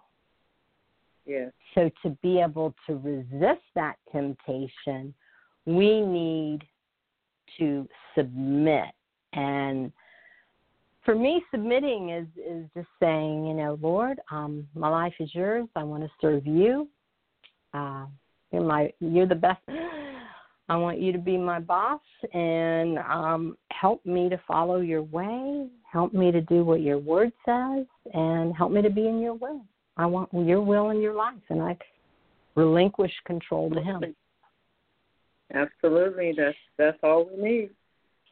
Yes. 1.25 1.51
So 1.75 1.89
to 2.03 2.17
be 2.21 2.39
able 2.39 2.73
to 2.87 2.97
resist 2.97 3.63
that 3.75 3.95
temptation, 4.11 5.13
we 5.65 6.01
need 6.01 6.61
to 7.59 7.87
submit. 8.15 8.85
And 9.33 9.91
for 11.03 11.15
me, 11.15 11.43
submitting 11.51 12.09
is 12.09 12.27
is 12.37 12.65
just 12.73 12.87
saying, 13.01 13.45
you 13.45 13.53
know, 13.53 13.77
Lord, 13.81 14.19
um, 14.31 14.67
my 14.73 14.89
life 14.89 15.13
is 15.19 15.33
yours. 15.33 15.67
I 15.75 15.83
want 15.83 16.03
to 16.03 16.09
serve 16.21 16.45
you. 16.45 16.87
Uh, 17.73 18.05
you're 18.51 18.63
my 18.63 18.91
you're 18.99 19.27
the 19.27 19.35
best. 19.35 19.61
I 20.69 20.75
want 20.75 20.99
you 20.99 21.13
to 21.13 21.17
be 21.17 21.37
my 21.37 21.59
boss 21.59 22.01
and 22.33 22.97
um, 22.99 23.57
help 23.71 24.05
me 24.05 24.27
to 24.29 24.37
follow 24.45 24.81
your 24.81 25.01
way. 25.01 25.67
Help 25.91 26.13
me 26.13 26.31
to 26.31 26.41
do 26.41 26.63
what 26.63 26.81
your 26.81 26.97
word 26.97 27.31
says, 27.45 27.85
and 28.13 28.55
help 28.55 28.71
me 28.71 28.81
to 28.81 28.89
be 28.89 29.07
in 29.07 29.19
your 29.19 29.33
will. 29.33 29.61
I 29.95 30.05
want 30.05 30.29
your 30.33 30.61
will 30.61 30.89
in 30.89 31.01
your 31.01 31.13
life, 31.13 31.35
and 31.49 31.61
I 31.61 31.77
relinquish 32.55 33.13
control 33.25 33.69
to 33.71 33.81
Him. 33.81 34.15
Absolutely, 35.53 36.33
that's 36.37 36.57
that's 36.77 36.97
all 37.03 37.29
we 37.33 37.41
need. 37.41 37.69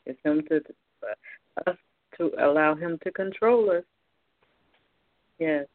It's 0.06 0.20
Him 0.24 0.44
to 0.50 0.58
uh, 0.58 1.70
us 1.70 1.78
to 2.18 2.32
allow 2.40 2.76
Him 2.76 3.00
to 3.04 3.12
control 3.12 3.72
us. 3.72 3.84
Yes. 5.40 5.66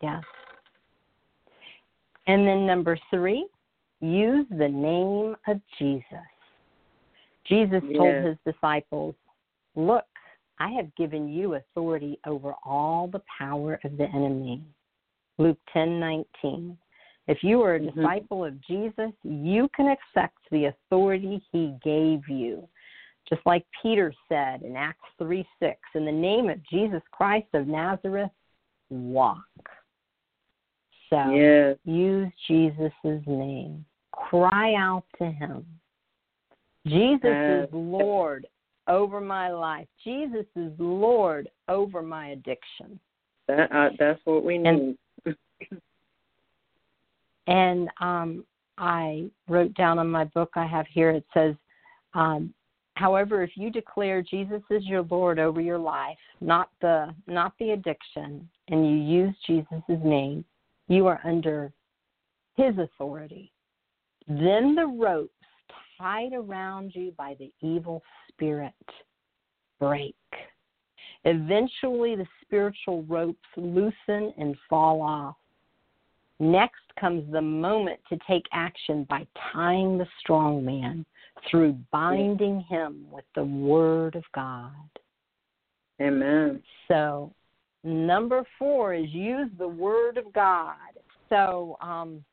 Yes. 0.00 0.22
And 2.26 2.46
then 2.46 2.66
number 2.66 2.98
three, 3.10 3.46
use 4.00 4.46
the 4.50 4.68
name 4.68 5.36
of 5.46 5.60
Jesus. 5.78 6.04
Jesus 7.46 7.82
told 7.96 8.24
his 8.24 8.36
disciples, 8.46 9.14
Look, 9.76 10.04
I 10.58 10.70
have 10.70 10.94
given 10.96 11.28
you 11.28 11.54
authority 11.54 12.18
over 12.26 12.54
all 12.64 13.08
the 13.08 13.22
power 13.38 13.80
of 13.84 13.96
the 13.96 14.08
enemy. 14.08 14.62
Luke 15.38 15.58
ten 15.72 15.98
nineteen. 15.98 16.78
If 17.26 17.42
you 17.42 17.62
are 17.62 17.76
a 17.76 17.80
Mhm. 17.80 17.94
disciple 17.94 18.44
of 18.44 18.60
Jesus, 18.60 19.12
you 19.22 19.68
can 19.70 19.88
accept 19.88 20.38
the 20.50 20.66
authority 20.66 21.42
he 21.50 21.76
gave 21.82 22.28
you. 22.28 22.68
Just 23.28 23.44
like 23.46 23.66
Peter 23.82 24.12
said 24.28 24.62
in 24.62 24.76
Acts 24.76 25.08
3 25.18 25.48
6, 25.58 25.80
in 25.94 26.04
the 26.04 26.12
name 26.12 26.50
of 26.50 26.62
Jesus 26.64 27.02
Christ 27.10 27.48
of 27.54 27.66
Nazareth, 27.66 28.30
walk. 28.90 29.38
So 31.08 31.34
Yes. 31.34 31.78
use 31.84 32.30
Jesus' 32.46 32.92
name. 33.02 33.84
Cry 34.12 34.74
out 34.74 35.04
to 35.18 35.30
him. 35.30 35.66
Jesus 36.86 37.22
Yes. 37.22 37.68
is 37.68 37.72
Lord 37.72 38.46
over 38.88 39.20
my 39.20 39.50
life. 39.50 39.86
Jesus 40.02 40.46
is 40.56 40.72
Lord 40.78 41.48
over 41.68 42.02
my 42.02 42.28
addiction. 42.28 42.98
That 43.48 43.70
uh, 43.74 43.90
that's 43.98 44.20
what 44.24 44.44
we 44.44 44.56
And- 44.56 44.96
need. 45.24 45.36
And 47.46 47.88
um, 48.00 48.44
I 48.78 49.26
wrote 49.48 49.74
down 49.74 49.98
on 49.98 50.08
my 50.10 50.24
book 50.24 50.52
I 50.56 50.66
have 50.66 50.86
here, 50.86 51.10
it 51.10 51.26
says, 51.34 51.54
um, 52.14 52.54
however, 52.94 53.42
if 53.42 53.50
you 53.54 53.70
declare 53.70 54.22
Jesus 54.22 54.62
is 54.70 54.84
your 54.86 55.02
Lord 55.10 55.38
over 55.38 55.60
your 55.60 55.78
life, 55.78 56.16
not 56.40 56.70
the 56.80 57.14
not 57.26 57.52
the 57.58 57.72
addiction, 57.72 58.48
and 58.68 58.86
you 58.86 58.96
use 58.96 59.34
Jesus' 59.46 59.82
name, 59.88 60.44
you 60.88 61.06
are 61.06 61.20
under 61.24 61.72
his 62.56 62.78
authority. 62.78 63.52
Then 64.26 64.74
the 64.74 64.86
ropes 64.86 65.32
tied 65.98 66.32
around 66.32 66.92
you 66.94 67.12
by 67.18 67.36
the 67.38 67.52
evil 67.60 68.02
spirit 68.34 68.74
break. 69.80 70.14
Eventually, 71.24 72.16
the 72.16 72.26
spiritual 72.42 73.02
ropes 73.04 73.38
loosen 73.56 74.32
and 74.38 74.56
fall 74.68 75.00
off. 75.00 75.36
Next 76.38 76.82
comes 77.00 77.30
the 77.32 77.40
moment 77.40 78.00
to 78.08 78.18
take 78.26 78.44
action 78.52 79.06
by 79.08 79.26
tying 79.52 79.96
the 79.96 80.06
strong 80.20 80.64
man 80.64 81.06
through 81.50 81.78
binding 81.90 82.60
him 82.60 83.06
with 83.10 83.24
the 83.34 83.44
word 83.44 84.16
of 84.16 84.24
God. 84.34 84.72
Amen. 86.00 86.62
So, 86.88 87.32
number 87.84 88.44
four 88.58 88.94
is 88.94 89.08
use 89.10 89.48
the 89.58 89.68
word 89.68 90.18
of 90.18 90.32
God. 90.32 90.74
So, 91.28 91.78
um, 91.80 92.24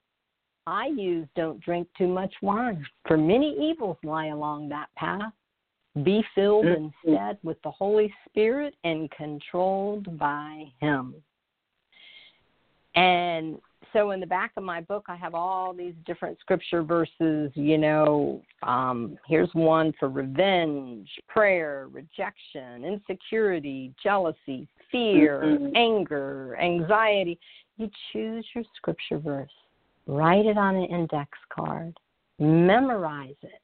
I 0.68 0.88
use 0.88 1.28
don't 1.36 1.62
drink 1.62 1.88
too 1.98 2.08
much 2.08 2.34
wine, 2.42 2.86
for 3.08 3.18
many 3.18 3.56
evils 3.60 3.98
lie 4.04 4.28
along 4.28 4.70
that 4.70 4.88
path. 4.96 5.34
Be 6.04 6.24
filled 6.34 6.68
instead 6.68 7.38
with 7.44 7.62
the 7.64 7.72
Holy 7.72 8.14
Spirit 8.28 8.76
and 8.84 9.12
controlled 9.12 10.18
by 10.18 10.66
Him. 10.80 11.16
And 12.96 13.58
so, 13.94 14.12
in 14.12 14.22
the 14.22 14.26
back 14.26 14.52
of 14.56 14.64
my 14.64 14.80
book, 14.82 15.06
I 15.10 15.18
have 15.18 15.36
all 15.36 15.74
these 15.74 15.94
different 16.06 16.40
scripture 16.40 16.82
verses. 16.82 17.52
You 17.56 17.78
know, 17.78 18.42
um, 18.64 19.18
here's 19.28 19.50
one 19.54 19.94
for 20.00 20.08
revenge, 20.08 21.10
prayer, 21.28 21.88
rejection, 21.92 22.86
insecurity, 22.86 23.94
jealousy, 24.02 24.68
fear, 24.90 25.42
Mhm. 25.42 25.76
anger, 25.76 26.58
anxiety. 26.58 27.38
You 27.78 27.90
choose 28.12 28.46
your 28.56 28.64
scripture 28.76 29.18
verse, 29.18 29.54
write 30.06 30.46
it 30.46 30.58
on 30.58 30.76
an 30.76 30.86
index 30.86 31.38
card, 31.50 31.98
memorize 32.40 33.36
it, 33.42 33.62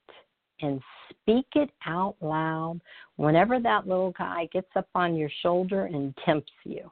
and 0.62 0.82
speak 1.10 1.46
it 1.56 1.70
out 1.86 2.16
loud 2.22 2.80
whenever 3.16 3.60
that 3.60 3.88
little 3.88 4.12
guy 4.12 4.48
gets 4.52 4.70
up 4.76 4.88
on 4.96 5.16
your 5.16 5.30
shoulder 5.42 5.86
and 5.86 6.16
tempts 6.26 6.52
you. 6.64 6.90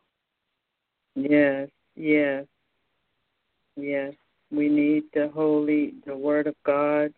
Yes. 1.15 1.69
Yes. 1.95 2.45
Yes. 3.75 4.13
We 4.51 4.69
need 4.69 5.03
the 5.13 5.29
holy, 5.33 5.95
the 6.05 6.15
Word 6.15 6.47
of 6.47 6.55
God. 6.65 7.13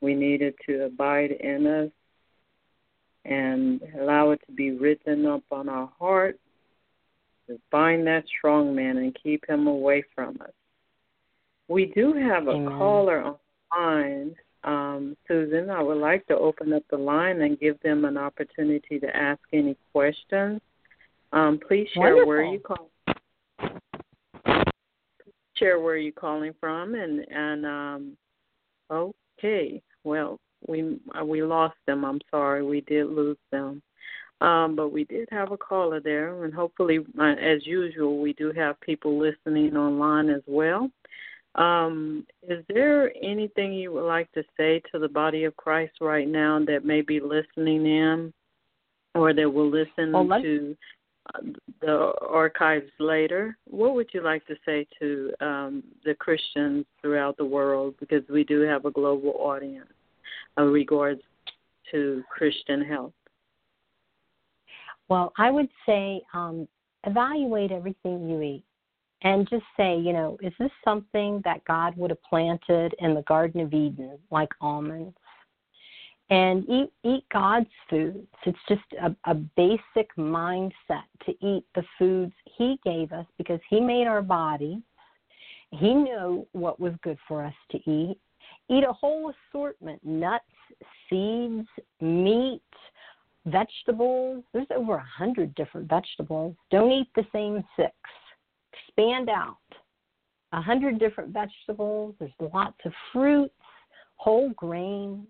We 0.00 0.14
need 0.14 0.42
it 0.42 0.56
to 0.66 0.84
abide 0.84 1.30
in 1.30 1.66
us 1.66 1.90
and 3.24 3.80
allow 4.00 4.30
it 4.30 4.40
to 4.46 4.52
be 4.52 4.72
written 4.72 5.26
up 5.26 5.44
on 5.52 5.68
our 5.68 5.90
heart 5.98 6.38
to 7.48 7.60
bind 7.70 8.06
that 8.06 8.24
strong 8.38 8.74
man 8.74 8.96
and 8.96 9.16
keep 9.22 9.48
him 9.48 9.66
away 9.66 10.02
from 10.14 10.38
us. 10.40 10.52
We 11.68 11.86
do 11.86 12.12
have 12.14 12.48
a 12.48 12.52
Amen. 12.52 12.78
caller 12.78 13.36
online. 13.72 14.34
Um, 14.64 15.16
Susan, 15.26 15.70
I 15.70 15.82
would 15.82 15.98
like 15.98 16.26
to 16.28 16.36
open 16.36 16.72
up 16.72 16.84
the 16.90 16.96
line 16.96 17.40
and 17.42 17.58
give 17.58 17.80
them 17.80 18.04
an 18.04 18.16
opportunity 18.16 19.00
to 19.00 19.16
ask 19.16 19.40
any 19.52 19.76
questions. 19.92 20.60
Um, 21.32 21.58
please 21.66 21.88
share 21.94 22.24
where 22.26 22.44
you 22.44 22.60
call. 22.60 22.90
Share 25.56 25.80
where 25.80 25.96
you're 25.96 26.12
calling 26.12 26.54
from, 26.60 26.94
and 26.94 27.24
and 27.30 27.66
um, 27.66 28.16
okay. 28.90 29.82
Well, 30.04 30.38
we 30.68 30.98
uh, 31.18 31.24
we 31.24 31.42
lost 31.42 31.76
them. 31.86 32.04
I'm 32.04 32.20
sorry, 32.30 32.64
we 32.64 32.82
did 32.82 33.06
lose 33.06 33.38
them. 33.50 33.82
Um, 34.40 34.74
but 34.74 34.88
we 34.88 35.04
did 35.04 35.28
have 35.30 35.52
a 35.52 35.56
caller 35.56 36.00
there, 36.00 36.44
and 36.44 36.52
hopefully, 36.52 36.98
uh, 37.18 37.22
as 37.22 37.64
usual, 37.64 38.18
we 38.20 38.32
do 38.32 38.52
have 38.52 38.80
people 38.80 39.16
listening 39.16 39.76
online 39.76 40.28
as 40.30 40.42
well. 40.48 40.90
Um, 41.54 42.26
is 42.48 42.64
there 42.68 43.12
anything 43.22 43.74
you 43.74 43.92
would 43.92 44.06
like 44.06 44.30
to 44.32 44.42
say 44.56 44.80
to 44.90 44.98
the 44.98 45.08
body 45.08 45.44
of 45.44 45.56
Christ 45.56 45.92
right 46.00 46.26
now 46.26 46.58
that 46.66 46.84
may 46.84 47.02
be 47.02 47.20
listening 47.20 47.86
in, 47.86 48.32
or 49.14 49.34
that 49.34 49.50
will 49.50 49.70
listen 49.70 50.12
Well, 50.12 50.40
to 50.40 50.76
uh, 51.34 51.40
the 51.82 52.12
archives 52.26 52.90
later? 52.98 53.56
What 53.66 53.94
would 53.94 54.08
you 54.14 54.22
like 54.22 54.46
to 54.46 54.54
say 54.64 54.86
to 54.98 55.32
um, 55.40 55.82
the 56.04 56.14
Christians 56.14 56.86
throughout 57.02 57.36
the 57.36 57.44
world? 57.44 57.94
Because 58.00 58.22
we 58.30 58.44
do 58.44 58.62
have 58.62 58.86
a 58.86 58.90
global 58.90 59.34
audience 59.38 59.90
uh, 60.56 60.62
regards 60.62 61.20
to 61.90 62.22
Christian 62.30 62.82
health. 62.82 63.12
Well, 65.08 65.34
I 65.36 65.50
would 65.50 65.68
say 65.84 66.22
um, 66.32 66.66
evaluate 67.04 67.72
everything 67.72 68.26
you 68.26 68.40
eat 68.40 68.64
and 69.22 69.48
just 69.48 69.64
say, 69.76 69.96
you 69.96 70.12
know, 70.12 70.36
is 70.42 70.52
this 70.58 70.70
something 70.84 71.40
that 71.44 71.64
God 71.64 71.96
would 71.96 72.10
have 72.10 72.22
planted 72.22 72.94
in 72.98 73.14
the 73.14 73.22
Garden 73.22 73.60
of 73.60 73.72
Eden, 73.72 74.18
like 74.30 74.50
almonds? 74.60 75.16
and 76.32 76.64
eat 76.68 76.90
eat 77.04 77.24
God's 77.30 77.68
foods. 77.90 78.26
It's 78.46 78.58
just 78.66 78.80
a, 79.02 79.14
a 79.30 79.34
basic 79.34 80.14
mindset 80.16 81.04
to 81.26 81.32
eat 81.42 81.64
the 81.74 81.84
foods 81.98 82.32
He 82.56 82.78
gave 82.84 83.12
us 83.12 83.26
because 83.36 83.60
He 83.68 83.80
made 83.80 84.06
our 84.06 84.22
body. 84.22 84.82
He 85.70 85.92
knew 85.94 86.46
what 86.52 86.80
was 86.80 86.94
good 87.02 87.18
for 87.28 87.44
us 87.44 87.54
to 87.72 87.78
eat. 87.90 88.16
Eat 88.70 88.84
a 88.84 88.92
whole 88.92 89.32
assortment 89.50 90.02
nuts, 90.04 90.44
seeds, 91.10 91.68
meat, 92.00 92.62
vegetables. 93.44 94.42
There's 94.54 94.66
over 94.74 94.94
a 94.94 95.04
hundred 95.04 95.54
different 95.54 95.88
vegetables. 95.88 96.54
Don't 96.70 96.92
eat 96.92 97.08
the 97.14 97.26
same 97.30 97.62
six. 97.76 97.92
Expand 98.72 99.28
out. 99.28 99.56
A 100.52 100.60
hundred 100.60 100.98
different 100.98 101.32
vegetables. 101.32 102.14
There's 102.18 102.32
lots 102.52 102.76
of 102.84 102.92
fruits, 103.12 103.54
whole 104.16 104.50
grains 104.50 105.26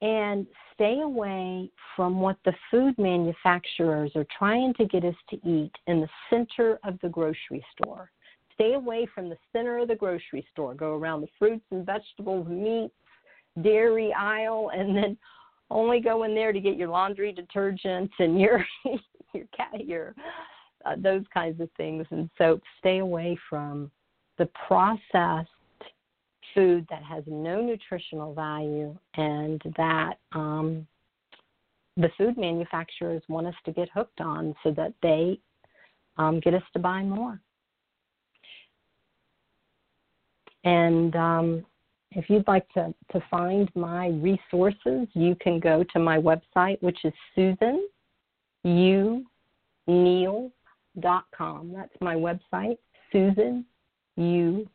and 0.00 0.46
stay 0.74 1.00
away 1.00 1.70
from 1.96 2.20
what 2.20 2.36
the 2.44 2.52
food 2.70 2.96
manufacturers 2.98 4.12
are 4.14 4.26
trying 4.36 4.72
to 4.74 4.84
get 4.86 5.04
us 5.04 5.14
to 5.30 5.36
eat 5.48 5.72
in 5.86 6.00
the 6.00 6.08
center 6.30 6.78
of 6.84 6.98
the 7.02 7.08
grocery 7.08 7.64
store. 7.72 8.10
Stay 8.54 8.74
away 8.74 9.06
from 9.12 9.28
the 9.28 9.36
center 9.52 9.78
of 9.78 9.88
the 9.88 9.94
grocery 9.94 10.46
store. 10.52 10.74
Go 10.74 10.96
around 10.96 11.20
the 11.20 11.28
fruits 11.38 11.64
and 11.70 11.84
vegetables, 11.84 12.46
meats, 12.48 12.94
dairy 13.62 14.12
aisle, 14.12 14.70
and 14.72 14.96
then 14.96 15.16
only 15.70 16.00
go 16.00 16.22
in 16.22 16.34
there 16.34 16.52
to 16.52 16.60
get 16.60 16.76
your 16.76 16.88
laundry 16.88 17.34
detergents 17.34 18.10
and 18.18 18.40
your 18.40 18.64
your 19.34 19.44
cat 19.54 19.84
your 19.84 20.14
uh, 20.88 20.96
those 20.98 21.24
kinds 21.32 21.60
of 21.60 21.68
things 21.76 22.06
and 22.10 22.30
soap. 22.38 22.62
Stay 22.78 22.98
away 22.98 23.38
from 23.48 23.90
the 24.38 24.48
processed 24.66 25.48
food 26.54 26.86
that 26.90 27.02
has 27.02 27.24
no 27.26 27.60
nutritional 27.60 28.34
value 28.34 28.96
and 29.14 29.60
that 29.76 30.14
um, 30.32 30.86
the 31.96 32.08
food 32.16 32.38
manufacturers 32.38 33.22
want 33.28 33.46
us 33.46 33.54
to 33.64 33.72
get 33.72 33.88
hooked 33.92 34.20
on 34.20 34.54
so 34.62 34.70
that 34.70 34.92
they 35.02 35.38
um, 36.16 36.40
get 36.40 36.54
us 36.54 36.62
to 36.72 36.78
buy 36.78 37.02
more. 37.02 37.40
And 40.64 41.14
um, 41.16 41.66
if 42.12 42.28
you'd 42.28 42.46
like 42.48 42.68
to, 42.70 42.94
to 43.12 43.22
find 43.30 43.70
my 43.74 44.08
resources, 44.08 45.08
you 45.14 45.36
can 45.40 45.60
go 45.60 45.84
to 45.92 45.98
my 45.98 46.18
website, 46.18 46.80
which 46.82 46.98
is 47.04 47.12
Susan 47.34 47.88
U 48.64 49.24
Neal.com. 51.02 51.72
That's 51.74 51.94
my 52.00 52.14
website, 52.14 52.78
Susan 53.12 53.64
U 54.16 54.68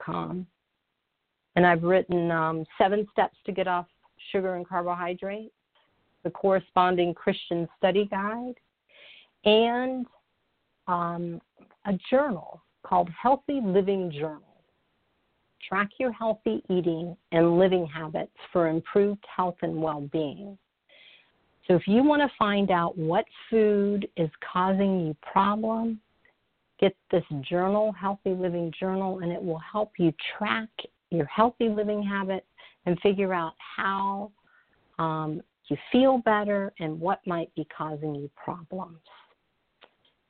com. 0.00 0.46
And 1.56 1.66
I've 1.66 1.82
written 1.82 2.30
um, 2.30 2.64
seven 2.78 3.06
steps 3.12 3.36
to 3.46 3.52
get 3.52 3.66
off 3.68 3.86
sugar 4.32 4.54
and 4.54 4.66
carbohydrates, 4.66 5.54
the 6.24 6.30
corresponding 6.30 7.14
Christian 7.14 7.68
study 7.76 8.06
guide, 8.10 8.54
and 9.44 10.06
um, 10.86 11.40
a 11.86 11.92
journal 12.10 12.62
called 12.82 13.08
Healthy 13.20 13.60
Living 13.64 14.10
Journal. 14.10 14.42
Track 15.68 15.90
your 15.98 16.12
healthy 16.12 16.62
eating 16.70 17.16
and 17.32 17.58
living 17.58 17.86
habits 17.86 18.32
for 18.52 18.68
improved 18.68 19.24
health 19.36 19.56
and 19.62 19.80
well 19.80 20.08
being. 20.12 20.56
So, 21.70 21.76
if 21.76 21.86
you 21.86 22.02
want 22.02 22.20
to 22.20 22.36
find 22.36 22.72
out 22.72 22.98
what 22.98 23.24
food 23.48 24.08
is 24.16 24.28
causing 24.52 25.06
you 25.06 25.16
problems, 25.22 25.98
get 26.80 26.96
this 27.12 27.22
journal, 27.48 27.92
Healthy 27.92 28.30
Living 28.30 28.72
Journal, 28.80 29.20
and 29.20 29.30
it 29.30 29.40
will 29.40 29.60
help 29.60 29.92
you 29.96 30.12
track 30.36 30.68
your 31.10 31.26
healthy 31.26 31.68
living 31.68 32.02
habits 32.02 32.48
and 32.86 32.98
figure 32.98 33.32
out 33.32 33.52
how 33.76 34.32
um, 34.98 35.42
you 35.68 35.76
feel 35.92 36.18
better 36.18 36.72
and 36.80 36.98
what 36.98 37.24
might 37.24 37.54
be 37.54 37.64
causing 37.76 38.16
you 38.16 38.28
problems. 38.34 38.98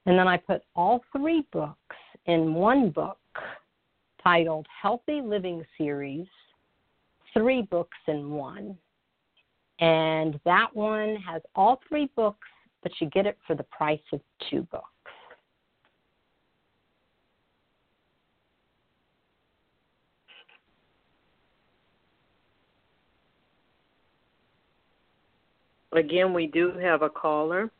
And 0.04 0.18
then 0.18 0.28
I 0.28 0.36
put 0.36 0.60
all 0.76 1.02
three 1.10 1.46
books 1.54 1.96
in 2.26 2.52
one 2.52 2.90
book 2.90 3.16
titled 4.22 4.66
Healthy 4.82 5.22
Living 5.22 5.64
Series, 5.78 6.26
three 7.32 7.62
books 7.62 7.96
in 8.08 8.30
one. 8.30 8.76
And 9.80 10.38
that 10.44 10.68
one 10.74 11.16
has 11.16 11.40
all 11.54 11.80
three 11.88 12.10
books, 12.14 12.46
but 12.82 12.92
you 13.00 13.08
get 13.08 13.26
it 13.26 13.38
for 13.46 13.56
the 13.56 13.62
price 13.64 14.00
of 14.12 14.20
two 14.50 14.62
books. 14.70 14.84
Again, 25.92 26.32
we 26.32 26.46
do 26.46 26.72
have 26.78 27.02
a 27.02 27.10
caller. 27.10 27.70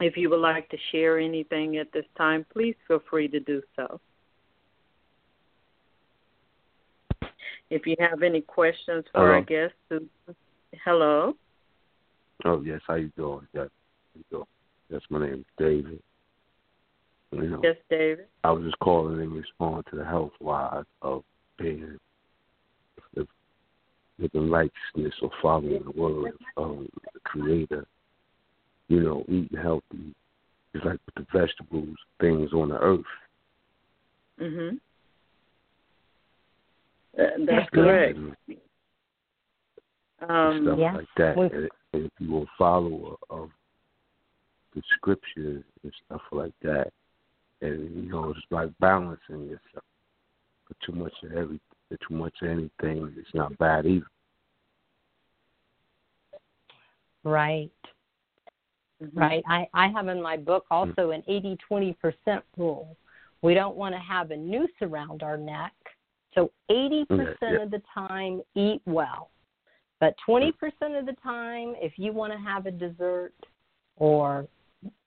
If 0.00 0.16
you 0.16 0.28
would 0.28 0.40
like 0.40 0.68
to 0.68 0.76
share 0.92 1.18
anything 1.18 1.78
at 1.78 1.90
this 1.92 2.04
time, 2.18 2.44
please 2.52 2.74
feel 2.86 3.00
free 3.08 3.28
to 3.28 3.40
do 3.40 3.62
so. 3.76 3.98
If 7.70 7.86
you 7.86 7.96
have 7.98 8.22
any 8.22 8.42
questions 8.42 9.04
for 9.12 9.20
Hello. 9.20 9.32
our 9.32 9.42
guest, 9.42 9.74
hello. 10.84 11.34
Oh 12.44 12.62
yes, 12.62 12.80
how 12.86 12.94
you 12.94 13.10
doing? 13.16 13.46
Yes, 13.54 13.68
how 13.68 14.18
you 14.18 14.24
doing? 14.30 14.44
Yes, 14.90 15.02
my 15.10 15.20
name 15.20 15.40
is 15.40 15.44
David. 15.58 16.02
You 17.32 17.48
know, 17.48 17.60
Yes, 17.62 17.76
David. 17.90 18.26
I 18.44 18.52
was 18.52 18.64
just 18.64 18.78
calling 18.78 19.20
in 19.20 19.32
response 19.32 19.84
to 19.90 19.96
the 19.96 20.04
health 20.04 20.32
wise 20.40 20.84
of 21.02 21.24
being 21.58 21.98
if 23.14 23.26
living 24.18 24.50
righteousness 24.50 25.14
or 25.20 25.30
following 25.42 25.82
the 25.84 26.00
word 26.00 26.32
of 26.56 26.86
the 27.12 27.20
Creator. 27.24 27.86
You 28.88 29.00
know, 29.00 29.24
eating 29.28 29.58
healthy 29.60 30.14
is 30.74 30.82
like 30.84 31.00
with 31.06 31.14
the 31.16 31.26
vegetables, 31.36 31.96
things 32.20 32.52
on 32.52 32.68
the 32.68 32.78
earth. 32.78 33.04
Mhm. 34.38 34.80
That's 37.14 37.48
Yeah. 37.48 37.66
correct. 37.72 38.18
Um, 40.20 40.62
stuff 40.64 40.78
Yes. 40.78 40.94
like 40.96 41.08
that. 41.16 41.36
We- 41.36 41.46
And, 41.46 41.68
and 41.92 42.06
if 42.06 42.12
you 42.18 42.30
will 42.30 42.46
follow 42.58 43.18
of 43.30 43.50
the 44.74 44.82
scriptures 44.96 45.64
and 45.82 45.92
stuff 46.06 46.22
like 46.32 46.54
that, 46.62 46.92
and 47.60 47.94
you 48.04 48.10
know, 48.10 48.30
it's 48.30 48.40
like 48.50 48.70
balancing 48.78 49.44
yourself. 49.44 49.84
But 50.68 50.76
too 50.84 50.92
much 50.92 51.12
of 51.22 51.32
every, 51.32 51.60
too 51.90 52.14
much 52.14 52.34
of 52.42 52.48
anything, 52.48 53.14
it's 53.16 53.34
not 53.34 53.56
bad 53.58 53.86
either. 53.86 54.06
Right. 57.24 57.70
mhm. 59.02 59.10
Right. 59.14 59.44
I, 59.48 59.68
I 59.74 59.88
have 59.88 60.08
in 60.08 60.22
my 60.22 60.36
book 60.36 60.64
also 60.70 61.10
an 61.10 61.22
80 61.26 61.56
20% 61.70 62.42
rule. 62.56 62.96
We 63.42 63.52
don't 63.54 63.76
want 63.76 63.94
to 63.94 63.98
have 64.00 64.30
a 64.30 64.36
noose 64.36 64.70
around 64.80 65.22
our 65.22 65.36
neck. 65.36 65.72
So 66.34 66.50
80% 66.70 67.06
Yeah, 67.10 67.24
yeah. 67.42 67.62
of 67.62 67.70
the 67.70 67.82
time, 67.94 68.42
eat 68.54 68.80
well. 68.86 69.30
But 70.00 70.14
20% 70.28 70.52
of 70.98 71.06
the 71.06 71.16
time, 71.22 71.74
if 71.78 71.92
you 71.96 72.12
want 72.12 72.32
to 72.32 72.38
have 72.38 72.66
a 72.66 72.70
dessert 72.70 73.32
or, 73.96 74.46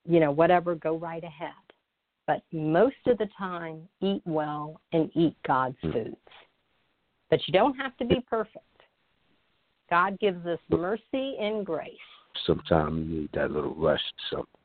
you 0.05 0.19
know, 0.19 0.31
whatever, 0.31 0.75
go 0.75 0.97
right 0.97 1.23
ahead. 1.23 1.51
But 2.25 2.41
most 2.51 2.95
of 3.07 3.17
the 3.17 3.27
time, 3.37 3.87
eat 4.01 4.21
well 4.25 4.81
and 4.91 5.11
eat 5.15 5.35
God's 5.43 5.77
Mm. 5.83 5.93
foods. 5.93 6.17
But 7.29 7.47
you 7.47 7.51
don't 7.51 7.75
have 7.75 7.95
to 7.97 8.05
be 8.05 8.19
perfect. 8.21 8.65
God 9.89 10.19
gives 10.19 10.45
us 10.45 10.59
mercy 10.69 11.37
and 11.39 11.65
grace. 11.65 11.97
Sometimes 12.45 13.07
you 13.07 13.21
need 13.21 13.31
that 13.33 13.51
little 13.51 13.73
rush 13.75 14.01
or 14.01 14.37
something. 14.37 14.61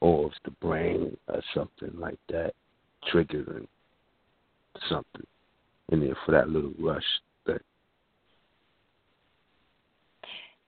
Or 0.00 0.26
it's 0.26 0.38
the 0.44 0.50
brain 0.52 1.16
or 1.28 1.42
something 1.54 1.92
like 1.98 2.18
that, 2.28 2.54
triggering 3.04 3.68
something 4.88 5.26
in 5.90 6.00
there 6.00 6.16
for 6.24 6.32
that 6.32 6.48
little 6.48 6.72
rush 6.78 7.04
that 7.44 7.62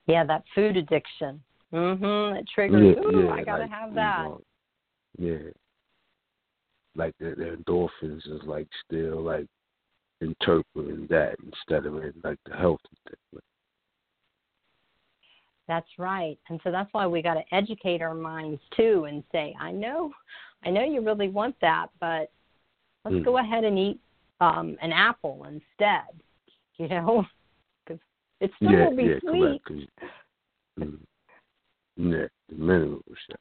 Yeah, 0.06 0.24
that 0.24 0.44
food 0.54 0.76
addiction. 0.76 1.42
Mm 1.72 1.98
Mhm. 1.98 2.38
It 2.38 2.48
triggers. 2.48 2.96
Ooh, 2.98 3.30
I 3.30 3.42
gotta 3.42 3.62
like, 3.62 3.70
have 3.70 3.90
you 3.90 3.96
that. 3.96 4.24
know, 4.24 4.40
yeah. 5.18 5.50
Like 6.96 7.14
the, 7.18 7.34
the 7.36 7.56
endorphins 7.56 8.26
is 8.26 8.42
like 8.44 8.68
still 8.84 9.20
like 9.22 9.46
interpreting 10.20 11.06
that 11.10 11.36
instead 11.44 11.86
of 11.86 11.96
it 11.96 12.14
like 12.22 12.38
the 12.46 12.54
healthy 12.56 12.88
thing. 13.08 13.40
That's 15.66 15.88
right. 15.98 16.38
And 16.48 16.60
so 16.62 16.70
that's 16.70 16.92
why 16.92 17.06
we 17.06 17.22
got 17.22 17.34
to 17.34 17.54
educate 17.54 18.02
our 18.02 18.14
minds 18.14 18.60
too 18.76 19.06
and 19.08 19.24
say, 19.32 19.56
I 19.58 19.72
know, 19.72 20.12
I 20.64 20.70
know 20.70 20.84
you 20.84 21.00
really 21.00 21.28
want 21.28 21.56
that, 21.60 21.86
but 22.00 22.30
let's 23.04 23.16
Mm. 23.16 23.24
go 23.24 23.38
ahead 23.38 23.64
and 23.64 23.78
eat 23.78 24.00
um 24.40 24.76
an 24.82 24.92
apple 24.92 25.44
instead. 25.44 26.04
You 26.76 26.88
know, 26.88 27.24
it 28.40 28.50
still 28.56 28.70
yeah, 28.72 28.84
will 28.88 28.96
be 28.96 29.02
yeah, 29.04 29.18
sweet. 29.20 29.62
correct. 29.62 29.64
'cause- 29.64 30.10
mm, 30.80 30.98
yeah, 31.96 32.26
the 32.48 32.54
minerals. 32.54 33.02
yeah. 33.28 33.36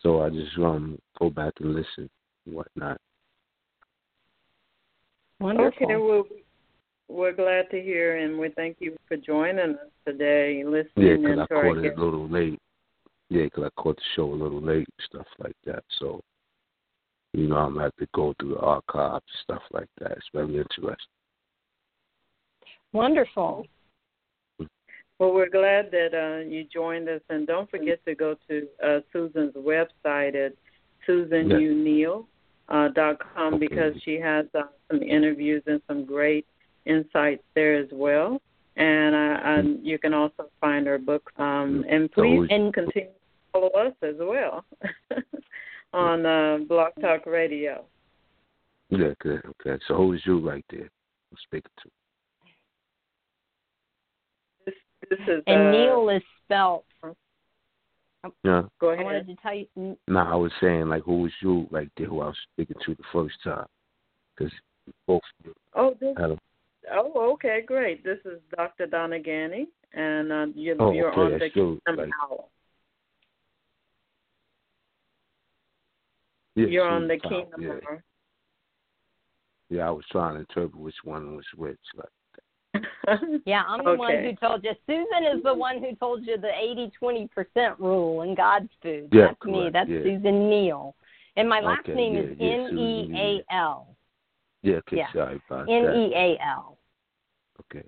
So 0.00 0.22
I 0.22 0.30
just 0.30 0.56
um 0.58 0.98
go 1.18 1.30
back 1.30 1.52
and 1.60 1.74
listen 1.74 2.10
and 2.46 2.54
whatnot. 2.54 3.00
Wonderful. 5.40 5.86
Okay, 5.86 5.96
well, 5.96 6.24
we're 7.08 7.32
glad 7.32 7.68
to 7.70 7.80
hear, 7.80 8.16
and 8.18 8.38
we 8.38 8.48
thank 8.50 8.76
you 8.80 8.96
for 9.06 9.16
joining 9.16 9.58
us 9.76 9.90
today, 10.06 10.58
Yeah, 10.58 10.64
listening 10.64 11.22
'cause 11.22 11.32
in 11.32 11.38
I 11.40 11.46
to 11.46 11.54
our 11.54 11.62
caught 11.62 11.78
it 11.78 11.82
guest. 11.82 11.98
a 11.98 12.04
little 12.04 12.28
late. 12.28 12.60
Yeah, 13.28 13.44
because 13.44 13.64
I 13.64 13.70
caught 13.70 13.96
the 13.96 14.02
show 14.14 14.32
a 14.32 14.34
little 14.34 14.60
late, 14.60 14.88
stuff 15.00 15.26
like 15.38 15.56
that. 15.64 15.84
So, 15.98 16.20
you 17.32 17.48
know, 17.48 17.56
I'm 17.56 17.72
gonna 17.74 17.84
have 17.84 17.96
to 17.96 18.06
go 18.14 18.34
through 18.34 18.50
the 18.54 18.60
archives, 18.60 19.24
stuff 19.42 19.62
like 19.72 19.88
that. 19.98 20.12
It's 20.18 20.28
very 20.32 20.56
interesting. 20.56 21.06
Wonderful. 22.92 23.66
Well, 25.18 25.32
we're 25.32 25.48
glad 25.50 25.90
that 25.92 26.14
uh, 26.14 26.48
you 26.48 26.64
joined 26.64 27.08
us, 27.08 27.20
and 27.30 27.46
don't 27.46 27.70
forget 27.70 28.04
to 28.06 28.14
go 28.14 28.34
to 28.48 28.66
uh, 28.84 29.00
Susan's 29.12 29.54
website 29.54 30.34
at 30.34 30.52
susanuneal 31.08 32.26
uh, 32.68 32.88
dot 32.88 33.16
com 33.34 33.54
Okay. 33.54 33.66
because 33.68 33.94
she 34.04 34.18
has 34.18 34.46
uh, 34.54 34.62
some 34.90 35.02
interviews 35.02 35.62
and 35.66 35.80
some 35.86 36.04
great 36.04 36.46
insights 36.86 37.42
there 37.54 37.76
as 37.76 37.88
well. 37.92 38.40
And 38.76 39.14
uh, 39.14 39.38
and 39.44 39.86
you 39.86 39.98
can 39.98 40.12
also 40.14 40.48
find 40.60 40.86
her 40.86 40.98
books. 40.98 41.32
Um, 41.38 41.84
and 41.88 42.10
please 42.10 42.46
And- 42.50 42.72
continue 42.74 43.08
to 43.10 43.14
follow 43.52 43.68
us 43.70 43.92
as 44.02 44.14
well 44.18 44.64
on 45.92 46.26
uh, 46.26 46.58
Blog 46.66 46.92
Talk 47.00 47.26
Radio. 47.26 47.84
Yeah, 48.88 49.12
good. 49.20 49.42
Okay. 49.60 49.80
So 49.86 49.94
who 49.96 50.12
is 50.14 50.20
you 50.24 50.40
right 50.40 50.64
there? 50.70 50.90
I'm 51.30 51.38
speaking 51.46 51.70
to. 51.82 51.90
This 55.10 55.18
this 55.18 55.28
is 55.36 55.42
And 55.46 55.68
uh, 55.68 55.70
Neal 55.70 56.08
is 56.10 56.22
spelt. 56.44 56.84
Yeah. 58.44 58.62
Go 58.80 58.90
I 58.90 58.94
ahead. 58.94 59.04
wanted 59.04 59.26
to 59.26 59.34
tell 59.42 59.54
you. 59.54 59.96
No, 60.06 60.20
I 60.20 60.34
was 60.36 60.52
saying 60.60 60.88
like 60.88 61.02
who 61.02 61.22
was 61.22 61.32
you 61.40 61.66
like? 61.70 61.88
Who 61.98 62.20
I 62.20 62.26
was 62.26 62.36
speaking 62.52 62.76
to 62.86 62.94
the 62.94 63.02
first 63.12 63.34
time? 63.42 63.66
Because 64.36 64.52
both 65.06 65.22
of 65.40 65.46
you 65.46 65.54
Oh, 65.74 65.96
this 66.00 66.14
had 66.16 66.30
a 66.30 66.38
Oh, 66.90 67.32
okay, 67.34 67.62
great. 67.64 68.02
This 68.02 68.18
is 68.24 68.40
Dr. 68.56 68.86
Donna 68.86 69.18
Ghanney, 69.18 69.66
and 69.94 70.32
uh, 70.32 70.46
you're, 70.54 70.76
Oh, 70.80 70.92
you're 70.92 71.12
okay, 71.12 71.20
on 71.20 71.32
the 71.32 71.38
that's 71.38 71.56
you, 71.56 71.80
Kingdom 71.86 72.04
right. 72.04 72.12
Hour. 72.22 72.44
yeah, 76.56 76.66
You're 76.66 76.88
on 76.88 77.06
the 77.06 77.14
Susan 77.14 77.30
Powell, 77.30 77.42
Kingdom 77.42 77.62
yeah. 77.62 77.88
Hour. 77.88 78.04
Yeah, 79.70 79.88
I 79.88 79.90
was 79.90 80.04
trying 80.10 80.34
to 80.34 80.40
interpret 80.40 80.74
which 80.74 80.96
one 81.04 81.36
was 81.36 81.44
which. 81.56 81.78
Like, 81.96 82.08
Yeah, 83.44 83.62
I'm 83.68 83.84
the 83.84 83.94
one 83.94 84.22
who 84.22 84.34
told 84.36 84.64
you. 84.64 84.72
Susan 84.86 85.36
is 85.36 85.42
the 85.42 85.54
one 85.54 85.78
who 85.78 85.94
told 85.96 86.26
you 86.26 86.38
the 86.38 86.50
80 86.50 86.92
20% 87.00 87.78
rule 87.78 88.22
in 88.22 88.34
God's 88.34 88.68
food. 88.82 89.08
Yeah, 89.12 89.28
That's 89.28 89.44
me. 89.44 89.70
That's 89.72 89.90
yeah. 89.90 90.02
Susan 90.02 90.48
Neal. 90.48 90.94
And 91.36 91.48
my 91.48 91.60
last 91.60 91.88
Okay, 91.88 91.94
name 91.94 92.14
yeah, 92.14 92.20
is 92.20 92.36
yeah, 92.38 92.52
N 92.52 92.66
Susan 92.68 92.78
E 92.78 93.08
Neal. 93.08 93.86
Yeah, 94.62 94.74
okay, 94.76 94.96
Yeah. 94.98 95.12
sorry 95.12 95.40
about 95.48 95.68
N 95.68 95.84
that. 95.84 95.96
E 95.96 96.12
A 96.14 96.38
L. 96.46 96.78
Okay. 97.60 97.86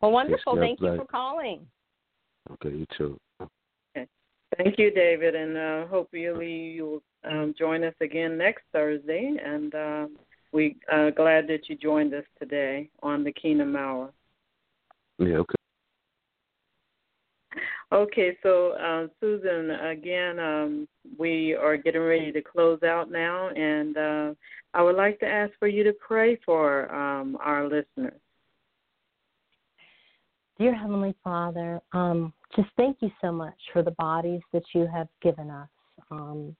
Well, 0.00 0.12
wonderful. 0.12 0.54
God 0.54 0.60
Thank 0.60 0.80
you 0.80 0.88
bless. 0.88 0.98
for 0.98 1.06
calling. 1.06 1.66
Okay, 2.52 2.70
you 2.70 2.86
too. 2.96 3.18
Thank 4.56 4.78
you, 4.78 4.90
David, 4.92 5.34
and 5.34 5.56
uh, 5.56 5.86
hope 5.88 6.08
you 6.12 6.40
you'll 6.40 7.02
um, 7.24 7.54
join 7.58 7.82
us 7.82 7.94
again 8.00 8.38
next 8.38 8.62
Thursday. 8.72 9.34
And 9.44 9.74
uh, 9.74 10.06
we 10.56 10.74
uh, 10.90 11.10
glad 11.10 11.46
that 11.48 11.68
you 11.68 11.76
joined 11.76 12.14
us 12.14 12.24
today 12.38 12.88
on 13.02 13.22
the 13.22 13.30
Kingdom 13.30 13.76
Hour. 13.76 14.10
Yeah, 15.18 15.36
okay. 15.36 15.54
Okay, 17.92 18.38
so 18.42 18.70
uh, 18.72 19.06
Susan, 19.20 19.70
again, 19.70 20.38
um, 20.40 20.88
we 21.18 21.54
are 21.54 21.76
getting 21.76 22.00
ready 22.00 22.32
to 22.32 22.40
close 22.40 22.82
out 22.82 23.10
now, 23.10 23.50
and 23.50 23.96
uh, 23.96 24.34
I 24.72 24.82
would 24.82 24.96
like 24.96 25.20
to 25.20 25.26
ask 25.26 25.52
for 25.58 25.68
you 25.68 25.84
to 25.84 25.92
pray 25.92 26.40
for 26.44 26.92
um, 26.92 27.36
our 27.40 27.64
listeners. 27.64 28.18
Dear 30.58 30.74
Heavenly 30.74 31.14
Father, 31.22 31.80
um, 31.92 32.32
just 32.56 32.68
thank 32.78 32.96
you 33.02 33.10
so 33.20 33.30
much 33.30 33.58
for 33.74 33.82
the 33.82 33.90
bodies 33.92 34.40
that 34.54 34.64
you 34.74 34.88
have 34.92 35.08
given 35.22 35.50
us. 35.50 35.68
Um, 36.10 36.56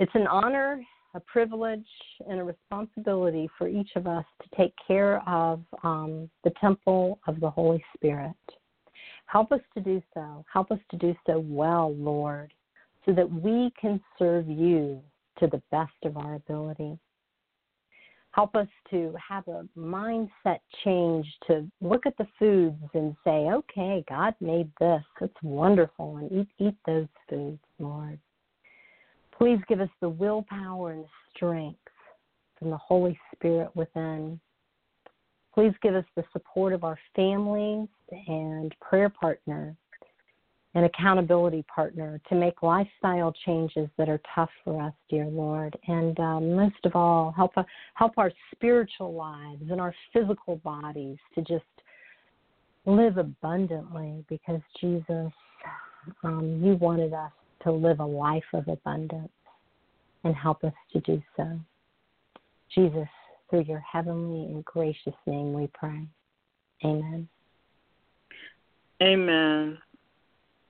it's 0.00 0.12
an 0.14 0.26
honor, 0.26 0.84
a 1.14 1.20
privilege, 1.20 1.86
and 2.28 2.40
a 2.40 2.44
responsibility 2.44 3.48
for 3.58 3.68
each 3.68 3.90
of 3.96 4.06
us 4.06 4.24
to 4.42 4.56
take 4.56 4.72
care 4.86 5.26
of 5.28 5.62
um, 5.82 6.30
the 6.44 6.52
temple 6.60 7.18
of 7.26 7.40
the 7.40 7.50
Holy 7.50 7.82
Spirit. 7.94 8.36
Help 9.26 9.52
us 9.52 9.60
to 9.74 9.80
do 9.80 10.02
so. 10.14 10.44
Help 10.52 10.70
us 10.70 10.78
to 10.90 10.96
do 10.96 11.14
so 11.26 11.44
well, 11.46 11.94
Lord, 11.94 12.52
so 13.06 13.12
that 13.12 13.30
we 13.30 13.72
can 13.80 14.00
serve 14.18 14.48
you 14.48 15.00
to 15.38 15.46
the 15.46 15.62
best 15.70 15.92
of 16.04 16.16
our 16.16 16.34
ability. 16.34 16.98
Help 18.32 18.54
us 18.54 18.68
to 18.90 19.12
have 19.28 19.46
a 19.48 19.66
mindset 19.76 20.60
change 20.84 21.26
to 21.48 21.68
look 21.80 22.06
at 22.06 22.16
the 22.16 22.26
foods 22.38 22.76
and 22.94 23.16
say, 23.24 23.48
okay, 23.50 24.04
God 24.08 24.34
made 24.40 24.70
this. 24.78 25.02
It's 25.20 25.42
wonderful, 25.42 26.18
and 26.18 26.30
eat, 26.30 26.48
eat 26.64 26.76
those 26.86 27.08
foods, 27.28 27.58
Lord. 27.80 28.20
Please 29.40 29.58
give 29.68 29.80
us 29.80 29.88
the 30.02 30.08
willpower 30.08 30.92
and 30.92 31.06
strength 31.34 31.78
from 32.58 32.68
the 32.68 32.76
Holy 32.76 33.18
Spirit 33.34 33.74
within. 33.74 34.38
Please 35.54 35.72
give 35.82 35.94
us 35.94 36.04
the 36.14 36.24
support 36.34 36.74
of 36.74 36.84
our 36.84 36.98
families 37.16 37.88
and 38.26 38.74
prayer 38.82 39.08
partner 39.08 39.74
and 40.74 40.84
accountability 40.84 41.64
partner 41.74 42.20
to 42.28 42.34
make 42.34 42.62
lifestyle 42.62 43.32
changes 43.46 43.88
that 43.96 44.10
are 44.10 44.20
tough 44.34 44.50
for 44.62 44.80
us, 44.80 44.92
dear 45.08 45.24
Lord. 45.24 45.74
And 45.88 46.20
um, 46.20 46.54
most 46.54 46.84
of 46.84 46.94
all, 46.94 47.32
help, 47.32 47.54
help 47.94 48.18
our 48.18 48.30
spiritual 48.54 49.14
lives 49.14 49.64
and 49.70 49.80
our 49.80 49.94
physical 50.12 50.56
bodies 50.56 51.16
to 51.34 51.40
just 51.40 51.64
live 52.84 53.16
abundantly 53.16 54.22
because 54.28 54.60
Jesus, 54.78 55.32
um, 56.24 56.60
you 56.62 56.74
wanted 56.74 57.14
us 57.14 57.32
to 57.62 57.72
live 57.72 58.00
a 58.00 58.04
life 58.04 58.44
of 58.52 58.68
abundance 58.68 59.32
and 60.24 60.34
help 60.34 60.64
us 60.64 60.72
to 60.92 61.00
do 61.00 61.22
so. 61.36 61.58
Jesus, 62.74 63.08
through 63.48 63.62
your 63.62 63.80
heavenly 63.80 64.52
and 64.52 64.64
gracious 64.64 65.14
name 65.26 65.52
we 65.52 65.68
pray. 65.74 66.06
Amen. 66.84 67.28
Amen. 69.02 69.78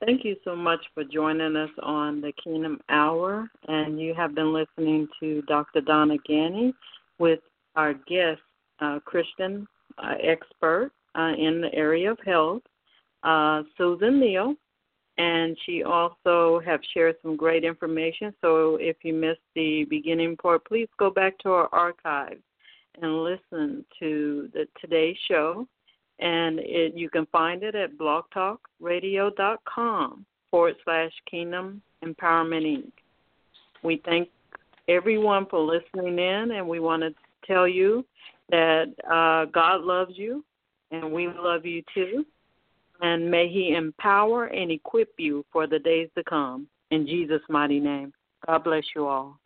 Thank 0.03 0.25
you 0.25 0.35
so 0.43 0.55
much 0.55 0.79
for 0.95 1.03
joining 1.03 1.55
us 1.55 1.69
on 1.83 2.21
the 2.21 2.33
Kingdom 2.43 2.79
Hour. 2.89 3.47
And 3.67 3.99
you 3.99 4.15
have 4.15 4.33
been 4.33 4.51
listening 4.51 5.07
to 5.19 5.43
Dr. 5.43 5.81
Donna 5.81 6.15
Ghanney 6.27 6.73
with 7.19 7.39
our 7.75 7.93
guest, 7.93 8.41
uh, 8.79 8.99
Christian 9.05 9.67
uh, 9.99 10.15
expert 10.23 10.91
uh, 11.15 11.33
in 11.37 11.61
the 11.61 11.73
area 11.73 12.11
of 12.11 12.17
health, 12.25 12.63
uh, 13.23 13.61
Susan 13.77 14.19
Neal. 14.19 14.55
And 15.17 15.57
she 15.65 15.83
also 15.83 16.61
have 16.65 16.79
shared 16.93 17.15
some 17.21 17.35
great 17.35 17.63
information. 17.63 18.33
So 18.41 18.77
if 18.77 18.97
you 19.03 19.13
missed 19.13 19.41
the 19.55 19.85
beginning 19.89 20.37
part, 20.37 20.65
please 20.65 20.87
go 20.97 21.09
back 21.09 21.37
to 21.39 21.51
our 21.51 21.69
archives 21.71 22.41
and 23.01 23.23
listen 23.23 23.85
to 23.99 24.49
the 24.53 24.67
today's 24.81 25.17
show 25.27 25.67
and 26.21 26.59
it, 26.59 26.93
you 26.95 27.09
can 27.09 27.25
find 27.31 27.63
it 27.63 27.73
at 27.75 27.97
blogtalkradio.com 27.97 30.25
forward 30.49 30.75
slash 30.83 31.11
Kingdom 31.29 31.81
Empowerment 32.05 32.65
Inc. 32.65 32.91
We 33.83 34.01
thank 34.05 34.29
everyone 34.87 35.47
for 35.49 35.59
listening 35.59 36.19
in, 36.19 36.51
and 36.51 36.65
we 36.67 36.79
want 36.79 37.01
to 37.01 37.15
tell 37.45 37.67
you 37.67 38.05
that 38.49 38.93
uh, 39.11 39.45
God 39.51 39.81
loves 39.81 40.13
you, 40.15 40.45
and 40.91 41.11
we 41.11 41.27
love 41.27 41.65
you 41.65 41.83
too. 41.93 42.25
And 43.01 43.29
may 43.31 43.49
He 43.49 43.73
empower 43.75 44.45
and 44.45 44.71
equip 44.71 45.13
you 45.17 45.43
for 45.51 45.67
the 45.67 45.79
days 45.79 46.09
to 46.15 46.23
come. 46.23 46.67
In 46.91 47.07
Jesus' 47.07 47.41
mighty 47.49 47.79
name. 47.79 48.13
God 48.47 48.63
bless 48.63 48.83
you 48.95 49.07
all. 49.07 49.39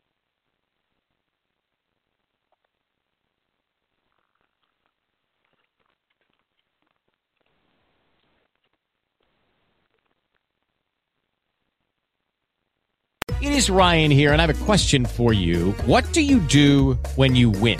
It 13.41 13.53
is 13.53 13.69
Ryan 13.69 14.09
here, 14.09 14.33
and 14.33 14.41
I 14.41 14.47
have 14.47 14.61
a 14.61 14.65
question 14.65 15.05
for 15.05 15.31
you. 15.31 15.73
What 15.85 16.11
do 16.13 16.21
you 16.21 16.39
do 16.39 16.93
when 17.15 17.35
you 17.35 17.51
win? 17.51 17.79